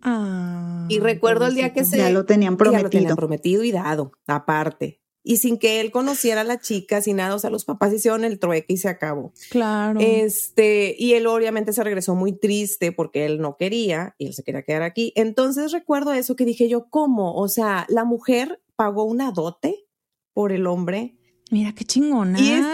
Ah, 0.01 0.85
Y 0.89 0.99
recuerdo 0.99 1.47
el 1.47 1.55
día 1.55 1.73
que 1.73 1.83
se 1.83 1.97
Ya 1.97 2.09
lo 2.09 2.25
tenían 2.25 2.53
y 2.53 2.57
ya 2.71 2.81
lo 2.81 2.89
tenían 2.89 3.15
prometido. 3.15 3.15
prometido 3.15 3.63
y 3.63 3.71
dado, 3.71 4.11
aparte. 4.25 5.01
Y 5.29 5.37
sin 5.37 5.57
que 5.57 5.81
él 5.81 5.91
conociera 5.91 6.41
a 6.41 6.43
la 6.45 6.57
chica, 6.57 7.01
sin 7.01 7.17
nada, 7.17 7.35
o 7.35 7.39
sea, 7.39 7.49
los 7.49 7.65
papás 7.65 7.93
hicieron 7.93 8.23
el 8.23 8.39
trueque 8.39 8.73
y 8.73 8.77
se 8.77 8.87
acabó. 8.87 9.33
Claro. 9.49 9.99
Este, 10.01 10.95
y 10.97 11.15
él 11.15 11.27
obviamente 11.27 11.73
se 11.73 11.83
regresó 11.83 12.15
muy 12.15 12.31
triste 12.31 12.93
porque 12.93 13.25
él 13.25 13.41
no 13.41 13.57
quería 13.57 14.15
y 14.17 14.27
él 14.27 14.33
se 14.33 14.43
quería 14.43 14.63
quedar 14.63 14.83
aquí. 14.83 15.11
Entonces 15.17 15.73
recuerdo 15.73 16.13
eso 16.13 16.37
que 16.37 16.45
dije 16.45 16.69
yo, 16.69 16.87
¿cómo? 16.89 17.35
O 17.35 17.49
sea, 17.49 17.85
la 17.89 18.05
mujer 18.05 18.61
pagó 18.77 19.03
una 19.03 19.31
dote 19.31 19.85
por 20.33 20.53
el 20.53 20.65
hombre 20.65 21.17
Mira 21.49 21.73
qué 21.73 21.85
chingona. 21.85 22.39
Y 22.39 22.51
es 22.51 22.65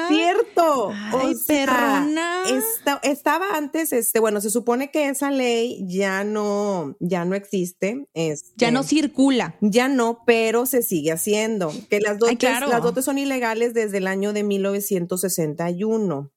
cierto. 0.63 0.91
Ay, 1.17 1.33
o 1.33 1.37
sea, 1.37 1.65
perrona. 1.65 2.43
esta- 2.49 2.99
estaba 3.03 3.55
antes, 3.55 3.93
este, 3.93 4.19
bueno, 4.19 4.41
se 4.41 4.49
supone 4.49 4.91
que 4.91 5.09
esa 5.09 5.31
ley 5.31 5.83
ya 5.87 6.23
no, 6.23 6.95
ya 6.99 7.25
no 7.25 7.35
existe. 7.35 8.07
este, 8.13 8.51
Ya 8.57 8.71
no 8.71 8.83
circula. 8.83 9.55
ya 9.61 9.87
no, 9.87 10.19
pero 10.25 10.65
se 10.65 10.81
sigue 10.83 11.11
haciendo. 11.11 11.71
Que 11.89 11.99
las 11.99 12.19
dotes, 12.19 12.37
claro. 12.37 12.67
las 12.67 12.81
dotes 12.83 13.05
son 13.05 13.17
ilegales 13.17 13.73
desde 13.73 13.97
el 13.97 14.07
año 14.07 14.33
de 14.33 14.43
1961. 14.43 16.31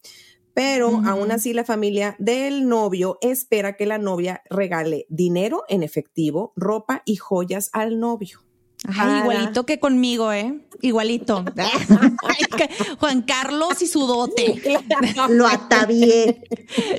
Pero 0.55 1.03
aún 1.05 1.33
así 1.33 1.53
la 1.53 1.65
familia 1.65 2.17
del 2.19 2.67
novio 2.67 3.19
espera 3.21 3.77
que 3.77 3.85
la 3.85 3.99
novia 3.99 4.43
regale 4.49 5.05
dinero 5.11 5.65
en 5.69 5.83
efectivo, 5.83 6.55
ropa 6.57 7.03
y 7.05 7.17
joyas 7.17 7.69
al 7.75 8.01
novio. 8.01 8.41
Igualito 8.85 9.67
que 9.67 9.81
conmigo, 9.81 10.33
¿eh? 10.33 10.61
Igualito. 10.83 11.45
Juan 13.01 13.23
Carlos 13.23 13.81
y 13.83 13.87
su 13.87 14.07
dote. 14.07 14.63
Lo 15.29 15.47
atavié. 15.47 16.43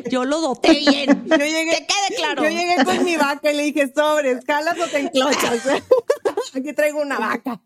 Yo 0.09 0.25
lo 0.25 0.41
doté 0.41 0.73
bien. 0.73 1.25
Yo 1.27 1.37
llegué, 1.37 1.71
Que 1.71 1.87
quede 1.87 2.17
claro. 2.17 2.43
Yo 2.43 2.49
llegué 2.49 2.83
con 2.83 3.03
mi 3.03 3.15
vaca 3.17 3.51
y 3.51 3.55
le 3.55 3.63
dije, 3.63 3.91
sobre, 3.95 4.31
escalas 4.31 4.77
o 4.79 4.87
te 4.87 4.99
enclochas. 4.99 5.61
Aquí 6.55 6.73
traigo 6.73 7.01
una 7.01 7.19
vaca. 7.19 7.61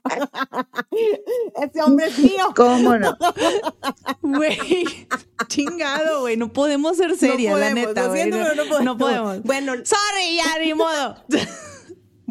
Ese 1.62 1.82
hombre 1.82 2.08
es 2.08 2.20
mío. 2.20 2.54
¿Cómo 2.56 2.98
no? 2.98 3.18
Güey, 4.22 5.08
chingado, 5.48 6.22
güey. 6.22 6.38
No 6.38 6.52
podemos 6.52 6.98
ser 6.98 7.16
serias, 7.18 7.54
no 7.54 7.60
la 7.60 7.74
neta, 7.74 8.08
güey. 8.08 8.30
No, 8.30 8.38
pero 8.38 8.56
no 8.56 8.64
podemos. 8.66 8.84
no 8.84 8.98
podemos. 8.98 9.44
Bueno, 9.44 9.74
Sorry, 9.74 10.38
ya, 10.38 10.60
ni 10.60 10.74
modo. 10.74 11.16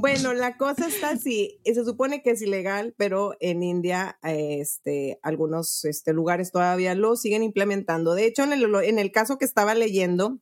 Bueno, 0.00 0.34
la 0.34 0.56
cosa 0.56 0.88
está 0.88 1.10
así. 1.10 1.60
y 1.64 1.74
Se 1.74 1.84
supone 1.84 2.22
que 2.22 2.30
es 2.30 2.42
ilegal, 2.42 2.94
pero 2.96 3.36
en 3.40 3.62
India, 3.62 4.18
eh, 4.22 4.58
este, 4.60 5.18
algunos 5.22 5.84
este, 5.84 6.12
lugares 6.12 6.50
todavía 6.50 6.94
lo 6.94 7.16
siguen 7.16 7.42
implementando. 7.42 8.14
De 8.14 8.26
hecho, 8.26 8.42
en 8.42 8.52
el, 8.52 8.74
en 8.84 8.98
el 8.98 9.12
caso 9.12 9.38
que 9.38 9.44
estaba 9.44 9.74
leyendo, 9.74 10.38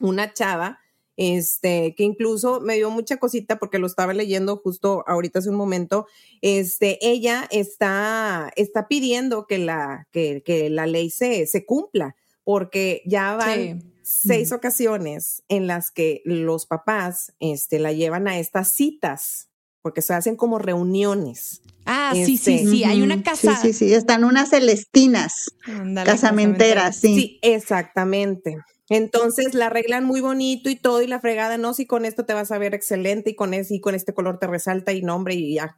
una 0.00 0.32
chava, 0.32 0.78
este, 1.16 1.94
que 1.96 2.04
incluso 2.04 2.60
me 2.60 2.76
dio 2.76 2.90
mucha 2.90 3.18
cosita 3.18 3.58
porque 3.58 3.78
lo 3.78 3.86
estaba 3.86 4.14
leyendo 4.14 4.56
justo 4.56 5.04
ahorita 5.06 5.40
hace 5.40 5.50
un 5.50 5.56
momento, 5.56 6.06
este, 6.40 6.98
ella 7.02 7.46
está, 7.50 8.50
está 8.56 8.88
pidiendo 8.88 9.46
que 9.46 9.58
la, 9.58 10.08
que, 10.10 10.42
que 10.42 10.70
la 10.70 10.86
ley 10.86 11.10
se, 11.10 11.46
se 11.46 11.66
cumpla, 11.66 12.16
porque 12.44 13.02
ya 13.04 13.36
van 13.36 13.82
Sí. 13.82 13.91
Seis 14.02 14.52
ocasiones 14.52 15.42
en 15.48 15.66
las 15.66 15.90
que 15.90 16.22
los 16.24 16.66
papás, 16.66 17.32
este, 17.40 17.78
la 17.78 17.92
llevan 17.92 18.28
a 18.28 18.38
estas 18.38 18.72
citas, 18.72 19.48
porque 19.80 20.02
se 20.02 20.14
hacen 20.14 20.36
como 20.36 20.58
reuniones. 20.58 21.62
Ah, 21.84 22.12
sí, 22.14 22.36
sí, 22.36 22.54
Este, 22.54 22.70
sí. 22.70 22.84
Hay 22.84 23.02
una 23.02 23.22
casa. 23.22 23.56
Sí, 23.56 23.72
sí, 23.72 23.88
sí. 23.88 23.94
Están 23.94 24.24
unas 24.24 24.50
celestinas, 24.50 25.50
Ándale, 25.66 26.08
casamenteras, 26.10 26.96
sí. 26.96 27.14
Sí, 27.14 27.38
exactamente. 27.42 28.56
Entonces 28.88 29.54
la 29.54 29.66
arreglan 29.66 30.04
muy 30.04 30.20
bonito 30.20 30.68
y 30.68 30.76
todo 30.76 31.02
y 31.02 31.06
la 31.06 31.20
fregada, 31.20 31.56
no, 31.56 31.72
si 31.72 31.86
con 31.86 32.04
esto 32.04 32.24
te 32.24 32.34
vas 32.34 32.52
a 32.52 32.58
ver 32.58 32.74
excelente 32.74 33.30
y 33.30 33.34
con 33.34 33.54
ese 33.54 33.76
y 33.76 33.80
con 33.80 33.94
este 33.94 34.12
color 34.12 34.38
te 34.38 34.46
resalta 34.46 34.92
y 34.92 35.02
nombre 35.02 35.34
y 35.34 35.54
ya. 35.54 35.76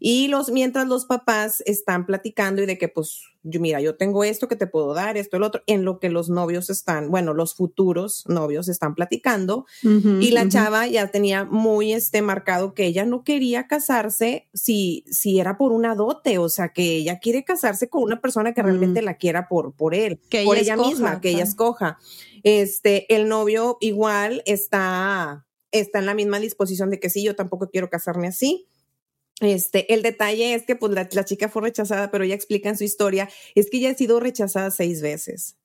Y 0.00 0.28
los, 0.28 0.50
mientras 0.50 0.86
los 0.86 1.06
papás 1.06 1.62
están 1.66 2.06
platicando 2.06 2.62
y 2.62 2.66
de 2.66 2.78
que 2.78 2.88
pues, 2.88 3.22
yo 3.42 3.60
mira, 3.60 3.80
yo 3.80 3.96
tengo 3.96 4.24
esto 4.24 4.48
que 4.48 4.56
te 4.56 4.66
puedo 4.66 4.94
dar, 4.94 5.16
esto, 5.16 5.36
el 5.36 5.42
otro, 5.42 5.62
en 5.66 5.84
lo 5.84 5.98
que 6.00 6.08
los 6.08 6.30
novios 6.30 6.70
están, 6.70 7.10
bueno, 7.10 7.34
los 7.34 7.54
futuros 7.54 8.24
novios 8.26 8.68
están 8.68 8.94
platicando 8.94 9.66
y 9.82 10.30
la 10.30 10.48
chava 10.48 10.86
ya 10.86 11.10
tenía 11.10 11.44
muy 11.44 11.92
este 11.92 12.22
marcado 12.22 12.74
que 12.74 12.86
ella 12.86 13.04
no 13.04 13.22
quería 13.22 13.66
casarse 13.66 14.48
si, 14.54 15.04
si 15.10 15.38
era 15.38 15.58
por 15.58 15.72
una 15.72 15.94
dote, 15.94 16.38
o 16.38 16.48
sea, 16.48 16.70
que 16.70 16.96
ella 16.96 17.18
quiere 17.18 17.44
casarse 17.44 17.88
con 17.88 18.02
una 18.02 18.20
persona 18.20 18.54
que 18.54 18.62
realmente 18.62 19.02
la 19.02 19.18
quiera 19.18 19.46
por, 19.48 19.74
por 19.74 19.94
él, 19.94 20.20
Que 20.30 20.44
por 20.44 20.56
ella 20.56 20.64
ella 20.64 20.74
escoja, 20.74 20.90
misma, 20.90 21.20
que 21.20 21.30
ella 21.30 21.44
escoja. 21.44 21.98
Este, 22.42 23.14
el 23.14 23.28
novio 23.28 23.78
igual 23.80 24.42
está, 24.46 25.46
está 25.70 25.98
en 25.98 26.06
la 26.06 26.14
misma 26.14 26.40
disposición 26.40 26.90
de 26.90 27.00
que 27.00 27.10
sí, 27.10 27.22
yo 27.22 27.36
tampoco 27.36 27.68
quiero 27.70 27.90
casarme 27.90 28.28
así. 28.28 28.66
Este, 29.40 29.92
el 29.92 30.02
detalle 30.02 30.54
es 30.54 30.64
que 30.64 30.76
pues 30.76 30.92
la, 30.92 31.08
la 31.12 31.24
chica 31.24 31.48
fue 31.48 31.62
rechazada, 31.62 32.10
pero 32.10 32.24
ella 32.24 32.34
explica 32.34 32.68
en 32.68 32.78
su 32.78 32.84
historia, 32.84 33.28
es 33.54 33.68
que 33.68 33.78
ella 33.78 33.90
ha 33.90 33.94
sido 33.94 34.20
rechazada 34.20 34.70
seis 34.70 35.02
veces. 35.02 35.56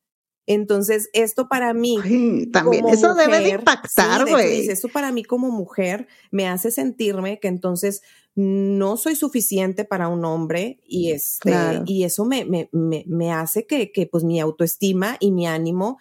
Entonces, 0.47 1.11
esto 1.13 1.47
para 1.47 1.75
mí, 1.75 1.97
Ay, 2.03 2.47
también, 2.47 2.81
como 2.81 2.93
eso 2.95 3.13
debe 3.13 3.39
de 3.39 3.49
impactar, 3.49 4.27
güey. 4.27 4.67
Eso 4.67 4.87
para 4.87 5.11
mí 5.11 5.23
como 5.23 5.51
mujer 5.51 6.07
me 6.31 6.47
hace 6.47 6.71
sentirme 6.71 7.39
que 7.39 7.47
entonces 7.47 8.01
no 8.33 8.97
soy 8.97 9.15
suficiente 9.15 9.85
para 9.85 10.07
un 10.07 10.25
hombre 10.25 10.79
y 10.87 11.11
este 11.11 11.51
Claro. 11.51 11.83
y 11.85 12.03
eso 12.03 12.25
me, 12.25 12.45
me, 12.45 12.67
me, 12.71 13.03
me 13.05 13.31
hace 13.31 13.67
que, 13.67 13.91
que 13.91 14.07
pues 14.07 14.23
mi 14.23 14.39
autoestima 14.39 15.17
y 15.19 15.31
mi 15.31 15.45
ánimo 15.45 15.99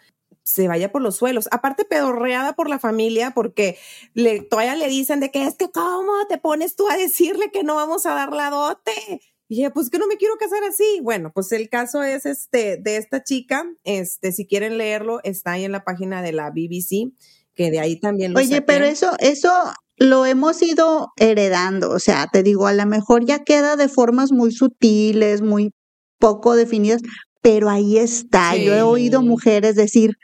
se 0.49 0.69
vaya 0.69 0.91
por 0.91 1.03
los 1.03 1.17
suelos. 1.17 1.49
Aparte 1.51 1.85
pedorreada 1.85 2.55
por 2.55 2.69
la 2.69 2.79
familia 2.79 3.33
porque 3.33 3.77
le, 4.15 4.41
todavía 4.41 4.75
le 4.77 4.89
dicen 4.89 5.21
de 5.21 5.31
que 5.31 5.45
es 5.45 5.57
que 5.57 5.71
cómo 5.71 6.13
te 6.29 6.39
pones 6.39 6.77
tú 6.77 6.89
a 6.89 6.97
decirle 6.97 7.51
que 7.51 7.63
no 7.63 7.75
vamos 7.75 8.07
a 8.07 8.15
dar 8.15 8.33
la 8.33 8.51
dote. 8.51 9.21
Y 9.49 9.57
dije, 9.57 9.71
pues 9.71 9.89
que 9.89 9.99
no 9.99 10.07
me 10.07 10.17
quiero 10.17 10.37
casar 10.37 10.63
así. 10.65 11.01
Bueno, 11.03 11.33
pues 11.35 11.53
el 11.53 11.69
caso 11.69 12.03
es 12.03 12.27
este 12.27 12.77
de 12.77 12.97
esta 12.97 13.23
chica, 13.23 13.65
este, 13.85 14.33
si 14.33 14.47
quieren 14.47 14.77
leerlo, 14.77 15.21
está 15.25 15.53
ahí 15.53 15.65
en 15.65 15.73
la 15.73 15.85
página 15.85 16.21
de 16.21 16.33
la 16.33 16.51
BBC, 16.51 17.13
que 17.55 17.71
de 17.71 17.81
ahí 17.81 17.99
también 17.99 18.33
lo 18.33 18.39
Oye, 18.39 18.61
pero 18.61 18.85
eso, 18.85 19.13
eso 19.21 19.51
lo 19.97 20.27
hemos 20.27 20.63
ido 20.63 21.13
heredando, 21.17 21.91
o 21.91 21.99
sea, 21.99 22.29
te 22.31 22.43
digo, 22.43 22.67
a 22.67 22.73
lo 22.73 22.87
mejor 22.87 23.25
ya 23.25 23.43
queda 23.43 23.77
de 23.77 23.89
formas 23.89 24.33
muy 24.33 24.53
sutiles, 24.53 25.41
muy 25.41 25.73
poco 26.19 26.55
definidas, 26.55 27.01
pero 27.41 27.69
ahí 27.69 27.99
está. 27.99 28.57
Yo 28.57 28.75
he 28.75 28.83
oído 28.83 29.23
mujeres 29.23 29.77
decir, 29.77 30.19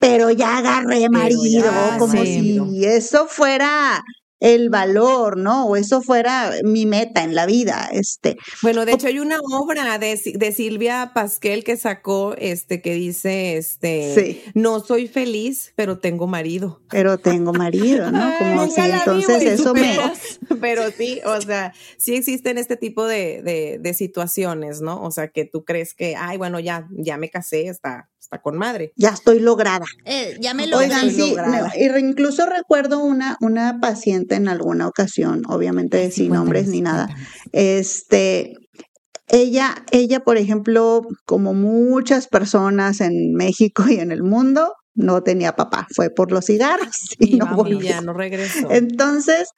pero 0.00 0.30
ya 0.30 0.56
agarré 0.56 1.08
marido, 1.10 1.70
como 1.98 2.24
si 2.24 2.84
eso 2.84 3.26
fuera 3.28 4.02
el 4.40 4.70
valor, 4.70 5.36
¿no? 5.36 5.66
O 5.66 5.76
eso 5.76 6.00
fuera 6.00 6.52
mi 6.64 6.86
meta 6.86 7.22
en 7.22 7.34
la 7.34 7.44
vida, 7.44 7.88
este. 7.92 8.38
Bueno, 8.62 8.86
de 8.86 8.92
hecho 8.92 9.06
hay 9.06 9.18
una 9.18 9.38
obra 9.38 9.98
de, 9.98 10.18
de 10.34 10.52
Silvia 10.52 11.12
Pasquel 11.14 11.62
que 11.62 11.76
sacó, 11.76 12.34
este, 12.38 12.80
que 12.80 12.94
dice, 12.94 13.58
este, 13.58 14.42
no 14.54 14.80
soy 14.80 15.06
feliz, 15.06 15.74
pero 15.76 15.98
tengo 15.98 16.26
marido. 16.26 16.80
Pero 16.88 17.18
tengo 17.18 17.52
marido, 17.52 18.10
¿no? 18.10 18.32
Como 18.38 18.66
si 18.68 18.80
entonces 18.80 19.42
eso 19.42 19.74
me... 19.74 19.98
Pero 20.60 20.90
sí, 20.90 21.20
o 21.26 21.40
sea, 21.42 21.74
sí 21.98 22.14
existen 22.14 22.56
este 22.56 22.76
tipo 22.76 23.06
de, 23.06 23.42
de, 23.42 23.78
de 23.78 23.94
situaciones, 23.94 24.80
¿no? 24.80 25.02
O 25.02 25.10
sea, 25.10 25.28
que 25.28 25.44
tú 25.44 25.64
crees 25.64 25.92
que, 25.92 26.16
ay, 26.16 26.38
bueno, 26.38 26.58
ya, 26.60 26.88
ya 26.92 27.18
me 27.18 27.28
casé, 27.28 27.66
está, 27.68 28.08
con 28.42 28.56
madre. 28.56 28.92
Ya 28.96 29.10
estoy 29.10 29.40
lograda. 29.40 29.86
Eh, 30.04 30.36
ya 30.40 30.54
me 30.54 30.66
lo 30.66 30.78
Oigan, 30.78 31.10
sí, 31.10 31.34
incluso 31.98 32.46
recuerdo 32.46 33.02
una, 33.02 33.36
una 33.40 33.80
paciente 33.80 34.36
en 34.36 34.48
alguna 34.48 34.86
ocasión, 34.86 35.42
obviamente 35.48 36.10
sin 36.10 36.32
nombres 36.32 36.68
ni 36.68 36.80
nada, 36.80 37.08
este, 37.52 38.54
ella, 39.28 39.84
ella, 39.90 40.20
por 40.20 40.36
ejemplo, 40.36 41.02
como 41.24 41.54
muchas 41.54 42.26
personas 42.26 43.00
en 43.00 43.34
México 43.34 43.84
y 43.88 43.96
en 43.96 44.12
el 44.12 44.22
mundo, 44.22 44.74
no 44.94 45.22
tenía 45.22 45.54
papá, 45.54 45.86
fue 45.94 46.10
por 46.10 46.32
los 46.32 46.46
cigarros 46.46 47.14
y, 47.18 47.36
no 47.36 47.66
ya 47.80 48.00
no 48.00 48.12
regresó. 48.12 48.70
Entonces, 48.70 49.50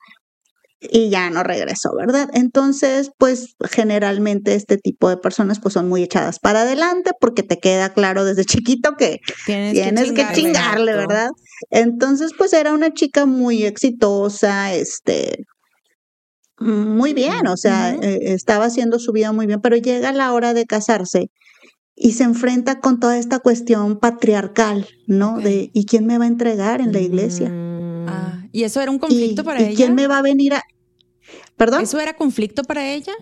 y 0.90 1.10
ya 1.10 1.30
no 1.30 1.42
regresó, 1.42 1.90
¿verdad? 1.96 2.28
Entonces, 2.34 3.10
pues 3.18 3.54
generalmente 3.70 4.54
este 4.54 4.78
tipo 4.78 5.08
de 5.08 5.16
personas 5.16 5.60
pues 5.60 5.74
son 5.74 5.88
muy 5.88 6.02
echadas 6.02 6.38
para 6.38 6.62
adelante 6.62 7.12
porque 7.20 7.42
te 7.42 7.58
queda 7.58 7.92
claro 7.92 8.24
desde 8.24 8.44
chiquito 8.44 8.96
que 8.96 9.20
tienes, 9.46 10.12
que, 10.12 10.26
chingarle, 10.34 10.94
¿verdad? 10.94 11.30
Entonces, 11.70 12.32
pues 12.36 12.52
era 12.52 12.72
una 12.72 12.92
chica 12.92 13.26
muy 13.26 13.64
exitosa, 13.64 14.74
este, 14.74 15.44
muy 16.58 17.12
bien, 17.14 17.46
o 17.46 17.56
sea, 17.56 17.94
eh, 17.94 18.18
estaba 18.32 18.66
haciendo 18.66 18.98
su 18.98 19.12
vida 19.12 19.32
muy 19.32 19.46
bien, 19.46 19.60
pero 19.60 19.76
llega 19.76 20.12
la 20.12 20.32
hora 20.32 20.54
de 20.54 20.64
casarse 20.66 21.30
y 21.94 22.12
se 22.12 22.24
enfrenta 22.24 22.80
con 22.80 23.00
toda 23.00 23.18
esta 23.18 23.40
cuestión 23.40 23.98
patriarcal, 23.98 24.88
¿no? 25.06 25.38
De 25.38 25.70
¿y 25.72 25.86
quién 25.86 26.06
me 26.06 26.18
va 26.18 26.24
a 26.24 26.28
entregar 26.28 26.80
en 26.80 26.92
la 26.92 27.00
iglesia? 27.00 27.48
Mm. 27.48 28.08
Ah, 28.08 28.44
¿Y 28.52 28.64
eso 28.64 28.80
era 28.80 28.90
un 28.90 28.98
conflicto 28.98 29.44
para 29.44 29.60
ella? 29.60 29.76
¿Quién 29.76 29.94
me 29.94 30.06
va 30.06 30.18
a 30.18 30.22
venir 30.22 30.54
a, 30.54 30.62
¿Perdón? 31.56 31.82
¿Eso 31.82 32.00
era 32.00 32.14
conflicto 32.14 32.62
para 32.64 32.92
ella? 32.92 33.12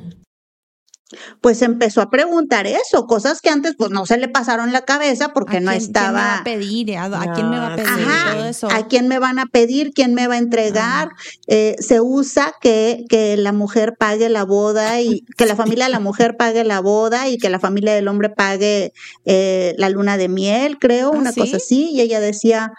Pues 1.40 1.62
empezó 1.62 2.02
a 2.02 2.10
preguntar 2.10 2.68
eso, 2.68 3.06
cosas 3.06 3.40
que 3.40 3.50
antes 3.50 3.74
pues 3.76 3.90
no 3.90 4.06
se 4.06 4.16
le 4.16 4.28
pasaron 4.28 4.72
la 4.72 4.84
cabeza 4.84 5.32
porque 5.32 5.60
no 5.60 5.72
estaba. 5.72 6.10
¿Quién 6.12 6.14
me 6.14 6.20
va 6.20 6.36
a 6.36 6.44
pedir? 6.44 6.98
¿A, 6.98 7.34
quién 7.34 7.50
me 7.50 7.58
va 7.58 7.72
a 7.72 7.76
pedir? 7.76 7.90
todo 8.32 8.46
eso. 8.46 8.70
¿A 8.70 8.86
quién 8.86 9.08
me 9.08 9.18
van 9.18 9.40
a 9.40 9.46
pedir? 9.46 9.90
¿Quién 9.92 10.14
me 10.14 10.28
va 10.28 10.34
a 10.34 10.38
entregar? 10.38 11.08
Eh, 11.48 11.74
se 11.80 12.00
usa 12.00 12.54
que, 12.60 13.04
que 13.08 13.36
la 13.36 13.52
mujer 13.52 13.94
pague 13.98 14.28
la 14.28 14.44
boda 14.44 15.00
y 15.00 15.24
que 15.36 15.46
la 15.46 15.56
familia 15.56 15.86
de 15.86 15.90
la 15.90 16.00
mujer 16.00 16.36
pague 16.36 16.62
la 16.62 16.80
boda 16.80 17.28
y 17.28 17.38
que 17.38 17.50
la 17.50 17.58
familia 17.58 17.92
del 17.94 18.06
hombre 18.06 18.30
pague 18.30 18.92
eh, 19.24 19.74
la 19.78 19.88
luna 19.88 20.16
de 20.16 20.28
miel, 20.28 20.78
creo, 20.78 21.10
¿Ah, 21.12 21.18
una 21.18 21.32
cosa 21.32 21.56
así. 21.56 21.90
Y 21.90 22.02
ella 22.02 22.20
decía, 22.20 22.72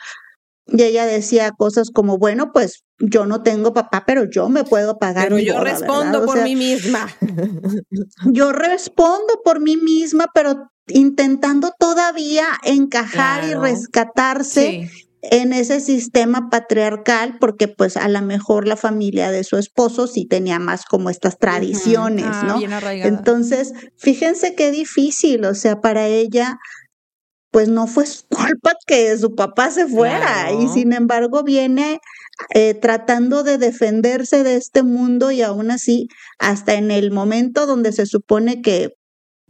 y 0.67 0.81
ella 0.83 1.05
decía 1.05 1.51
cosas 1.51 1.89
como, 1.91 2.17
bueno, 2.17 2.51
pues 2.53 2.83
yo 3.01 3.25
no 3.25 3.43
tengo 3.43 3.73
papá, 3.73 4.03
pero 4.05 4.29
yo 4.29 4.49
me 4.49 4.63
puedo 4.63 4.97
pagar. 4.97 5.29
Pero 5.29 5.39
yo 5.39 5.59
respondo 5.59 6.25
por 6.25 6.43
mí 6.43 6.55
misma. 6.55 7.07
yo 8.25 8.51
respondo 8.51 9.41
por 9.43 9.59
mí 9.59 9.77
misma, 9.77 10.27
pero 10.33 10.71
intentando 10.87 11.71
todavía 11.77 12.47
encajar 12.63 13.47
y 13.47 13.53
rescatarse 13.53 14.89
en 15.23 15.53
ese 15.53 15.79
sistema 15.79 16.49
patriarcal, 16.49 17.37
porque 17.39 17.67
pues 17.67 17.95
a 17.95 18.07
lo 18.07 18.21
mejor 18.21 18.67
la 18.67 18.75
familia 18.75 19.29
de 19.29 19.43
su 19.43 19.57
esposo 19.57 20.07
sí 20.07 20.25
tenía 20.25 20.57
más 20.57 20.85
como 20.85 21.09
estas 21.09 21.37
tradiciones, 21.37 22.25
ah, 22.27 22.43
¿no? 22.47 22.89
Entonces, 22.89 23.73
fíjense 23.97 24.55
qué 24.55 24.71
difícil, 24.71 25.45
o 25.45 25.53
sea, 25.53 25.79
para 25.79 26.07
ella 26.07 26.57
pues 27.51 27.67
no 27.67 27.85
fue 27.85 28.05
su 28.05 28.23
culpa 28.29 28.73
que 28.87 29.15
su 29.17 29.35
papá 29.35 29.69
se 29.71 29.85
fuera 29.85 30.53
y 30.53 30.69
sin 30.69 30.93
embargo 30.93 31.43
viene 31.43 31.99
eh, 32.53 32.73
tratando 32.73 33.43
de 33.43 33.57
defenderse 33.57 34.43
de 34.43 34.55
este 34.55 34.83
mundo 34.83 35.31
y 35.31 35.41
aún 35.41 35.71
así 35.71 36.07
hasta 36.39 36.73
en 36.73 36.91
el 36.91 37.11
momento 37.11 37.65
donde 37.65 37.91
se 37.91 38.05
supone 38.05 38.61
que 38.61 38.93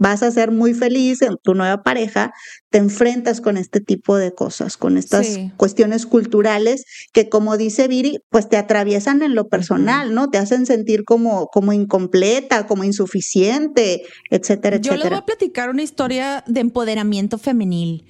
vas 0.01 0.23
a 0.23 0.31
ser 0.31 0.49
muy 0.49 0.73
feliz 0.73 1.21
en 1.21 1.37
tu 1.43 1.53
nueva 1.53 1.83
pareja, 1.83 2.33
te 2.71 2.79
enfrentas 2.79 3.39
con 3.39 3.55
este 3.55 3.81
tipo 3.81 4.17
de 4.17 4.33
cosas, 4.33 4.75
con 4.75 4.97
estas 4.97 5.37
cuestiones 5.57 6.07
culturales 6.07 6.85
que, 7.13 7.29
como 7.29 7.55
dice 7.55 7.87
Viri, 7.87 8.17
pues 8.31 8.49
te 8.49 8.57
atraviesan 8.57 9.21
en 9.21 9.35
lo 9.35 9.47
personal, 9.47 10.15
¿no? 10.15 10.31
Te 10.31 10.39
hacen 10.39 10.65
sentir 10.65 11.03
como, 11.03 11.45
como 11.47 11.71
incompleta, 11.71 12.65
como 12.65 12.83
insuficiente, 12.83 14.01
etcétera, 14.31 14.77
etcétera. 14.77 14.77
Yo 14.77 14.95
les 14.95 15.09
voy 15.09 15.19
a 15.19 15.25
platicar 15.25 15.69
una 15.69 15.83
historia 15.83 16.43
de 16.47 16.61
empoderamiento 16.61 17.37
femenil 17.37 18.03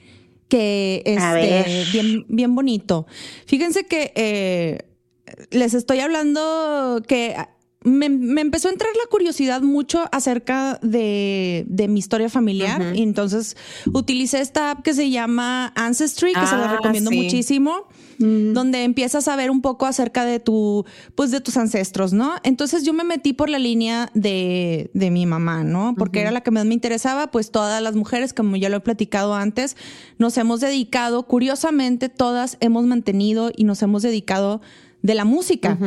que 0.52 1.02
es 1.06 1.24
este, 1.24 1.86
bien, 1.94 2.26
bien 2.28 2.54
bonito. 2.54 3.08
Fíjense 3.46 3.86
que 3.86 4.12
eh, 4.16 4.80
les 5.50 5.74
estoy 5.74 6.02
hablando 6.02 7.02
que 7.08 7.38
me, 7.86 8.08
empezó 8.42 8.68
a 8.68 8.72
entrar 8.72 8.92
la 9.02 9.10
curiosidad 9.10 9.62
mucho 9.62 10.04
acerca 10.12 10.78
de, 10.82 11.66
mi 11.88 12.00
historia 12.00 12.28
familiar. 12.28 12.94
Y 12.94 13.02
entonces 13.02 13.56
utilicé 13.94 14.42
esta 14.42 14.72
app 14.72 14.84
que 14.84 14.94
se 14.94 15.10
llama 15.10 15.72
Ancestry, 15.78 16.34
que 16.34 16.46
se 16.46 16.58
la 16.58 16.70
ah, 16.70 16.76
recomiendo 16.76 17.12
muchísimo, 17.12 17.88
mm. 18.22 18.54
donde 18.54 18.84
empiezas 18.84 19.28
a 19.28 19.36
ver 19.36 19.52
un 19.52 19.62
poco 19.62 19.86
acerca 19.86 20.26
de 20.26 20.40
tu, 20.40 20.86
pues 21.16 21.32
de 21.32 21.42
tus 21.42 21.58
ancestros, 21.58 22.14
¿no? 22.14 22.36
Entonces 22.44 22.84
yo 22.84 22.94
me 22.94 23.04
metí 23.04 23.34
por 23.34 23.50
la 23.50 23.60
línea 23.60 24.10
de, 24.14 24.90
mi 24.94 25.26
mamá, 25.26 25.64
¿no? 25.64 25.96
Porque 25.98 26.22
era 26.22 26.32
la 26.32 26.42
que 26.42 26.52
más 26.52 26.66
me 26.66 26.74
interesaba, 26.74 27.32
pues 27.32 27.52
todas 27.52 27.82
las 27.82 27.96
mujeres, 27.96 28.34
como 28.34 28.56
ya 28.56 28.70
lo 28.70 28.78
he 28.78 28.82
platicado 28.82 29.36
antes, 29.36 29.76
nos 30.18 30.38
hemos 30.38 30.62
dedicado, 30.62 31.24
curiosamente, 31.24 32.10
todas 32.10 32.58
hemos 32.60 32.86
mantenido 32.86 33.52
y 33.56 33.64
nos 33.64 33.82
hemos 33.82 34.04
dedicado 34.04 34.62
de 35.02 35.16
la 35.16 35.26
música 35.26 35.78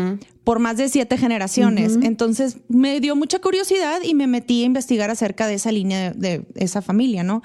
por 0.43 0.59
más 0.59 0.77
de 0.77 0.89
siete 0.89 1.17
generaciones. 1.17 1.99
Entonces 2.03 2.59
me 2.69 3.01
dio 3.01 3.17
mucha 3.17 3.39
curiosidad 3.39 4.01
y 4.03 4.15
me 4.15 4.27
metí 4.27 4.63
a 4.63 4.67
investigar 4.67 5.11
acerca 5.11 5.47
de 5.47 5.55
esa 5.55 5.73
línea 5.73 6.13
de, 6.13 6.45
esa 6.55 6.83
familia, 6.83 7.23
¿no? 7.23 7.43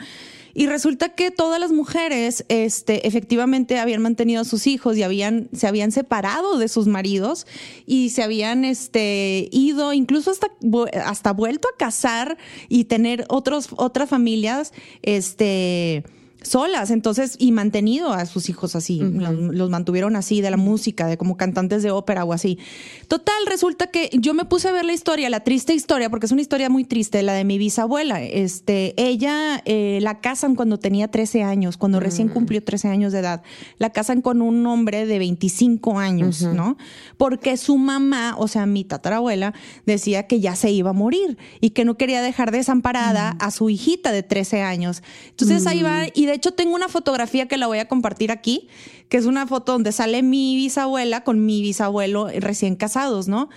Y 0.53 0.67
resulta 0.67 1.09
que 1.09 1.31
todas 1.31 1.59
las 1.59 1.71
mujeres, 1.71 2.45
este, 2.49 3.07
efectivamente 3.07 3.79
habían 3.79 4.01
mantenido 4.01 4.41
a 4.41 4.45
sus 4.45 4.67
hijos 4.67 4.97
y 4.97 5.03
habían, 5.03 5.49
se 5.53 5.67
habían 5.67 5.91
separado 5.91 6.57
de 6.57 6.67
sus 6.67 6.87
maridos 6.87 7.47
y 7.85 8.09
se 8.09 8.23
habían, 8.23 8.65
este, 8.65 9.47
ido, 9.51 9.93
incluso 9.93 10.31
hasta, 10.31 10.47
hasta 11.05 11.33
vuelto 11.33 11.67
a 11.73 11.77
casar 11.77 12.37
y 12.67 12.85
tener 12.85 13.25
otros, 13.29 13.69
otras 13.75 14.09
familias, 14.09 14.73
este, 15.01 16.03
solas, 16.41 16.89
entonces, 16.89 17.35
y 17.37 17.51
mantenido 17.51 18.13
a 18.13 18.25
sus 18.25 18.49
hijos 18.49 18.75
así, 18.75 18.99
los, 18.99 19.69
mantuvieron 19.69 20.15
así 20.15 20.41
de 20.41 20.49
la 20.49 20.57
música, 20.57 21.07
de 21.07 21.17
como 21.17 21.37
cantantes 21.37 21.83
de 21.83 21.91
ópera 21.91 22.23
o 22.23 22.33
así. 22.33 22.57
Total, 23.07 23.35
resulta 23.45 23.87
que 23.87 24.09
yo 24.13 24.33
me 24.33 24.45
puse 24.45 24.69
a 24.69 24.71
ver 24.71 24.85
la 24.85 24.93
historia, 24.93 25.29
la 25.29 25.41
triste 25.41 25.73
historia, 25.73 26.09
porque 26.09 26.27
es 26.27 26.31
una 26.31 26.41
historia 26.41 26.69
muy 26.69 26.85
triste, 26.85 27.23
la 27.23 27.33
de 27.33 27.43
mi 27.43 27.57
bisabuela. 27.57 28.21
Este, 28.21 28.93
ella 28.97 29.61
eh, 29.65 29.99
la 30.01 30.19
casan 30.21 30.55
cuando 30.55 30.79
tenía 30.79 31.09
13 31.09 31.43
años, 31.43 31.77
cuando 31.77 31.99
recién 31.99 32.29
mm. 32.29 32.31
cumplió 32.31 32.63
13 32.63 32.87
años 32.87 33.11
de 33.11 33.19
edad. 33.19 33.41
La 33.77 33.89
casan 33.91 34.21
con 34.21 34.41
un 34.41 34.65
hombre 34.65 35.05
de 35.05 35.19
25 35.19 35.99
años, 35.99 36.43
¿no? 36.43 36.77
Porque 37.17 37.57
su 37.57 37.77
mamá, 37.77 38.35
o 38.37 38.47
sea, 38.47 38.65
mi 38.65 38.85
tatarabuela, 38.85 39.53
decía 39.85 40.27
que 40.27 40.39
ya 40.39 40.55
se 40.55 40.71
iba 40.71 40.91
a 40.91 40.93
morir 40.93 41.37
y 41.59 41.71
que 41.71 41.83
no 41.83 41.97
quería 41.97 42.21
dejar 42.21 42.51
desamparada 42.51 43.33
mm. 43.33 43.37
a 43.41 43.51
su 43.51 43.69
hijita 43.69 44.11
de 44.11 44.23
13 44.23 44.61
años. 44.61 45.03
Entonces 45.31 45.67
ahí 45.67 45.83
va 45.83 46.05
y 46.13 46.28
de 46.29 46.35
hecho 46.35 46.51
tengo 46.51 46.75
una 46.75 46.87
fotografía 46.87 47.47
que 47.47 47.57
la 47.57 47.67
voy 47.67 47.79
a 47.79 47.87
compartir 47.87 48.31
aquí, 48.31 48.67
que 49.09 49.17
es 49.17 49.25
una 49.25 49.47
foto 49.47 49.73
donde 49.73 49.91
sale 49.91 50.23
mi 50.23 50.55
bisabuela 50.55 51.23
con 51.23 51.45
mi 51.45 51.61
bisabuelo 51.61 52.27
recién 52.39 52.75
casados, 52.75 53.27
¿no? 53.27 53.49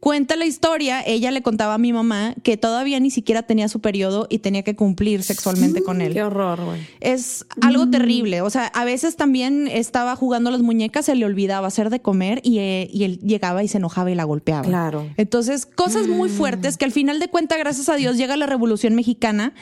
Cuenta 0.00 0.34
la 0.34 0.46
historia, 0.46 1.02
ella 1.04 1.30
le 1.30 1.42
contaba 1.42 1.74
a 1.74 1.78
mi 1.78 1.92
mamá 1.92 2.34
que 2.42 2.56
todavía 2.56 2.98
ni 3.00 3.10
siquiera 3.10 3.42
tenía 3.42 3.68
su 3.68 3.80
periodo 3.80 4.26
y 4.30 4.38
tenía 4.38 4.62
que 4.62 4.74
cumplir 4.74 5.22
sexualmente 5.22 5.82
con 5.82 6.00
él. 6.00 6.14
Qué 6.14 6.22
horror, 6.22 6.64
güey. 6.64 6.80
Es 7.00 7.44
algo 7.60 7.90
terrible. 7.90 8.40
O 8.40 8.48
sea, 8.48 8.68
a 8.68 8.86
veces 8.86 9.16
también 9.16 9.68
estaba 9.68 10.16
jugando 10.16 10.50
las 10.50 10.62
muñecas, 10.62 11.04
se 11.04 11.14
le 11.14 11.26
olvidaba 11.26 11.66
hacer 11.68 11.90
de 11.90 12.00
comer 12.00 12.40
y, 12.42 12.60
eh, 12.60 12.88
y 12.90 13.04
él 13.04 13.20
llegaba 13.20 13.62
y 13.62 13.68
se 13.68 13.76
enojaba 13.76 14.10
y 14.10 14.14
la 14.14 14.24
golpeaba. 14.24 14.62
Claro. 14.62 15.06
Entonces, 15.18 15.66
cosas 15.66 16.08
muy 16.08 16.30
fuertes 16.30 16.78
que 16.78 16.86
al 16.86 16.92
final 16.92 17.18
de 17.20 17.28
cuentas, 17.28 17.58
gracias 17.58 17.90
a 17.90 17.96
Dios, 17.96 18.16
llega 18.16 18.38
la 18.38 18.46
Revolución 18.46 18.94
Mexicana 18.94 19.52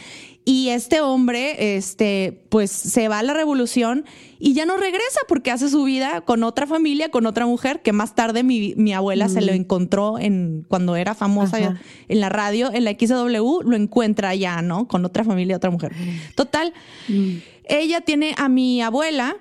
y 0.48 0.70
este 0.70 1.02
hombre, 1.02 1.76
este, 1.76 2.40
pues 2.48 2.70
se 2.70 3.08
va 3.08 3.18
a 3.18 3.22
la 3.22 3.34
revolución 3.34 4.06
y 4.38 4.54
ya 4.54 4.64
no 4.64 4.78
regresa 4.78 5.20
porque 5.28 5.50
hace 5.50 5.68
su 5.68 5.84
vida 5.84 6.22
con 6.22 6.42
otra 6.42 6.66
familia, 6.66 7.10
con 7.10 7.26
otra 7.26 7.44
mujer, 7.44 7.82
que 7.82 7.92
más 7.92 8.14
tarde 8.14 8.42
mi, 8.42 8.72
mi 8.74 8.94
abuela 8.94 9.28
se 9.28 9.42
lo 9.42 9.52
encontró 9.52 10.18
en 10.18 10.64
cuando 10.66 10.96
era 10.96 11.14
famosa 11.14 11.58
Ajá. 11.58 11.80
en 12.08 12.20
la 12.20 12.30
radio, 12.30 12.72
en 12.72 12.84
la 12.84 12.92
XW, 12.92 13.60
lo 13.62 13.76
encuentra 13.76 14.34
ya, 14.34 14.62
¿no? 14.62 14.88
Con 14.88 15.04
otra 15.04 15.22
familia, 15.22 15.54
otra 15.54 15.68
mujer. 15.68 15.92
Total, 16.34 16.72
ella 17.64 18.00
tiene 18.00 18.34
a 18.38 18.48
mi 18.48 18.80
abuela 18.80 19.36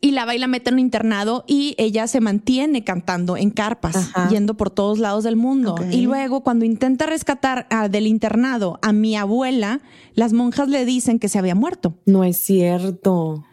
y 0.00 0.12
la 0.12 0.24
va 0.24 0.34
y 0.34 0.38
la 0.38 0.46
mete 0.46 0.70
en 0.70 0.74
un 0.74 0.80
internado 0.80 1.44
y 1.46 1.74
ella 1.78 2.06
se 2.06 2.20
mantiene 2.20 2.84
cantando 2.84 3.36
en 3.36 3.50
carpas, 3.50 3.96
Ajá. 3.96 4.28
yendo 4.28 4.56
por 4.56 4.70
todos 4.70 4.98
lados 4.98 5.24
del 5.24 5.36
mundo. 5.36 5.74
Y 5.90 6.02
luego 6.02 6.42
cuando 6.42 6.64
intenta 6.64 7.06
rescatar 7.06 7.66
a- 7.70 7.88
del 7.88 8.06
internado 8.06 8.78
a 8.82 8.92
mi 8.92 9.16
abuela, 9.16 9.80
las 10.14 10.32
monjas 10.32 10.68
le 10.68 10.84
dicen 10.84 11.18
que 11.18 11.28
se 11.28 11.38
había 11.38 11.54
muerto. 11.54 11.94
No 12.06 12.24
es 12.24 12.36
cierto. 12.38 13.44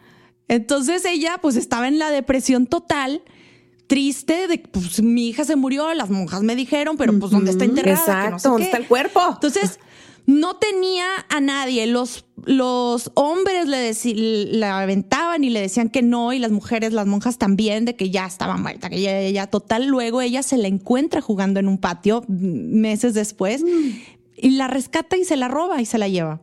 Entonces 0.48 1.04
ella 1.04 1.38
pues 1.42 1.56
estaba 1.56 1.88
en 1.88 1.98
la 1.98 2.10
depresión 2.10 2.66
total, 2.66 3.22
triste 3.86 4.48
de 4.48 4.58
pues 4.58 5.02
mi 5.02 5.28
hija 5.28 5.44
se 5.44 5.56
murió, 5.56 5.92
las 5.94 6.10
monjas 6.10 6.42
me 6.42 6.54
dijeron, 6.56 6.96
pero 6.96 7.18
pues 7.18 7.30
¿dónde 7.32 7.50
está 7.50 7.64
enterrada? 7.64 7.96
Que 7.96 8.30
no 8.30 8.38
sé 8.38 8.48
Exacto. 8.48 8.48
¿Dónde 8.50 8.62
qué. 8.64 8.70
está 8.70 8.76
el 8.78 8.86
cuerpo? 8.86 9.20
Entonces, 9.34 9.78
no 10.28 10.56
tenía 10.56 11.06
a 11.30 11.40
nadie. 11.40 11.86
Los, 11.86 12.26
los 12.44 13.10
hombres 13.14 13.66
le 13.66 14.66
aventaban 14.66 15.42
y 15.42 15.48
le 15.48 15.62
decían 15.62 15.88
que 15.88 16.02
no, 16.02 16.34
y 16.34 16.38
las 16.38 16.50
mujeres, 16.50 16.92
las 16.92 17.06
monjas 17.06 17.38
también, 17.38 17.86
de 17.86 17.96
que 17.96 18.10
ya 18.10 18.26
estaba 18.26 18.58
muerta, 18.58 18.90
que 18.90 19.00
ya, 19.00 19.26
ya, 19.30 19.46
total. 19.46 19.86
Luego 19.86 20.20
ella 20.20 20.42
se 20.42 20.58
la 20.58 20.68
encuentra 20.68 21.22
jugando 21.22 21.60
en 21.60 21.66
un 21.66 21.78
patio 21.78 22.24
mm, 22.28 22.78
meses 22.78 23.14
después 23.14 23.64
y 24.36 24.50
la 24.50 24.68
rescata 24.68 25.16
y 25.16 25.24
se 25.24 25.38
la 25.38 25.48
roba 25.48 25.80
y 25.80 25.86
se 25.86 25.96
la 25.96 26.08
lleva. 26.08 26.42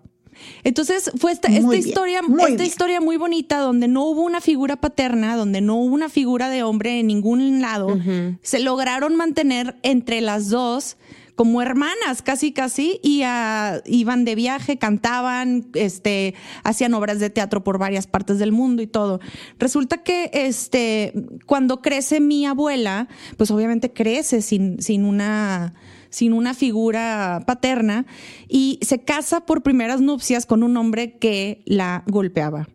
Entonces 0.63 1.11
fue 1.19 1.31
esta, 1.31 1.49
esta 1.49 1.61
Muy 1.61 1.77
bien, 1.77 1.87
historia, 1.87 2.21
esta 2.21 2.47
bien. 2.47 2.61
historia 2.63 3.01
muy 3.01 3.17
bonita 3.17 3.59
donde 3.59 3.87
no 3.87 4.03
hubo 4.05 4.23
una 4.23 4.41
figura 4.41 4.77
paterna, 4.77 5.37
donde 5.37 5.61
no 5.61 5.75
hubo 5.75 5.93
una 5.93 6.09
figura 6.09 6.49
de 6.49 6.63
hombre 6.63 6.99
en 6.99 7.05
ningún 7.05 7.61
lado. 7.61 7.99
Se 8.41 8.57
lograron 8.59 9.15
mantener 9.15 9.77
entre 9.83 10.21
las 10.21 10.49
dos 10.49 10.97
como 11.35 11.61
hermanas, 11.61 12.21
casi 12.23 12.53
casi, 12.53 12.99
y 13.03 13.21
ah, 13.23 13.81
iban 13.85 14.25
de 14.25 14.35
viaje, 14.35 14.77
cantaban, 14.77 15.67
este, 15.73 16.33
hacían 16.63 16.93
obras 16.93 17.19
de 17.19 17.29
teatro 17.29 17.63
por 17.63 17.77
varias 17.77 18.07
partes 18.07 18.39
del 18.39 18.51
mundo 18.51 18.81
y 18.81 18.87
todo. 18.87 19.19
Resulta 19.59 19.97
que 19.97 20.31
este, 20.33 21.13
cuando 21.45 21.81
crece 21.81 22.21
mi 22.21 22.45
abuela, 22.45 23.07
pues 23.37 23.51
obviamente 23.51 23.91
crece 23.91 24.41
sin, 24.41 24.81
sin 24.81 25.03
una 25.05 25.73
sin 26.09 26.31
una 26.31 26.53
figura 26.53 27.43
paterna 27.45 28.05
y 28.47 28.79
se 28.81 29.03
casa 29.03 29.45
por 29.45 29.63
primeras 29.63 29.99
nupcias 29.99 30.45
con 30.45 30.63
un 30.63 30.77
hombre 30.77 31.17
que 31.17 31.61
la 31.65 32.05
golpeaba. 32.07 32.69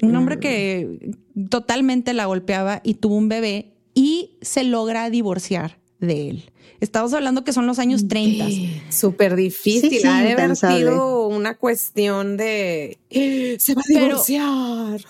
Un 0.00 0.14
hombre 0.14 0.38
que 0.38 1.16
totalmente 1.50 2.14
la 2.14 2.26
golpeaba 2.26 2.80
y 2.84 2.94
tuvo 2.94 3.16
un 3.16 3.28
bebé 3.28 3.74
y 3.94 4.38
se 4.42 4.62
logra 4.62 5.10
divorciar 5.10 5.80
de 6.04 6.30
él. 6.30 6.50
Estamos 6.80 7.14
hablando 7.14 7.44
que 7.44 7.52
son 7.52 7.66
los 7.66 7.78
años 7.78 8.08
30. 8.08 8.46
Súper 8.90 9.36
difícil. 9.36 9.90
Sí, 9.90 10.00
sí, 10.00 10.06
ha 10.06 10.22
de 10.22 10.32
haber 10.32 10.56
sido 10.56 11.28
una 11.28 11.56
cuestión 11.56 12.36
de 12.36 12.98
se 13.10 13.74
va 13.74 13.82
a 13.82 13.88
divorciar. 13.88 15.00
Pero 15.00 15.08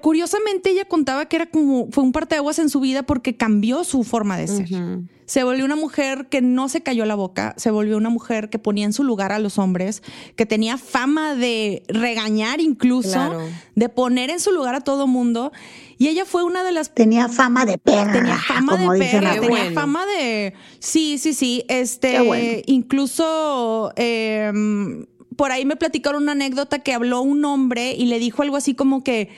curiosamente 0.00 0.70
ella 0.70 0.84
contaba 0.84 1.26
que 1.26 1.36
era 1.36 1.46
como 1.46 1.88
fue 1.90 2.04
un 2.04 2.12
parteaguas 2.12 2.58
en 2.58 2.68
su 2.68 2.80
vida 2.80 3.02
porque 3.04 3.36
cambió 3.36 3.84
su 3.84 4.04
forma 4.04 4.36
de 4.36 4.48
ser. 4.48 4.68
Se 5.26 5.44
volvió 5.44 5.64
una 5.64 5.76
mujer 5.76 6.26
que 6.28 6.40
no 6.42 6.68
se 6.68 6.82
cayó 6.82 7.04
la 7.06 7.14
boca, 7.14 7.54
se 7.56 7.70
volvió 7.70 7.96
una 7.96 8.08
mujer 8.10 8.50
que 8.50 8.58
ponía 8.58 8.84
en 8.84 8.92
su 8.92 9.04
lugar 9.04 9.30
a 9.30 9.38
los 9.38 9.58
hombres, 9.58 10.02
que 10.34 10.44
tenía 10.44 10.76
fama 10.76 11.36
de 11.36 11.84
regañar 11.86 12.60
incluso, 12.60 13.10
Claro. 13.12 13.40
de 13.76 13.88
poner 13.88 14.30
en 14.30 14.40
su 14.40 14.50
lugar 14.50 14.74
a 14.74 14.80
todo 14.80 15.06
mundo. 15.06 15.52
Y 15.98 16.08
ella 16.08 16.24
fue 16.24 16.42
una 16.42 16.64
de 16.64 16.72
las 16.72 16.92
Tenía 16.94 17.28
fama 17.28 17.64
de 17.64 17.78
perra. 17.78 18.12
tenía 18.12 18.38
fama 18.38 18.72
como 18.72 18.92
de 18.94 18.98
perra, 18.98 19.34
tenía 19.34 19.48
bueno. 19.48 19.74
fama 19.80 20.04
de 20.06 20.54
sí, 20.80 21.16
sí, 21.18 21.32
sí, 21.32 21.64
este, 21.68 22.10
Qué 22.12 22.20
bueno. 22.22 22.62
incluso 22.66 23.92
eh, 23.94 24.50
por 25.40 25.52
ahí 25.52 25.64
me 25.64 25.74
platicaron 25.76 26.24
una 26.24 26.32
anécdota 26.32 26.80
que 26.80 26.92
habló 26.92 27.22
un 27.22 27.42
hombre 27.46 27.92
y 27.94 28.04
le 28.04 28.18
dijo 28.18 28.42
algo 28.42 28.56
así 28.56 28.74
como 28.74 29.02
que 29.02 29.30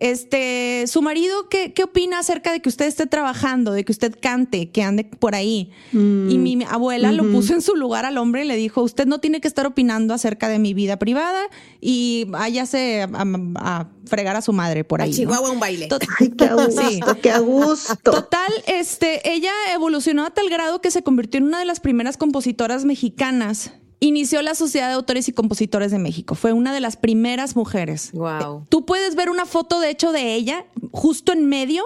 este, 0.00 0.84
su 0.86 1.00
marido, 1.02 1.48
¿qué, 1.48 1.72
qué 1.72 1.82
opina 1.84 2.18
acerca 2.20 2.52
de 2.52 2.60
que 2.60 2.68
usted 2.68 2.84
esté 2.86 3.06
trabajando, 3.06 3.72
de 3.72 3.84
que 3.84 3.90
usted 3.90 4.14
cante, 4.20 4.70
que 4.70 4.82
ande 4.82 5.04
por 5.04 5.34
ahí? 5.34 5.70
Mm, 5.92 6.30
Y 6.30 6.38
mi 6.38 6.64
abuela 6.68 7.12
lo 7.12 7.24
puso 7.32 7.54
en 7.54 7.62
su 7.62 7.74
lugar 7.76 8.04
al 8.04 8.16
hombre 8.18 8.44
y 8.44 8.46
le 8.46 8.56
dijo, 8.56 8.82
usted 8.82 9.06
no 9.06 9.18
tiene 9.20 9.40
que 9.40 9.48
estar 9.48 9.66
opinando 9.66 10.12
acerca 10.14 10.48
de 10.50 10.58
mi 10.58 10.74
vida 10.74 10.98
privada 10.98 11.40
y 11.80 12.26
váyase 12.28 13.02
a, 13.02 13.06
a- 13.12 13.26
a 13.80 13.88
fregar 14.04 14.36
a 14.36 14.42
su 14.42 14.52
madre 14.52 14.84
por 14.84 15.00
A 15.00 15.04
ahí. 15.04 15.10
¿no? 15.10 15.16
Chihuahua 15.16 15.50
un 15.50 15.60
baile. 15.60 15.88
Tot- 15.88 16.06
Ay, 16.20 16.28
qué 16.36 16.44
a 16.44 16.54
gusto, 16.66 16.82
Sí. 16.90 17.00
qué 17.22 17.30
a 17.32 17.38
gusto. 17.40 17.94
Total, 18.12 18.52
este, 18.66 19.28
ella 19.32 19.52
evolucionó 19.74 20.24
a 20.26 20.30
tal 20.30 20.48
grado 20.48 20.80
que 20.80 20.90
se 20.92 21.02
convirtió 21.02 21.38
en 21.38 21.44
una 21.46 21.58
de 21.58 21.64
las 21.64 21.80
primeras 21.80 22.16
compositoras 22.18 22.84
mexicanas. 22.84 23.72
Inició 24.00 24.42
la 24.42 24.54
Sociedad 24.54 24.88
de 24.88 24.94
Autores 24.94 25.28
y 25.28 25.32
Compositores 25.32 25.90
de 25.90 25.98
México. 25.98 26.34
Fue 26.34 26.52
una 26.52 26.72
de 26.72 26.80
las 26.80 26.96
primeras 26.96 27.56
mujeres. 27.56 28.12
Wow. 28.12 28.66
Tú 28.68 28.84
puedes 28.86 29.16
ver 29.16 29.28
una 29.28 29.44
foto, 29.44 29.80
de 29.80 29.90
hecho, 29.90 30.12
de 30.12 30.34
ella 30.34 30.64
justo 30.92 31.32
en 31.32 31.46
medio, 31.46 31.84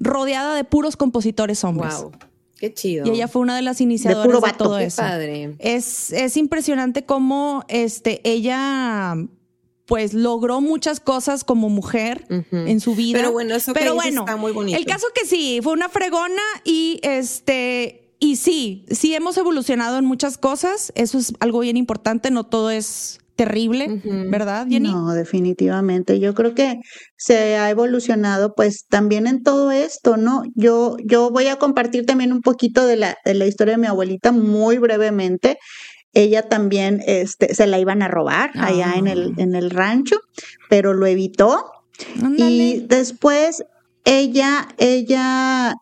rodeada 0.00 0.54
de 0.54 0.64
puros 0.64 0.96
compositores 0.96 1.64
hombres. 1.64 1.94
Wow. 2.02 2.12
Qué 2.58 2.74
chido. 2.74 3.06
Y 3.06 3.10
ella 3.10 3.26
fue 3.26 3.40
una 3.40 3.56
de 3.56 3.62
las 3.62 3.80
iniciadoras 3.80 4.26
puro 4.26 4.40
de, 4.40 4.42
vato. 4.42 4.64
todo 4.64 4.78
Qué 4.78 4.84
eso. 4.84 5.00
padre. 5.00 5.54
Es, 5.58 6.12
es 6.12 6.36
impresionante 6.36 7.06
cómo 7.06 7.64
este, 7.68 8.20
ella 8.22 9.16
pues 9.86 10.14
logró 10.14 10.60
muchas 10.60 11.00
cosas 11.00 11.42
como 11.42 11.68
mujer 11.68 12.24
en 12.52 12.78
su 12.80 12.94
vida. 12.94 13.18
Pero 13.18 13.32
bueno, 13.32 13.56
eso 13.56 13.72
que 13.72 13.80
Pero 13.80 13.94
bueno, 13.96 14.20
está 14.20 14.36
muy 14.36 14.52
bonito. 14.52 14.78
El 14.78 14.84
caso 14.84 15.06
que 15.12 15.26
sí, 15.26 15.58
fue 15.64 15.72
una 15.72 15.88
fregona 15.88 16.42
y 16.64 17.00
este 17.02 17.99
y 18.20 18.36
sí, 18.36 18.84
sí 18.90 19.14
hemos 19.14 19.36
evolucionado 19.38 19.98
en 19.98 20.04
muchas 20.04 20.36
cosas. 20.36 20.92
Eso 20.94 21.18
es 21.18 21.32
algo 21.40 21.60
bien 21.60 21.78
importante. 21.78 22.30
No 22.30 22.44
todo 22.44 22.70
es 22.70 23.18
terrible, 23.34 24.02
¿verdad, 24.28 24.66
Jenny? 24.68 24.90
No, 24.90 25.14
definitivamente. 25.14 26.20
Yo 26.20 26.34
creo 26.34 26.54
que 26.54 26.78
se 27.16 27.56
ha 27.56 27.70
evolucionado 27.70 28.54
pues 28.54 28.84
también 28.86 29.26
en 29.26 29.42
todo 29.42 29.70
esto, 29.70 30.18
¿no? 30.18 30.42
Yo, 30.54 30.98
yo 31.02 31.30
voy 31.30 31.46
a 31.46 31.56
compartir 31.56 32.04
también 32.04 32.34
un 32.34 32.42
poquito 32.42 32.86
de 32.86 32.96
la, 32.96 33.16
de 33.24 33.32
la 33.32 33.46
historia 33.46 33.74
de 33.74 33.80
mi 33.80 33.86
abuelita 33.86 34.30
muy 34.30 34.76
brevemente. 34.76 35.56
Ella 36.12 36.50
también 36.50 37.00
este, 37.06 37.54
se 37.54 37.66
la 37.66 37.78
iban 37.78 38.02
a 38.02 38.08
robar 38.08 38.50
allá 38.56 38.92
en 38.96 39.06
el, 39.06 39.32
en 39.38 39.54
el 39.54 39.70
rancho, 39.70 40.16
pero 40.68 40.92
lo 40.92 41.06
evitó. 41.06 41.64
Y 42.36 42.84
después 42.86 43.64
ella, 44.04 44.68
ella 44.76 45.76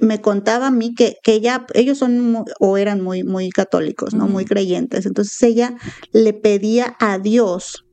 me 0.00 0.20
contaba 0.20 0.68
a 0.68 0.70
mí 0.70 0.94
que, 0.94 1.16
que 1.22 1.34
ella, 1.34 1.66
ellos 1.74 1.98
son 1.98 2.44
o 2.60 2.76
eran 2.76 3.00
muy, 3.00 3.24
muy 3.24 3.50
católicos, 3.50 4.14
¿no? 4.14 4.26
Muy 4.26 4.44
creyentes. 4.44 5.06
Entonces 5.06 5.42
ella 5.42 5.76
le 6.12 6.32
pedía 6.32 6.96
a 7.00 7.18
Dios 7.18 7.84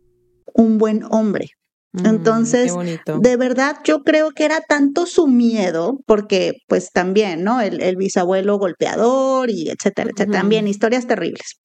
un 0.53 0.77
buen 0.77 1.03
hombre. 1.09 1.49
Mm, 1.91 2.05
Entonces, 2.05 2.65
qué 2.67 2.71
bonito. 2.71 3.19
de 3.19 3.37
verdad, 3.37 3.77
yo 3.83 4.03
creo 4.03 4.31
que 4.31 4.45
era 4.45 4.61
tanto 4.61 5.05
su 5.05 5.27
miedo, 5.27 5.99
porque 6.05 6.53
pues 6.67 6.91
también, 6.91 7.43
¿no? 7.43 7.61
El, 7.61 7.81
el 7.81 7.95
bisabuelo 7.95 8.57
golpeador 8.59 9.49
y 9.49 9.69
etcétera, 9.69 10.11
etcétera. 10.13 10.39
También 10.39 10.67
historias 10.67 11.07
terribles. 11.07 11.59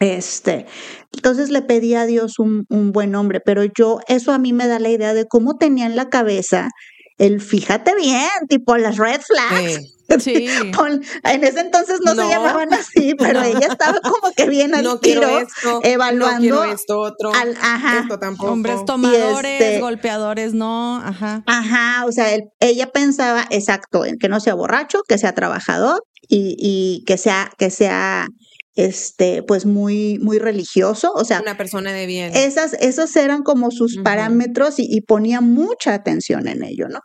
Este, 0.00 0.64
entonces 1.12 1.50
le 1.50 1.60
pedí 1.60 1.94
a 1.94 2.06
Dios 2.06 2.38
un, 2.38 2.64
un 2.70 2.90
buen 2.90 3.14
hombre, 3.14 3.40
pero 3.44 3.64
yo, 3.64 4.00
eso 4.08 4.32
a 4.32 4.38
mí 4.38 4.54
me 4.54 4.66
da 4.66 4.78
la 4.78 4.88
idea 4.88 5.12
de 5.12 5.26
cómo 5.26 5.58
tenía 5.58 5.84
en 5.84 5.94
la 5.94 6.08
cabeza 6.08 6.70
el 7.20 7.40
fíjate 7.40 7.94
bien, 7.94 8.28
tipo 8.48 8.76
las 8.76 8.96
red 8.96 9.20
flags. 9.20 9.94
Sí. 10.18 10.48
En 11.22 11.44
ese 11.44 11.60
entonces 11.60 12.00
no, 12.04 12.14
No. 12.14 12.22
se 12.24 12.28
llamaban 12.30 12.74
así, 12.74 13.14
pero 13.16 13.42
ella 13.42 13.68
estaba 13.70 14.00
como 14.00 14.32
que 14.36 14.48
bien 14.48 14.74
al 14.74 14.82
no 14.82 14.98
tiro, 14.98 15.20
quiero 15.20 15.38
esto. 15.38 15.80
evaluando 15.84 16.34
No 16.34 16.40
quiero 16.40 16.64
esto 16.64 16.98
otro. 16.98 17.32
al- 17.32 17.56
ajá. 17.60 18.00
Esto 18.00 18.18
tampoco. 18.18 18.50
Hombres 18.50 18.84
tomadores, 18.84 19.60
este- 19.62 19.80
golpeadores, 19.80 20.52
no, 20.52 20.96
ajá. 20.96 21.44
Ajá, 21.46 22.06
o 22.06 22.10
sea, 22.12 22.34
él- 22.34 22.48
ella 22.58 22.90
pensaba 22.90 23.46
exacto 23.50 24.04
en 24.04 24.18
que 24.18 24.28
no 24.28 24.40
sea 24.40 24.54
borracho, 24.54 25.02
que 25.06 25.16
sea 25.16 25.32
trabajador 25.32 26.02
y, 26.28 26.56
y 26.58 27.04
que 27.04 27.16
sea, 27.16 27.52
que 27.56 27.70
sea 27.70 28.26
este, 28.76 29.42
pues 29.42 29.66
muy, 29.66 30.18
muy 30.20 30.38
religioso, 30.38 31.12
o 31.14 31.24
sea, 31.24 31.40
Una 31.40 31.56
persona 31.56 31.92
de 31.92 32.06
bien. 32.06 32.32
esas, 32.34 32.74
esos 32.74 33.14
eran 33.16 33.42
como 33.42 33.70
sus 33.70 33.98
parámetros 33.98 34.78
y, 34.78 34.86
y 34.88 35.00
ponía 35.00 35.40
mucha 35.40 35.92
atención 35.94 36.46
en 36.48 36.62
ello, 36.62 36.88
¿no? 36.88 37.00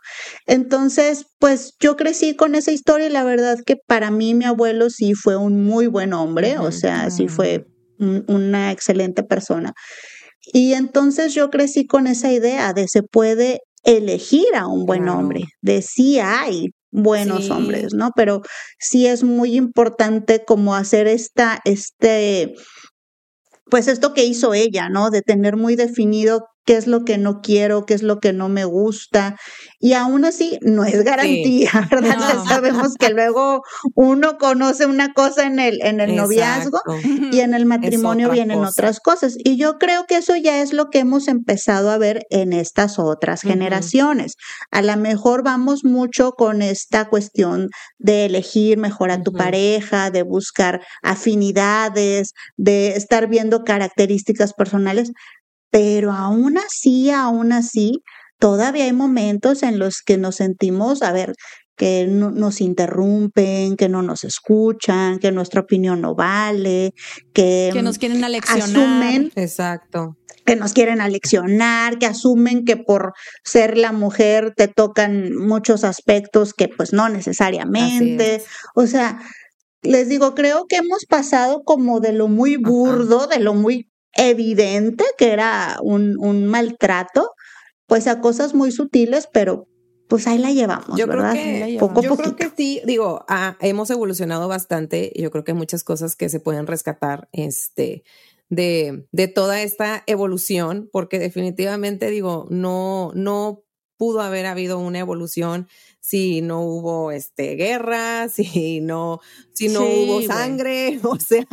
Entonces, 0.46 1.26
pues 1.38 1.74
yo 1.80 1.96
crecí 1.96 2.36
con 2.36 2.54
esa 2.54 2.70
historia 2.72 3.08
y 3.08 3.10
la 3.10 3.24
verdad 3.24 3.58
que 3.66 3.76
para 3.86 4.10
mí 4.10 4.34
mi 4.34 4.44
abuelo 4.44 4.90
sí 4.90 5.14
fue 5.14 5.36
un 5.36 5.64
muy 5.64 5.86
buen 5.86 6.12
hombre, 6.12 6.58
o 6.58 6.70
sea, 6.72 7.10
sí 7.10 7.28
fue 7.28 7.64
un- 7.98 8.24
una 8.28 8.70
excelente 8.72 9.22
persona. 9.22 9.72
Y 10.52 10.74
entonces 10.74 11.34
yo 11.34 11.50
crecí 11.50 11.86
con 11.86 12.06
esa 12.06 12.30
idea 12.30 12.72
de 12.72 12.86
se 12.88 13.02
puede 13.02 13.60
elegir 13.82 14.46
a 14.54 14.66
un 14.68 14.84
buen 14.84 15.08
hombre, 15.08 15.44
de 15.62 15.82
sí 15.82 16.18
hay 16.20 16.68
buenos 16.96 17.46
Sí. 17.46 17.52
hombres, 17.52 17.94
¿no? 17.94 18.10
Pero 18.16 18.42
sí 18.80 19.06
es 19.06 19.24
muy 19.24 19.54
importante 19.56 20.44
como 20.46 20.74
hacer 20.76 21.06
esta, 21.08 21.60
este, 21.64 22.54
pues 23.70 23.88
esto 23.88 24.14
que 24.14 24.24
hizo 24.24 24.54
ella, 24.54 24.88
¿no? 24.88 25.10
De 25.10 25.22
tener 25.22 25.56
muy 25.56 25.76
definido 25.76 26.48
qué 26.66 26.76
es 26.76 26.86
lo 26.86 27.04
que 27.04 27.16
no 27.16 27.40
quiero, 27.40 27.86
qué 27.86 27.94
es 27.94 28.02
lo 28.02 28.18
que 28.18 28.32
no 28.32 28.48
me 28.48 28.64
gusta. 28.64 29.36
Y 29.78 29.92
aún 29.92 30.24
así, 30.24 30.58
no 30.62 30.84
es 30.84 31.02
garantía, 31.04 31.70
¿verdad? 31.90 32.34
No. 32.34 32.46
Sabemos 32.46 32.94
que 32.98 33.08
luego 33.10 33.62
uno 33.94 34.36
conoce 34.36 34.84
una 34.84 35.14
cosa 35.14 35.46
en 35.46 35.60
el, 35.60 35.80
en 35.82 36.00
el 36.00 36.16
noviazgo 36.16 36.80
y 37.32 37.40
en 37.40 37.54
el 37.54 37.66
matrimonio 37.66 38.30
vienen 38.30 38.58
cosa. 38.58 38.70
otras 38.70 39.00
cosas. 39.00 39.36
Y 39.38 39.56
yo 39.56 39.78
creo 39.78 40.06
que 40.06 40.16
eso 40.16 40.34
ya 40.36 40.60
es 40.60 40.72
lo 40.72 40.90
que 40.90 40.98
hemos 40.98 41.28
empezado 41.28 41.90
a 41.90 41.98
ver 41.98 42.22
en 42.30 42.52
estas 42.52 42.98
otras 42.98 43.42
generaciones. 43.42 44.34
A 44.72 44.82
lo 44.82 44.96
mejor 44.96 45.44
vamos 45.44 45.84
mucho 45.84 46.32
con 46.32 46.62
esta 46.62 47.08
cuestión 47.08 47.68
de 47.98 48.26
elegir 48.26 48.76
mejor 48.76 49.12
a 49.12 49.22
tu 49.22 49.32
pareja, 49.32 50.10
de 50.10 50.22
buscar 50.22 50.80
afinidades, 51.02 52.32
de 52.56 52.96
estar 52.96 53.28
viendo 53.28 53.62
características 53.62 54.52
personales, 54.52 55.12
pero 55.70 56.12
aún 56.12 56.58
así, 56.58 57.10
aún 57.10 57.52
así, 57.52 58.00
todavía 58.38 58.84
hay 58.84 58.92
momentos 58.92 59.62
en 59.62 59.78
los 59.78 60.02
que 60.02 60.16
nos 60.18 60.36
sentimos, 60.36 61.02
a 61.02 61.12
ver, 61.12 61.34
que 61.76 62.06
no- 62.08 62.30
nos 62.30 62.60
interrumpen, 62.62 63.76
que 63.76 63.88
no 63.88 64.02
nos 64.02 64.24
escuchan, 64.24 65.18
que 65.18 65.30
nuestra 65.32 65.60
opinión 65.60 66.00
no 66.00 66.14
vale, 66.14 66.92
que, 67.34 67.70
que 67.72 67.82
nos 67.82 67.98
quieren 67.98 68.24
aleccionar. 68.24 68.62
asumen 68.64 69.32
Exacto. 69.36 70.16
que 70.46 70.56
nos 70.56 70.72
quieren 70.72 71.00
aleccionar, 71.02 71.98
que 71.98 72.06
asumen 72.06 72.64
que 72.64 72.76
por 72.78 73.12
ser 73.44 73.76
la 73.76 73.92
mujer 73.92 74.54
te 74.56 74.68
tocan 74.68 75.34
muchos 75.36 75.84
aspectos 75.84 76.54
que 76.54 76.68
pues 76.68 76.92
no 76.94 77.08
necesariamente. 77.10 78.42
O 78.74 78.86
sea, 78.86 79.18
les 79.82 80.08
digo, 80.08 80.34
creo 80.34 80.66
que 80.68 80.76
hemos 80.76 81.04
pasado 81.04 81.62
como 81.64 82.00
de 82.00 82.12
lo 82.12 82.28
muy 82.28 82.56
burdo, 82.56 83.26
de 83.26 83.40
lo 83.40 83.54
muy 83.54 83.90
evidente 84.16 85.04
que 85.18 85.32
era 85.32 85.78
un, 85.82 86.16
un 86.18 86.46
maltrato, 86.46 87.30
pues 87.86 88.06
a 88.06 88.20
cosas 88.20 88.54
muy 88.54 88.72
sutiles, 88.72 89.28
pero 89.32 89.68
pues 90.08 90.26
ahí 90.28 90.38
la 90.38 90.52
llevamos, 90.52 90.96
Yo 90.98 91.06
creo 91.06 91.16
¿verdad? 91.22 91.32
que- 91.34 91.76
Poco 91.80 92.00
a 92.00 92.02
Yo 92.02 92.10
poquito. 92.10 92.36
creo 92.36 92.50
que 92.50 92.56
sí, 92.56 92.80
digo, 92.84 93.24
ah, 93.28 93.56
hemos 93.60 93.90
evolucionado 93.90 94.46
bastante. 94.48 95.10
y 95.14 95.22
Yo 95.22 95.30
creo 95.30 95.42
que 95.44 95.52
hay 95.52 95.58
muchas 95.58 95.82
cosas 95.82 96.14
que 96.14 96.28
se 96.28 96.38
pueden 96.40 96.66
rescatar 96.68 97.28
este, 97.32 98.04
de, 98.48 99.06
de 99.10 99.26
toda 99.28 99.62
esta 99.62 100.04
evolución, 100.06 100.88
porque 100.92 101.18
definitivamente, 101.18 102.08
digo, 102.10 102.46
no, 102.50 103.10
no 103.14 103.64
pudo 103.96 104.20
haber 104.20 104.46
habido 104.46 104.78
una 104.78 104.98
evolución 105.00 105.66
si 106.00 106.40
no 106.42 106.60
hubo 106.60 107.10
este, 107.10 107.56
guerra, 107.56 108.28
si 108.28 108.80
no, 108.80 109.18
si 109.54 109.68
no 109.68 109.80
Sí, 109.80 110.04
hubo 110.04 110.22
sangre, 110.22 111.00
o 111.04 111.18
sea, 111.18 111.46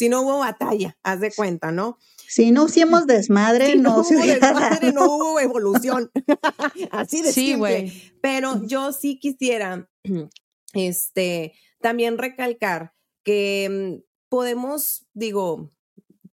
si 0.00 0.08
no 0.08 0.22
hubo 0.22 0.38
batalla, 0.38 0.96
haz 1.02 1.20
de 1.20 1.30
cuenta, 1.30 1.72
¿no? 1.72 1.98
Si 2.26 2.52
no 2.52 2.68
hicimos 2.68 3.06
desmadre, 3.06 3.72
Si 3.72 3.76
no, 3.78 3.96
no 3.96 4.00
hubo 4.00 4.24
desmadre, 4.24 4.92
no 4.94 5.04
hubo 5.14 5.40
evolución. 5.40 6.10
Así 6.90 7.20
de 7.20 7.32
Sí, 7.34 7.48
simple. 7.48 7.56
güey. 7.58 8.12
Pero 8.22 8.66
yo 8.66 8.94
sí 8.94 9.18
quisiera, 9.18 9.90
este, 10.72 11.52
también 11.82 12.16
recalcar 12.16 12.94
que 13.24 14.00
mm, 14.00 14.08
podemos, 14.30 15.06
digo, 15.12 15.70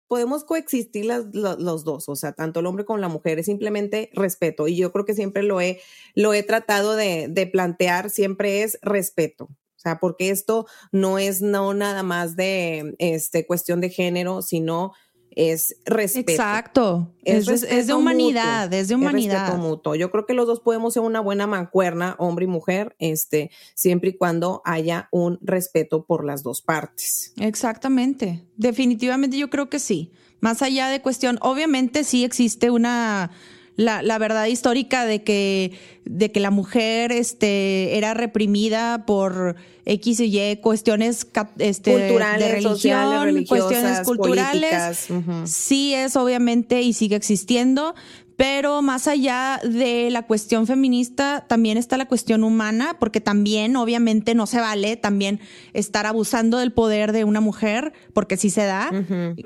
podemos 0.07 0.43
coexistir 0.43 1.05
las, 1.05 1.25
los 1.31 1.83
dos, 1.83 2.09
o 2.09 2.15
sea, 2.15 2.31
tanto 2.33 2.61
el 2.61 2.65
hombre 2.65 2.83
como 2.83 2.97
la 2.97 3.09
mujer, 3.09 3.37
es 3.37 3.45
simplemente 3.45 4.09
respeto. 4.13 4.67
Y 4.67 4.75
yo 4.75 4.91
creo 4.91 5.05
que 5.05 5.13
siempre 5.13 5.43
lo 5.43 5.61
he, 5.61 5.79
lo 6.15 6.33
he 6.33 6.41
tratado 6.41 6.95
de, 6.95 7.27
de 7.29 7.45
plantear, 7.45 8.09
siempre 8.09 8.63
es 8.63 8.79
respeto. 8.81 9.49
O 9.81 9.83
sea, 9.83 9.99
porque 9.99 10.29
esto 10.29 10.67
no 10.91 11.17
es 11.17 11.41
no 11.41 11.73
nada 11.73 12.03
más 12.03 12.35
de 12.35 12.93
este, 12.99 13.47
cuestión 13.47 13.81
de 13.81 13.89
género, 13.89 14.43
sino 14.43 14.93
es 15.33 15.77
respeto. 15.85 16.31
Exacto. 16.33 17.15
Es, 17.23 17.45
de- 17.47 17.79
es 17.79 17.89
humanidad, 17.89 18.65
mutuo, 18.65 18.77
es 18.79 18.87
de 18.89 18.93
es 18.95 18.99
humanidad. 18.99 19.45
respeto 19.47 19.57
mutuo. 19.57 19.95
Yo 19.95 20.11
creo 20.11 20.25
que 20.27 20.33
los 20.35 20.45
dos 20.45 20.59
podemos 20.59 20.93
ser 20.93 21.01
una 21.03 21.19
buena 21.19 21.47
mancuerna, 21.47 22.15
hombre 22.19 22.45
y 22.45 22.47
mujer, 22.47 22.95
este, 22.99 23.49
siempre 23.73 24.11
y 24.11 24.17
cuando 24.17 24.61
haya 24.65 25.07
un 25.11 25.39
respeto 25.41 26.05
por 26.05 26.25
las 26.25 26.43
dos 26.43 26.61
partes. 26.61 27.33
Exactamente. 27.39 28.45
Definitivamente 28.57 29.37
yo 29.37 29.49
creo 29.49 29.69
que 29.69 29.79
sí. 29.79 30.11
Más 30.41 30.61
allá 30.61 30.89
de 30.89 31.01
cuestión, 31.01 31.37
obviamente 31.41 32.03
sí 32.03 32.23
existe 32.23 32.69
una 32.69 33.31
la, 33.75 34.01
la 34.01 34.17
verdad 34.17 34.45
histórica 34.45 35.05
de 35.05 35.23
que 35.23 35.73
de 36.05 36.31
que 36.31 36.39
la 36.39 36.51
mujer 36.51 37.11
este 37.11 37.97
era 37.97 38.13
reprimida 38.13 39.05
por 39.05 39.55
X 39.85 40.19
y 40.19 40.39
Y 40.39 40.57
cuestiones 40.57 41.27
este, 41.57 41.91
Culturales, 41.91 42.45
de 42.45 42.51
religión, 42.51 42.73
sociales, 42.73 43.47
cuestiones 43.47 43.99
culturales. 44.01 45.07
Sí 45.45 45.93
es 45.93 46.15
obviamente 46.15 46.81
y 46.81 46.93
sigue 46.93 47.15
existiendo, 47.15 47.95
pero 48.35 48.81
más 48.81 49.07
allá 49.07 49.59
de 49.63 50.09
la 50.09 50.23
cuestión 50.23 50.65
feminista, 50.65 51.45
también 51.47 51.77
está 51.77 51.97
la 51.97 52.07
cuestión 52.07 52.43
humana, 52.43 52.97
porque 52.99 53.21
también 53.21 53.75
obviamente 53.75 54.33
no 54.33 54.47
se 54.47 54.59
vale 54.59 54.97
también 54.97 55.39
estar 55.73 56.05
abusando 56.07 56.57
del 56.57 56.71
poder 56.71 57.11
de 57.11 57.23
una 57.23 57.39
mujer, 57.39 57.93
porque 58.13 58.37
sí 58.37 58.49
se 58.49 58.63
da, 58.63 58.89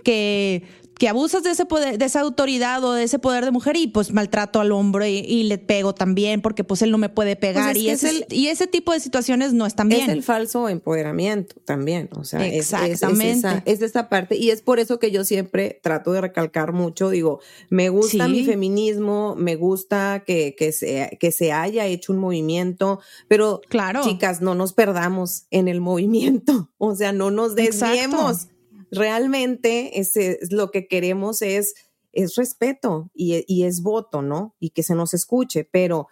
que, 0.04 0.64
que 0.98 1.10
abusas 1.10 1.44
de 1.44 1.52
ese 1.52 1.66
poder, 1.66 1.98
de 1.98 2.06
esa 2.06 2.22
autoridad 2.22 2.84
o 2.84 2.94
de 2.94 3.04
ese 3.04 3.20
poder 3.20 3.44
de 3.44 3.52
mujer 3.52 3.76
y 3.76 3.88
pues 3.88 4.14
maltrato 4.14 4.60
al 4.62 4.72
hombre 4.72 5.12
y, 5.12 5.20
y 5.20 5.44
le 5.44 5.58
pego 5.58 5.94
también, 5.94 6.42
porque 6.42 6.64
pues 6.64 6.82
él 6.82 6.92
no 6.92 6.98
me 6.98 7.10
puede 7.10 7.36
pegar 7.36 7.76
es 7.76 7.84
y, 7.84 7.86
que 7.88 7.92
es 7.92 8.04
ese, 8.04 8.18
el- 8.18 8.26
y 8.30 8.48
ese 8.48 8.68
tipo 8.68 8.94
de 8.94 9.00
situaciones 9.00 9.54
no 9.54 9.66
están 9.66 9.90
bien. 9.90 10.04
Es 10.04 10.10
el 10.10 10.24
falso 10.24 10.70
empoderamiento 10.70 11.56
también, 11.66 12.10
o 12.16 12.24
sea, 12.24 12.46
es- 12.46 12.54
es- 12.54 12.74
es, 12.74 12.90
Exactamente. 12.92 13.40
esa, 13.40 13.64
es 13.66 13.82
esa 13.82 14.08
parte 14.10 14.38
y 14.38 14.52
es 14.52 14.62
por 14.62 14.80
eso 14.80 15.00
que 15.00 15.12
yo 15.12 15.24
siempre 15.26 15.80
trato 15.84 16.12
de 16.14 16.22
recalcar 16.22 16.72
mucho, 16.72 17.10
digo, 17.10 17.40
me 17.70 17.90
gusta 17.90 18.26
Sí. 18.28 18.32
mi 18.32 18.46
feminismo, 18.46 19.36
me 19.38 19.56
gusta 19.56 20.24
que, 20.26 20.56
que, 20.58 20.72
se, 20.72 21.18
que 21.20 21.32
se 21.32 21.52
haya 21.52 21.86
hecho 21.86 22.14
un 22.14 22.20
movimiento, 22.20 23.00
pero 23.28 23.62
Claro. 23.70 24.02
chicas, 24.04 24.42
no 24.42 24.56
nos 24.56 24.72
perdamos 24.74 25.46
en 25.52 25.68
el 25.68 25.82
movimiento, 25.82 26.70
o 26.78 26.96
sea, 26.96 27.12
no 27.12 27.32
nos 27.32 27.56
desviemos. 27.56 28.48
Realmente 28.96 30.00
ese, 30.00 30.40
es 30.42 30.52
lo 30.52 30.72
que 30.72 30.88
queremos 30.88 31.42
es, 31.42 31.74
es 32.12 32.36
respeto 32.36 33.10
y, 33.14 33.44
y 33.48 33.64
es 33.64 33.82
voto, 33.82 34.22
¿no? 34.22 34.56
Y 34.60 34.70
que 34.72 34.84
se 34.84 34.96
nos 34.96 35.14
escuche, 35.14 35.64
pero 35.70 36.08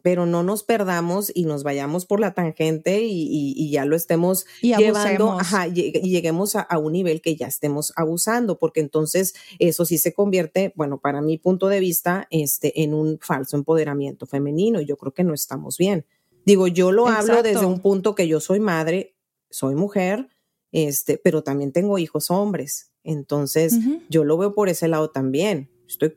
pero 0.00 0.26
no 0.26 0.44
nos 0.44 0.62
perdamos 0.62 1.30
y 1.34 1.44
nos 1.44 1.64
vayamos 1.64 2.06
por 2.06 2.20
la 2.20 2.32
tangente 2.32 3.02
y, 3.02 3.22
y- 3.24 3.52
y 3.56 3.70
ya 3.72 3.84
lo 3.84 3.96
estemos 3.96 4.46
Y 4.62 4.72
llevando, 4.84 5.32
ajá, 5.40 5.66
y, 5.66 5.72
lleguemos 5.90 6.54
a, 6.54 6.60
a 6.60 6.78
un 6.78 6.92
nivel 6.92 7.20
que 7.20 7.34
ya 7.34 7.48
estemos 7.48 7.92
abusando, 7.96 8.58
porque 8.60 8.78
entonces 8.80 9.34
eso 9.58 9.84
sí 9.84 9.98
se 9.98 10.14
convierte, 10.14 10.72
bueno, 10.76 11.00
para 11.00 11.20
mi 11.20 11.36
punto 11.36 11.66
de 11.68 11.80
vista, 11.80 12.28
este, 12.30 12.80
en 12.84 12.94
un 12.94 13.18
falso 13.20 13.56
empoderamiento 13.56 14.24
femenino. 14.24 14.80
y 14.80 14.86
Yo 14.86 14.96
creo 14.96 15.12
que 15.12 15.24
no 15.24 15.34
estamos 15.34 15.76
bien. 15.78 16.06
Digo, 16.46 16.68
yo 16.68 16.92
lo 16.92 17.08
hablo 17.08 17.42
desde 17.42 17.66
un 17.66 17.80
punto 17.80 18.14
que 18.14 18.28
yo 18.28 18.38
soy 18.40 18.60
madre, 18.60 19.16
soy 19.50 19.74
mujer, 19.74 20.28
este, 20.72 21.18
pero 21.18 21.42
también 21.42 21.72
tengo 21.72 21.98
hijos 21.98 22.30
hombres. 22.30 22.90
Entonces, 23.04 23.78
yo 24.10 24.24
lo 24.24 24.36
veo 24.36 24.54
por 24.54 24.68
ese 24.68 24.86
lado 24.88 25.10
también. 25.10 25.70
Estoy, 25.86 26.14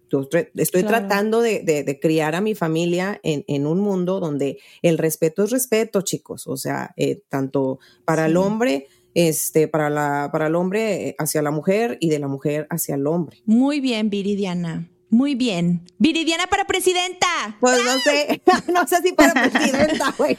estoy 0.56 0.82
Claro. 0.84 0.97
tratando 1.08 1.39
de, 1.41 1.60
de- 1.64 1.84
de 1.86 1.99
criar 2.02 2.36
a 2.36 2.41
mi 2.41 2.56
familia 2.56 3.22
en, 3.24 3.45
en 3.47 3.66
un 3.66 3.80
mundo 3.80 4.20
donde 4.20 4.60
el 4.82 4.97
respeto 4.97 5.45
es 5.45 5.52
respeto, 5.52 6.02
chicos. 6.02 6.45
O 6.47 6.58
sea, 6.58 6.93
eh, 6.97 7.22
tanto 7.30 7.80
para 8.04 8.26
el 8.26 8.36
hombre, 8.36 8.88
este, 9.14 9.70
para 9.70 9.89
la, 9.89 10.28
para 10.34 10.47
el 10.47 10.56
hombre 10.56 11.08
eh, 11.10 11.16
hacia 11.18 11.41
la 11.41 11.52
mujer 11.52 11.97
y 12.02 12.10
de 12.10 12.20
la 12.20 12.28
mujer 12.28 12.68
hacia 12.70 12.95
el 12.95 13.08
hombre. 13.08 13.38
Muy 13.45 13.80
bien, 13.80 14.10
Viridiana. 14.10 14.89
Muy 15.12 15.36
bien. 15.36 15.86
Viridiana 15.97 16.47
para 16.47 16.64
presidenta. 16.64 17.28
Pues 17.59 17.84
no 17.84 17.99
sé, 17.99 18.41
no 18.72 18.88
sé 18.88 19.01
si 19.03 19.12
para 19.12 19.34
presidenta, 19.34 20.12
güey. 20.18 20.38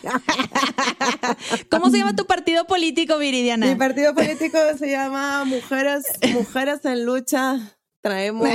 ¿Cómo 1.70 1.90
se 1.90 1.98
llama 1.98 2.16
tu 2.16 2.26
partido 2.26 2.66
político, 2.66 3.18
Viridiana? 3.18 3.66
Mi 3.66 3.74
partido 3.74 4.14
político 4.14 4.58
se 4.78 4.90
llama 4.90 5.44
Mujeres, 5.44 6.04
Mujeres 6.32 6.84
en 6.86 7.04
Lucha. 7.04 7.76
Traemos, 8.00 8.48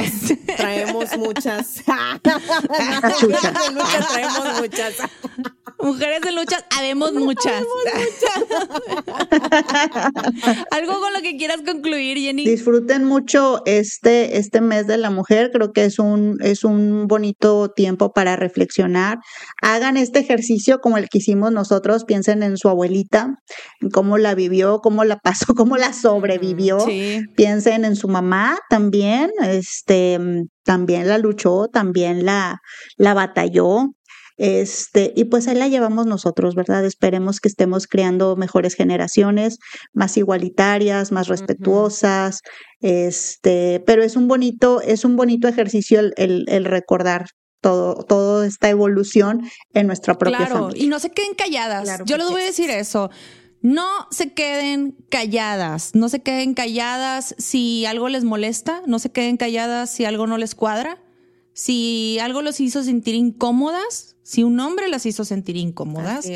traemos 0.58 1.18
muchas. 1.18 1.84
Mujeres 1.86 3.44
en 3.68 3.76
lucha 3.76 4.08
traemos 4.12 4.60
muchas. 4.60 4.96
Mujeres 5.80 6.22
en 6.26 6.36
lucha, 6.36 6.66
habemos 6.78 7.14
muchas. 7.14 7.64
Algo 10.72 11.00
con 11.00 11.14
lo 11.14 11.22
que 11.22 11.38
quieras 11.38 11.62
concluir, 11.66 12.18
Jenny. 12.18 12.46
Disfruten 12.46 13.04
mucho 13.04 13.62
este, 13.66 14.38
este 14.38 14.62
mes 14.62 14.88
de 14.88 14.98
la 14.98 15.10
mujer. 15.10 15.52
Creo 15.52 15.74
que 15.74 15.86
es 15.86 16.00
un, 16.00 16.38
es 16.42 16.64
un 16.64 17.08
bonito 17.08 17.70
tiempo 17.70 18.14
para 18.14 18.36
reflexionar. 18.36 19.20
Hagan 19.62 19.98
este 19.98 20.20
ejercicio 20.20 20.80
como 20.80 20.98
el 20.98 21.10
que 21.10 21.20
hicimos 21.20 21.52
nosotros. 21.52 22.06
Piensen 22.06 22.44
en 22.44 22.58
su 22.58 22.70
abuelita, 22.70 23.36
en 23.82 23.90
cómo 23.90 24.18
la 24.18 24.36
vivió, 24.36 24.80
cómo 24.80 25.04
la 25.04 25.18
pasó, 25.18 25.46
cómo 25.56 25.78
la 25.78 25.94
sobrevivió. 25.94 26.78
Piensen 27.36 27.86
en 27.86 27.96
su 27.96 28.08
mamá 28.08 28.60
también. 28.70 29.32
Este, 29.44 30.20
también 30.64 31.08
la 31.08 31.18
luchó, 31.18 31.70
también 31.70 32.26
la, 32.26 32.60
la 32.98 33.14
batalló. 33.14 33.94
Este, 34.38 35.14
y 35.16 35.26
pues 35.26 35.48
ahí 35.48 35.56
la 35.56 35.68
llevamos 35.68 36.06
nosotros, 36.06 36.54
¿verdad? 36.54 36.86
Esperemos 36.86 37.40
que 37.40 37.50
estemos 37.50 37.88
creando 37.88 38.36
mejores 38.36 38.76
generaciones, 38.76 39.58
más 39.94 40.16
igualitarias, 40.16 41.12
más 41.12 41.28
respetuosas, 41.28 42.42
este, 42.80 43.84
pero 43.86 44.04
es 44.04 44.16
un 44.16 44.28
bonito, 44.28 44.82
es 44.82 45.06
un 45.06 45.16
bonito 45.16 45.48
ejercicio 45.48 46.00
el, 46.00 46.46
el, 46.48 46.66
recordar 46.66 47.26
todo, 47.62 48.04
toda 48.04 48.46
esta 48.46 48.70
evolución 48.70 49.50
en 49.74 49.88
nuestra 49.88 50.16
propia 50.16 50.46
claro, 50.46 50.70
Y 50.76 50.88
no 50.88 51.00
se 51.00 51.10
queden 51.10 51.34
calladas. 51.34 52.02
Yo 52.06 52.18
les 52.18 52.30
voy 52.30 52.42
a 52.42 52.46
decir 52.46 52.70
eso. 52.70 53.10
No 53.64 53.88
se 54.12 54.34
queden 54.34 54.96
calladas, 55.10 55.96
no 55.96 56.10
se 56.10 56.22
queden 56.22 56.54
calladas 56.54 57.34
si 57.40 57.88
algo 57.88 58.08
les 58.08 58.24
molesta, 58.24 58.84
no 58.86 59.00
se 59.00 59.12
queden 59.12 59.36
calladas 59.36 59.90
si 59.90 60.06
algo 60.06 60.28
no 60.28 60.38
les 60.38 60.54
cuadra, 60.54 61.02
si 61.54 62.20
algo 62.20 62.44
los 62.44 62.60
hizo 62.60 62.84
sentir 62.84 63.16
incómodas, 63.16 64.17
si 64.28 64.44
un 64.44 64.60
hombre 64.60 64.90
las 64.90 65.06
hizo 65.06 65.24
sentir 65.24 65.56
incómodas, 65.56 66.30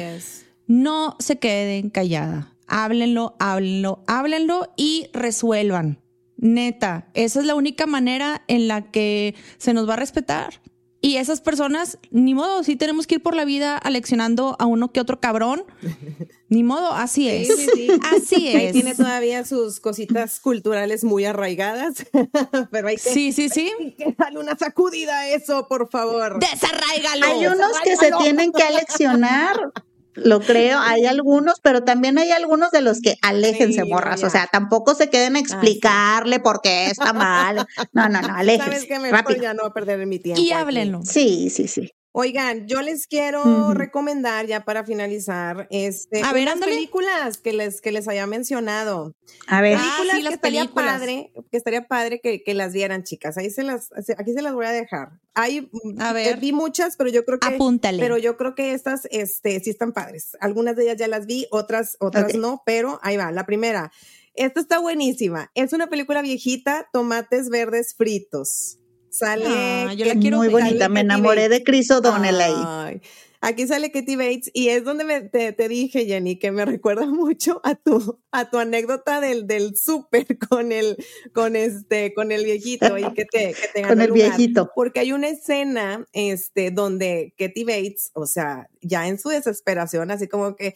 no 0.66 1.18
se 1.20 1.40
queden 1.40 1.90
calladas. 1.90 2.46
Háblenlo, 2.66 3.36
háblenlo, 3.38 4.02
háblenlo 4.08 4.72
y 4.78 5.10
resuelvan. 5.12 6.00
Neta, 6.38 7.10
esa 7.16 7.42
es 7.42 7.46
la 7.46 7.54
única 7.54 7.88
manera 7.88 8.44
en 8.48 8.70
la 8.70 8.92
que 8.92 9.36
se 9.58 9.74
nos 9.74 9.90
va 9.90 9.96
a 9.96 9.98
respetar. 9.98 10.62
Y 11.02 11.18
esas 11.18 11.42
personas, 11.42 12.00
ni 12.12 12.34
modo, 12.34 12.64
sí 12.64 12.78
tenemos 12.78 13.08
que 13.08 13.16
ir 13.16 13.22
por 13.22 13.36
la 13.36 13.44
vida 13.44 13.78
aleccionando 13.78 14.56
a 14.58 14.68
uno 14.68 14.94
que 14.94 15.02
otro 15.02 15.20
cabrón. 15.20 15.66
Ni 16.52 16.66
modo, 16.66 16.92
así 16.92 17.30
es. 17.30 17.48
Sí, 17.48 17.68
sí, 17.74 17.88
Así 18.14 18.48
es. 18.50 18.74
tiene 18.74 18.94
todavía 18.94 19.46
sus 19.46 19.80
cositas 19.80 20.42
culturales 20.42 21.06
muy 21.06 21.24
arraigadas, 21.24 22.06
pero 22.72 22.90
hay 22.90 22.98
que, 22.98 23.10
sí, 23.10 23.32
sí, 23.32 23.48
sí. 23.48 23.72
darle 24.18 24.40
una 24.40 24.58
sacudida 24.58 25.20
a 25.20 25.30
eso, 25.30 25.70
por 25.70 25.90
favor. 25.90 26.40
Desarraigalo. 26.40 27.26
Hay 27.26 27.48
unos 27.48 27.80
que 27.82 27.96
se 27.96 28.12
tienen 28.20 28.52
que 28.52 28.64
aleccionar 28.64 29.72
lo 30.14 30.42
creo, 30.42 30.78
hay 30.80 31.06
algunos, 31.06 31.62
pero 31.62 31.86
también 31.86 32.18
hay 32.18 32.32
algunos 32.32 32.72
de 32.72 32.82
los 32.82 33.00
que 33.00 33.16
aléjense, 33.22 33.86
morras. 33.86 34.22
O 34.26 34.30
sea, 34.30 34.46
tampoco 34.52 34.94
se 34.94 35.10
queden 35.10 35.38
a 35.38 35.40
ah, 35.40 35.42
explicarle 35.42 36.42
por 36.42 36.62
qué 36.62 36.88
está 36.88 37.14
mal. 37.14 37.66
No, 37.94 38.10
no, 38.10 38.22
no, 38.22 38.28
aléjense. 38.36 38.72
Sabes 38.72 38.86
que 38.88 39.00
mejor 39.00 39.40
ya 39.40 39.54
no 39.54 39.72
perder 39.72 40.06
mi 40.06 40.20
tiempo. 40.20 40.42
Y 40.42 40.52
háblenlo. 40.52 41.00
Sí, 41.06 41.50
sí, 41.50 41.70
sí. 41.70 41.92
Oigan, 42.14 42.68
yo 42.68 42.82
les 42.82 43.08
quiero 43.08 43.74
recomendar 43.74 44.46
ya 44.46 44.66
para 44.66 44.84
finalizar 44.84 45.68
este 45.72 46.22
a 46.22 46.34
ver, 46.34 46.44
unas 46.44 46.60
películas 46.60 47.38
que 47.38 47.54
les 47.54 47.80
que 47.80 47.94
les 47.94 48.08
haya 48.10 48.28
mencionado. 48.28 49.16
A 49.48 49.62
ver, 49.62 49.78
películas 49.78 50.18
ah, 50.18 50.28
que 50.28 50.36
estaría 50.36 50.68
padre, 50.68 51.32
que 51.50 51.58
estaría 51.58 51.88
padre 51.88 52.20
que, 52.20 52.44
que, 52.44 52.54
las 52.54 52.74
vieran, 52.74 53.04
chicas. 53.04 53.38
Ahí 53.38 53.50
se 53.50 53.64
las 53.64 53.92
aquí 54.18 54.34
se 54.34 54.42
las 54.42 54.54
voy 54.54 54.66
a 54.66 54.72
dejar. 54.72 55.22
Hay 55.36 55.72
a 56.00 56.12
ver, 56.12 56.38
vi 56.42 56.52
muchas, 56.52 56.98
pero 56.98 57.10
yo 57.10 57.24
creo 57.24 57.40
que 57.40 57.48
apúntale. 57.48 58.04
Pero 58.04 58.18
yo 58.18 58.36
creo 58.36 58.56
que 58.56 58.74
estas 58.74 59.08
este 59.12 59.62
sí 59.62 59.70
están 59.70 59.94
padres. 59.94 60.36
Algunas 60.42 60.76
de 60.76 60.84
ellas 60.84 60.98
ya 60.98 61.08
las 61.08 61.26
vi, 61.26 61.48
otras 61.50 61.96
otras 62.02 62.36
no, 62.36 62.62
pero 62.66 63.00
ahí 63.04 63.16
va. 63.16 63.32
La 63.32 63.46
primera. 63.46 63.90
Esta 64.34 64.60
está 64.60 64.80
buenísima. 64.80 65.50
Es 65.56 65.72
una 65.72 65.88
película 65.88 66.22
viejita, 66.22 66.90
tomates 66.92 67.50
verdes 67.50 67.96
fritos. 67.96 68.80
Sale. 69.12 69.46
Ah, 69.46 69.94
yo 69.94 70.06
la 70.06 70.16
quiero 70.16 70.38
muy 70.38 70.48
bonita. 70.48 70.88
Me 70.88 71.02
enamoré 71.02 71.50
de 71.50 71.64
Chris 71.64 71.92
O'Donnell 71.92 72.40
ahí. 72.40 73.02
Aquí 73.44 73.66
sale 73.66 73.92
Katie 73.92 74.18
Bates 74.18 74.52
y 74.54 74.70
es 74.70 74.84
donde 74.84 75.04
me, 75.04 75.20
te, 75.22 75.68
dije, 75.68 76.06
Jenny, 76.06 76.38
que 76.38 76.52
me 76.52 76.64
recuerda 76.66 77.08
mucho 77.08 77.60
a 77.64 77.74
tu, 77.76 78.20
a 78.32 78.50
tu 78.50 78.60
anécdota 78.60 79.20
del, 79.20 79.48
del 79.48 79.76
súper 79.76 80.38
con 80.50 80.72
el, 80.72 80.96
con 81.34 81.56
este, 81.56 82.14
con 82.14 82.32
el 82.32 82.46
viejito 82.46 82.98
y 82.98 83.12
que 83.14 83.26
te, 83.26 83.54
que 83.54 83.68
te 83.74 83.82
Con 83.88 84.00
el 84.00 84.12
viejito. 84.12 84.72
Porque 84.74 85.02
hay 85.02 85.12
una 85.12 85.28
escena, 85.28 86.06
este, 86.14 86.72
donde 86.72 87.34
Katie 87.38 87.66
Bates, 87.66 88.12
o 88.14 88.28
sea, 88.28 88.70
ya 88.82 89.08
en 89.08 89.20
su 89.20 89.30
desesperación, 89.30 90.12
así 90.12 90.28
como 90.28 90.56
que, 90.56 90.76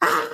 ¡ah! 0.00 0.24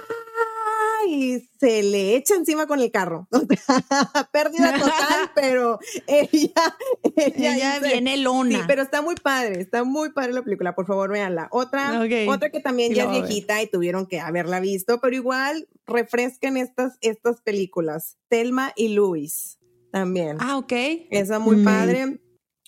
Y 1.07 1.49
se 1.59 1.83
le 1.83 2.17
echa 2.17 2.35
encima 2.35 2.67
con 2.67 2.81
el 2.81 2.91
carro. 2.91 3.29
Pérdida 4.33 4.79
total, 4.79 5.31
pero 5.35 5.79
ella, 6.07 6.77
ella, 7.17 7.81
viene 7.81 8.17
lona. 8.17 8.59
Sí, 8.59 8.65
pero 8.67 8.83
está 8.83 9.03
muy 9.03 9.15
padre, 9.15 9.61
está 9.61 9.85
muy 9.85 10.11
padre 10.11 10.33
la 10.33 10.43
película, 10.43 10.75
por 10.75 10.87
favor, 10.87 11.11
véanla. 11.11 11.49
Otra, 11.51 12.01
otra 12.29 12.51
que 12.51 12.61
también 12.61 12.95
ya 12.95 13.05
es 13.05 13.11
viejita 13.11 13.63
y 13.63 13.67
tuvieron 13.67 14.07
que 14.07 14.21
haberla 14.21 14.61
visto, 14.61 15.01
pero 15.01 15.15
igual 15.15 15.69
refresquen 15.87 16.57
estas, 16.57 16.99
estas 17.01 17.41
películas. 17.41 18.17
Telma 18.29 18.73
y 18.77 18.89
Luis 18.89 19.59
también. 19.91 20.37
Ah, 20.41 20.59
ok. 20.59 20.73
Esa 21.11 21.39
muy 21.39 21.65
padre. 21.65 22.21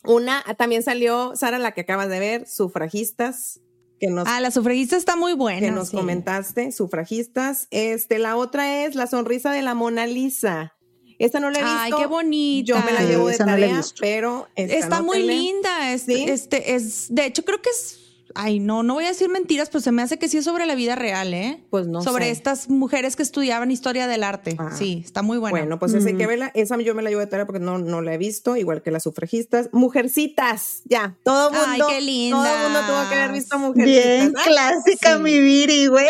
Una, 0.05 0.43
también 0.57 0.83
salió, 0.83 1.37
Sara, 1.37 1.59
la 1.59 1.73
que 1.73 1.83
acabas 1.83 2.09
de 2.09 2.19
ver, 2.19 2.47
Sufragistas 2.47 3.61
ah, 4.27 4.41
la 4.41 4.51
sufragista 4.51 4.97
está 4.97 5.17
muy 5.17 5.33
buena. 5.35 5.61
Que 5.61 5.71
nos 5.71 5.91
comentaste, 5.91 6.73
sufragistas. 6.73 7.69
Este, 7.71 8.19
la 8.19 8.37
otra 8.37 8.85
es 8.85 8.95
La 8.95 9.07
sonrisa 9.07 9.53
de 9.53 9.63
la 9.63 9.75
Mona 9.75 10.07
Lisa. 10.07 10.75
Esta 11.19 11.39
no 11.39 11.51
la 11.51 11.59
he 11.59 11.63
visto. 11.63 11.79
Ay, 11.79 11.93
qué 11.99 12.07
bonita. 12.07 12.67
Yo 12.67 12.83
me 12.83 12.93
la 12.93 13.03
llevo 13.03 13.29
de 13.29 13.37
tarea, 13.37 13.83
pero 14.01 14.49
está 14.57 15.03
muy 15.03 15.23
linda. 15.23 15.93
Este, 15.93 16.33
este 16.33 16.75
es, 16.75 17.15
de 17.15 17.27
hecho, 17.27 17.45
creo 17.45 17.61
que 17.61 17.69
es 17.69 18.10
Ay, 18.35 18.61
no, 18.61 18.83
no 18.83 18.95
voy 18.95 19.05
a 19.05 19.09
decir 19.09 19.29
mentiras, 19.29 19.69
pero 19.69 19.81
se 19.81 19.93
me 19.93 20.03
hace 20.03 20.19
que 20.19 20.29
sí 20.29 20.39
es 20.39 20.45
sobre 20.45 20.67
la 20.67 20.75
vida 20.75 20.95
real, 20.95 21.35
¿eh? 21.35 21.63
Pues 21.71 21.87
no. 21.87 22.03
Sobre 22.03 22.31
estas 22.31 22.69
mujeres 22.69 23.17
que 23.17 23.23
estudiaban 23.23 23.71
historia 23.71 24.07
del 24.07 24.23
arte. 24.23 24.57
Ah. 24.59 24.71
Sí, 24.77 25.03
está 25.05 25.23
muy 25.23 25.39
buena. 25.39 25.59
Bueno, 25.59 25.79
pues 25.79 25.95
ese 25.95 26.17
que 26.17 26.27
vela, 26.27 26.51
esa 26.55 26.81
yo 26.81 26.95
me 26.95 27.03
la 27.03 27.11
llevo 27.11 27.21
de 27.21 27.27
tarea 27.27 27.47
porque 27.47 27.61
no, 27.61 27.79
no 27.79 28.03
la 28.03 28.15
he 28.15 28.19
visto, 28.19 28.57
igual 28.57 28.83
que 28.83 28.91
las 28.91 29.03
sufragistas. 29.03 29.69
Mujercitas, 29.73 30.83
ya, 30.85 31.17
todo 31.25 31.51
mundo. 31.51 31.87
Ay, 31.89 31.95
qué 31.95 32.01
linda. 32.01 32.37
Todo 32.37 32.55
el 32.55 32.63
mundo 32.63 32.81
tuvo 32.87 33.11
que 33.11 33.15
haber 33.17 33.33
visto 33.33 33.59
Mujercitas. 33.59 34.05
Bien 34.05 34.33
clásica 34.33 35.19
mi 35.19 35.39
Viri, 35.41 35.87
güey. 35.87 36.09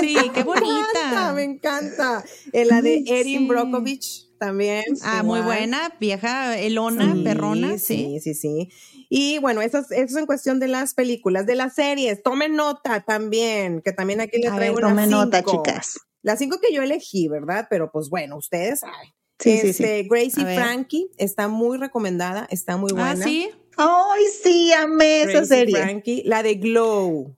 Sí, 0.00 0.16
qué 0.34 0.42
bonita. 0.42 1.32
Me 1.34 1.44
encanta. 1.44 2.24
La 2.52 2.82
de 2.82 3.04
Erin 3.06 3.46
Brockovich 3.46 4.28
también. 4.38 4.84
Ah, 5.02 5.22
muy 5.22 5.40
buena, 5.40 5.94
vieja, 6.00 6.58
elona, 6.58 7.16
perrona. 7.22 7.78
Sí, 7.78 8.18
sí, 8.20 8.34
sí. 8.34 8.34
sí. 8.34 8.68
Y 9.16 9.38
bueno, 9.38 9.62
eso 9.62 9.78
es, 9.78 9.92
eso 9.92 10.18
en 10.18 10.26
cuestión 10.26 10.58
de 10.58 10.66
las 10.66 10.92
películas, 10.92 11.46
de 11.46 11.54
las 11.54 11.76
series. 11.76 12.20
Tomen 12.20 12.56
nota 12.56 13.04
también, 13.04 13.80
que 13.80 13.92
también 13.92 14.20
aquí 14.20 14.38
le 14.38 14.50
traigo 14.50 14.78
una 14.78 14.88
Tomen 14.88 15.08
nota, 15.08 15.44
chicas. 15.44 16.00
Las 16.22 16.40
cinco 16.40 16.58
que 16.60 16.74
yo 16.74 16.82
elegí, 16.82 17.28
¿verdad? 17.28 17.68
Pero 17.70 17.92
pues 17.92 18.10
bueno, 18.10 18.36
ustedes 18.36 18.80
saben. 18.80 19.14
Sí, 19.38 19.58
sí, 19.58 19.72
sí. 19.72 19.84
Este, 19.84 20.02
Gracie 20.10 20.56
Frankie 20.56 21.12
está 21.16 21.46
muy 21.46 21.78
recomendada, 21.78 22.48
está 22.50 22.76
muy 22.76 22.90
ah, 22.90 22.94
buena. 22.94 23.10
¿Ah, 23.12 23.16
sí? 23.16 23.50
Ay, 23.76 24.22
sí, 24.42 24.72
amé 24.72 25.22
esa 25.22 25.44
serie. 25.44 25.76
Frankie, 25.76 26.24
la 26.24 26.42
de 26.42 26.56
Glow. 26.56 27.36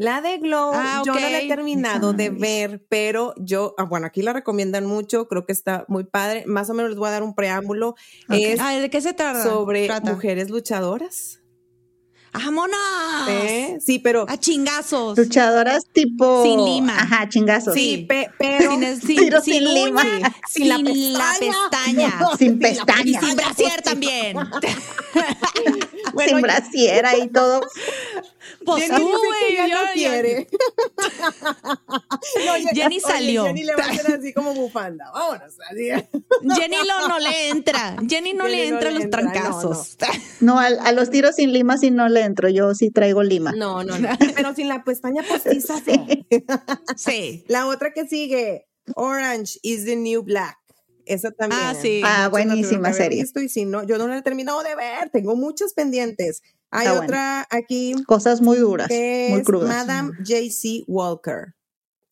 La 0.00 0.22
de 0.22 0.38
Glow, 0.38 0.70
ah, 0.72 1.02
yo 1.04 1.12
no 1.12 1.20
la 1.20 1.42
he 1.42 1.46
terminado 1.46 2.14
de 2.14 2.30
ver, 2.30 2.82
pero 2.88 3.34
yo, 3.36 3.74
ah, 3.76 3.84
bueno, 3.84 4.06
aquí 4.06 4.22
la 4.22 4.32
recomiendan 4.32 4.86
mucho, 4.86 5.28
creo 5.28 5.44
que 5.44 5.52
está 5.52 5.84
muy 5.88 6.04
padre. 6.04 6.44
Más 6.46 6.70
o 6.70 6.74
menos 6.74 6.92
les 6.92 6.98
voy 6.98 7.08
a 7.08 7.10
dar 7.10 7.22
un 7.22 7.34
preámbulo. 7.34 7.96
Es 8.30 8.60
ah, 8.60 8.72
¿De 8.72 8.88
qué 8.88 9.02
se 9.02 9.12
trata? 9.12 9.42
Sobre 9.42 9.90
mujeres 10.04 10.48
luchadoras. 10.48 11.39
¡Ah, 12.32 12.50
mona! 12.50 12.76
¿Eh? 13.28 13.78
Sí, 13.80 13.98
pero. 13.98 14.24
A 14.28 14.36
chingazos. 14.36 15.18
Luchadoras 15.18 15.84
tipo. 15.92 16.42
Sin 16.44 16.64
lima. 16.64 16.96
Ajá, 16.96 17.28
chingazos. 17.28 17.74
Sí, 17.74 18.06
pero. 18.08 18.70
Sin, 18.70 19.00
sin, 19.00 19.42
sin, 19.42 19.64
lima. 19.64 20.02
Sin, 20.48 20.68
la 20.68 20.78
pestaña. 20.78 22.20
sin 22.38 22.58
pestaña. 22.58 23.02
Y 23.04 23.14
sin 23.14 23.36
brasier 23.36 23.82
también. 23.82 24.36
sin 26.26 26.40
brasier 26.40 27.04
y 27.22 27.28
todo. 27.28 27.60
Pues 28.64 28.84
Jenny 28.84 28.98
tú, 28.98 29.08
güey. 29.08 29.56
Ya 29.56 29.68
no 29.68 29.92
quiere. 29.94 30.48
Jenny 32.74 33.00
salió. 33.00 33.44
Jenny 33.44 33.64
le 33.64 33.74
va 33.74 33.84
a 33.84 33.90
hacer 33.90 34.14
así 34.14 34.32
como 34.32 34.54
bufanda. 34.54 35.10
Vámonos. 35.12 35.54
Jenny 35.70 36.76
lo, 36.86 37.08
no 37.08 37.18
le 37.18 37.48
entra. 37.48 37.96
Jenny 38.06 38.34
no 38.34 38.46
le 38.46 38.68
entra 38.68 38.90
a 38.90 38.92
los 38.92 39.08
trancazos. 39.10 39.96
No, 40.40 40.58
a, 40.58 40.92
los 40.92 41.10
tiros 41.10 41.36
sin 41.36 41.52
lima 41.52 41.78
sí 41.78 41.90
no 41.90 42.08
le 42.08 42.19
entro. 42.20 42.48
Yo 42.48 42.74
sí 42.74 42.90
traigo 42.90 43.22
lima. 43.22 43.52
No, 43.52 43.84
no, 43.84 43.98
no. 43.98 44.08
Pero 44.36 44.54
sin 44.54 44.68
la 44.68 44.84
pestaña 44.84 45.22
postiza, 45.22 45.76
sí. 45.84 46.26
sí. 46.96 47.44
La 47.48 47.66
otra 47.66 47.92
que 47.92 48.06
sigue, 48.06 48.66
Orange 48.94 49.58
is 49.62 49.84
the 49.84 49.96
New 49.96 50.22
Black. 50.22 50.56
Esa 51.06 51.30
también. 51.32 51.60
Ah, 51.64 51.74
sí. 51.74 52.02
Ah, 52.04 52.28
buenísima 52.28 52.92
serie. 52.92 53.20
Esto 53.20 53.40
y 53.40 53.48
si 53.48 53.64
no, 53.64 53.82
yo 53.82 53.98
no 53.98 54.06
la 54.06 54.18
he 54.18 54.22
terminado 54.22 54.62
de 54.62 54.76
ver. 54.76 55.10
Tengo 55.10 55.34
muchos 55.34 55.74
pendientes. 55.74 56.42
Hay 56.70 56.86
Está 56.86 57.00
otra 57.00 57.46
aquí 57.50 57.94
Cosas 58.06 58.40
muy 58.40 58.58
duras, 58.58 58.86
que 58.86 59.28
muy 59.30 59.40
es 59.40 59.46
crudas. 59.46 59.68
Madame 59.68 60.12
J.C. 60.18 60.84
Walker. 60.86 61.54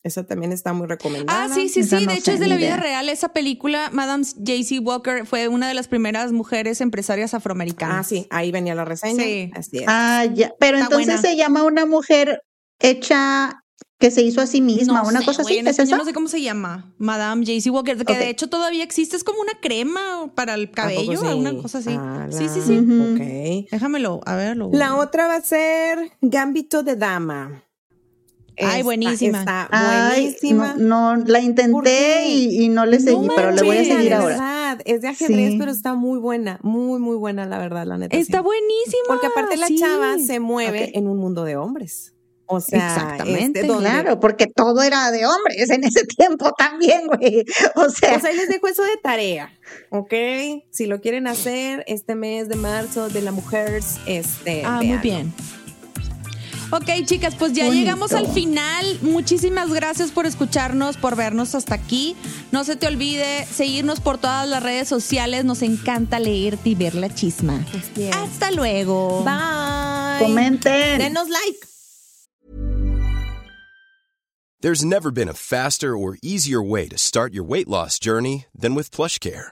Esa 0.03 0.25
también 0.25 0.51
está 0.53 0.71
muy 0.73 0.87
recomendada. 0.87 1.43
Ah, 1.45 1.49
sí, 1.53 1.67
sí, 1.67 1.81
Esa 1.81 1.99
sí. 1.99 2.05
no 2.05 2.11
de 2.13 2.17
hecho, 2.19 2.31
es 2.31 2.39
de 2.39 2.47
la 2.47 2.55
vida 2.55 2.67
idea. 2.67 2.77
real. 2.77 3.09
Esa 3.09 3.29
película, 3.29 3.89
Madame 3.91 4.23
J.C. 4.23 4.79
Walker, 4.79 5.25
fue 5.25 5.47
una 5.49 5.67
de 5.67 5.73
las 5.73 5.87
primeras 5.89 6.31
mujeres 6.31 6.79
empresarias 6.79 7.33
afroamericanas. 7.33 7.97
Ah, 7.99 8.03
sí, 8.03 8.27
ahí 8.29 8.51
venía 8.51 8.75
la 8.75 8.85
reseña. 8.85 9.21
Sí. 9.23 9.51
Así 9.53 9.77
es. 9.79 9.85
Ah, 9.87 10.25
ya. 10.33 10.53
Pero 10.59 10.77
Está 10.77 10.85
entonces 10.85 11.07
buena. 11.15 11.21
se 11.21 11.35
llama 11.35 11.63
una 11.63 11.85
mujer 11.85 12.41
hecha 12.79 13.61
que 13.99 14.11
se 14.11 14.21
hizo 14.21 14.39
a 14.39 14.47
sí 14.47 14.61
misma, 14.61 15.01
No 15.03 15.09
una 15.09 15.19
sé, 15.19 15.25
cosa 15.25 15.41
así. 15.41 15.57
En 15.57 15.67
¿Es 15.67 15.71
español 15.77 15.95
eso? 15.95 15.97
no 15.97 16.05
sé 16.05 16.13
cómo 16.13 16.27
se 16.29 16.41
llama. 16.41 16.93
Madame 16.97 17.45
J.C. 17.45 17.69
Walker, 17.69 17.97
que 18.05 18.17
de 18.17 18.29
hecho 18.29 18.47
todavía 18.47 18.85
existe. 18.85 19.17
Es 19.17 19.25
como 19.25 19.41
una 19.41 19.59
crema 19.59 20.31
para 20.33 20.53
el 20.53 20.63
¿A 20.63 20.65
poco 20.67 20.75
cabello, 20.75 21.19
sí? 21.19 21.27
alguna 21.27 21.57
cosa 21.61 21.79
así. 21.79 21.89
Ah, 21.91 22.27
sí, 22.31 22.47
sí, 22.47 22.61
sí. 22.65 22.77
Ok. 22.77 23.69
Déjamelo, 23.69 24.21
a 24.25 24.35
verlo. 24.37 24.69
La 24.71 24.95
otra 24.95 25.27
va 25.27 25.35
a 25.35 25.41
ser 25.41 26.13
Gambito 26.21 26.83
de 26.83 26.95
Dama. 26.95 27.65
Ay, 28.61 28.67
Está- 28.71 28.83
buenísima. 28.83 29.39
Está 29.39 29.67
Ay, 29.71 30.21
buenísima. 30.23 30.75
no, 30.77 31.15
no, 31.17 31.23
la 31.25 31.39
¿Por 31.39 31.43
intenté 31.43 32.25
y, 32.27 32.63
y 32.65 32.69
no 32.69 32.85
le 32.85 32.99
seguí, 32.99 33.27
No 33.27 33.33
pero 33.35 33.51
le 33.51 33.61
voy 33.63 33.77
a 33.77 33.83
seguir 33.85 34.13
ahora. 34.13 34.27
verdad, 34.35 34.79
es 34.85 35.01
de 35.01 35.07
ajedrez, 35.07 35.51
Sí. 35.53 35.57
pero 35.59 35.71
está 35.71 35.93
muy 35.95 36.19
buena, 36.19 36.59
muy, 36.63 36.99
muy 36.99 37.15
buena, 37.17 37.45
la 37.45 37.57
verdad, 37.57 37.85
la 37.85 37.97
neta. 37.97 38.15
Está 38.17 38.39
sí. 38.39 38.43
buenísima. 38.43 39.03
Porque 39.07 39.27
aparte 39.27 39.57
la 39.57 39.67
sí. 39.67 39.77
chava 39.77 40.17
se 40.19 40.39
mueve 40.39 40.91
en 40.97 41.07
un 41.07 41.17
mundo 41.17 41.43
de 41.43 41.55
hombres. 41.57 42.13
O 42.51 42.61
sea, 42.61 42.79
Exactamente, 42.95 43.59
este, 43.59 43.71
donde- 43.71 43.91
Claro, 43.91 44.19
porque 44.19 44.47
todo 44.47 44.81
era 44.81 45.11
de 45.11 45.23
hombres 45.27 45.69
en 45.69 45.83
ese 45.83 46.03
tiempo 46.17 46.51
también, 46.57 47.05
güey. 47.05 47.45
O 47.75 47.89
sea, 47.89 48.13
Pues 48.13 48.23
ahí 48.25 48.35
les 48.35 48.49
dejo 48.49 48.67
eso 48.67 48.81
de 48.81 48.97
tarea, 49.03 49.51
¿ok? 49.91 50.11
Si 50.71 50.87
lo 50.87 50.99
quieren 50.99 51.27
hacer 51.27 51.83
este 51.87 52.15
mes 52.15 52.49
de 52.49 52.55
marzo 52.55 53.07
de 53.09 53.21
la 53.21 53.31
mujer, 53.31 53.81
este. 54.07 54.63
Ah, 54.65 54.81
muy 54.83 54.97
bien. 54.97 55.31
Ok, 56.71 57.05
chicas, 57.05 57.35
pues 57.35 57.53
ya 57.53 57.65
Bonito. 57.65 57.79
llegamos 57.79 58.11
al 58.13 58.27
final. 58.27 58.99
Muchísimas 59.01 59.71
gracias 59.71 60.11
por 60.11 60.25
escucharnos, 60.25 60.97
por 60.97 61.15
vernos 61.15 61.55
hasta 61.55 61.75
aquí. 61.75 62.15
No 62.51 62.63
se 62.63 62.75
te 62.75 62.85
olvide 62.87 63.45
seguirnos 63.45 63.99
por 63.99 64.17
todas 64.19 64.47
las 64.47 64.61
redes 64.61 64.87
sociales. 64.87 65.45
Nos 65.45 65.61
encanta 65.63 66.19
leerte 66.19 66.69
y 66.69 66.75
ver 66.75 66.95
la 66.95 67.13
chisma. 67.13 67.65
Hasta 68.13 68.51
luego. 68.51 69.23
Bye. 69.23 70.25
comenten. 70.25 70.99
Denos 70.99 71.27
like. 71.29 71.59
There's 74.61 74.83
never 74.83 75.09
been 75.09 75.29
a 75.29 75.33
faster 75.33 75.95
or 75.95 76.17
easier 76.21 76.61
way 76.61 76.89
to 76.89 76.97
start 76.97 77.33
your 77.33 77.45
weight 77.45 77.69
loss 77.69 77.97
journey 77.97 78.45
than 78.53 78.75
with 78.75 78.91
PlushCare. 78.91 79.51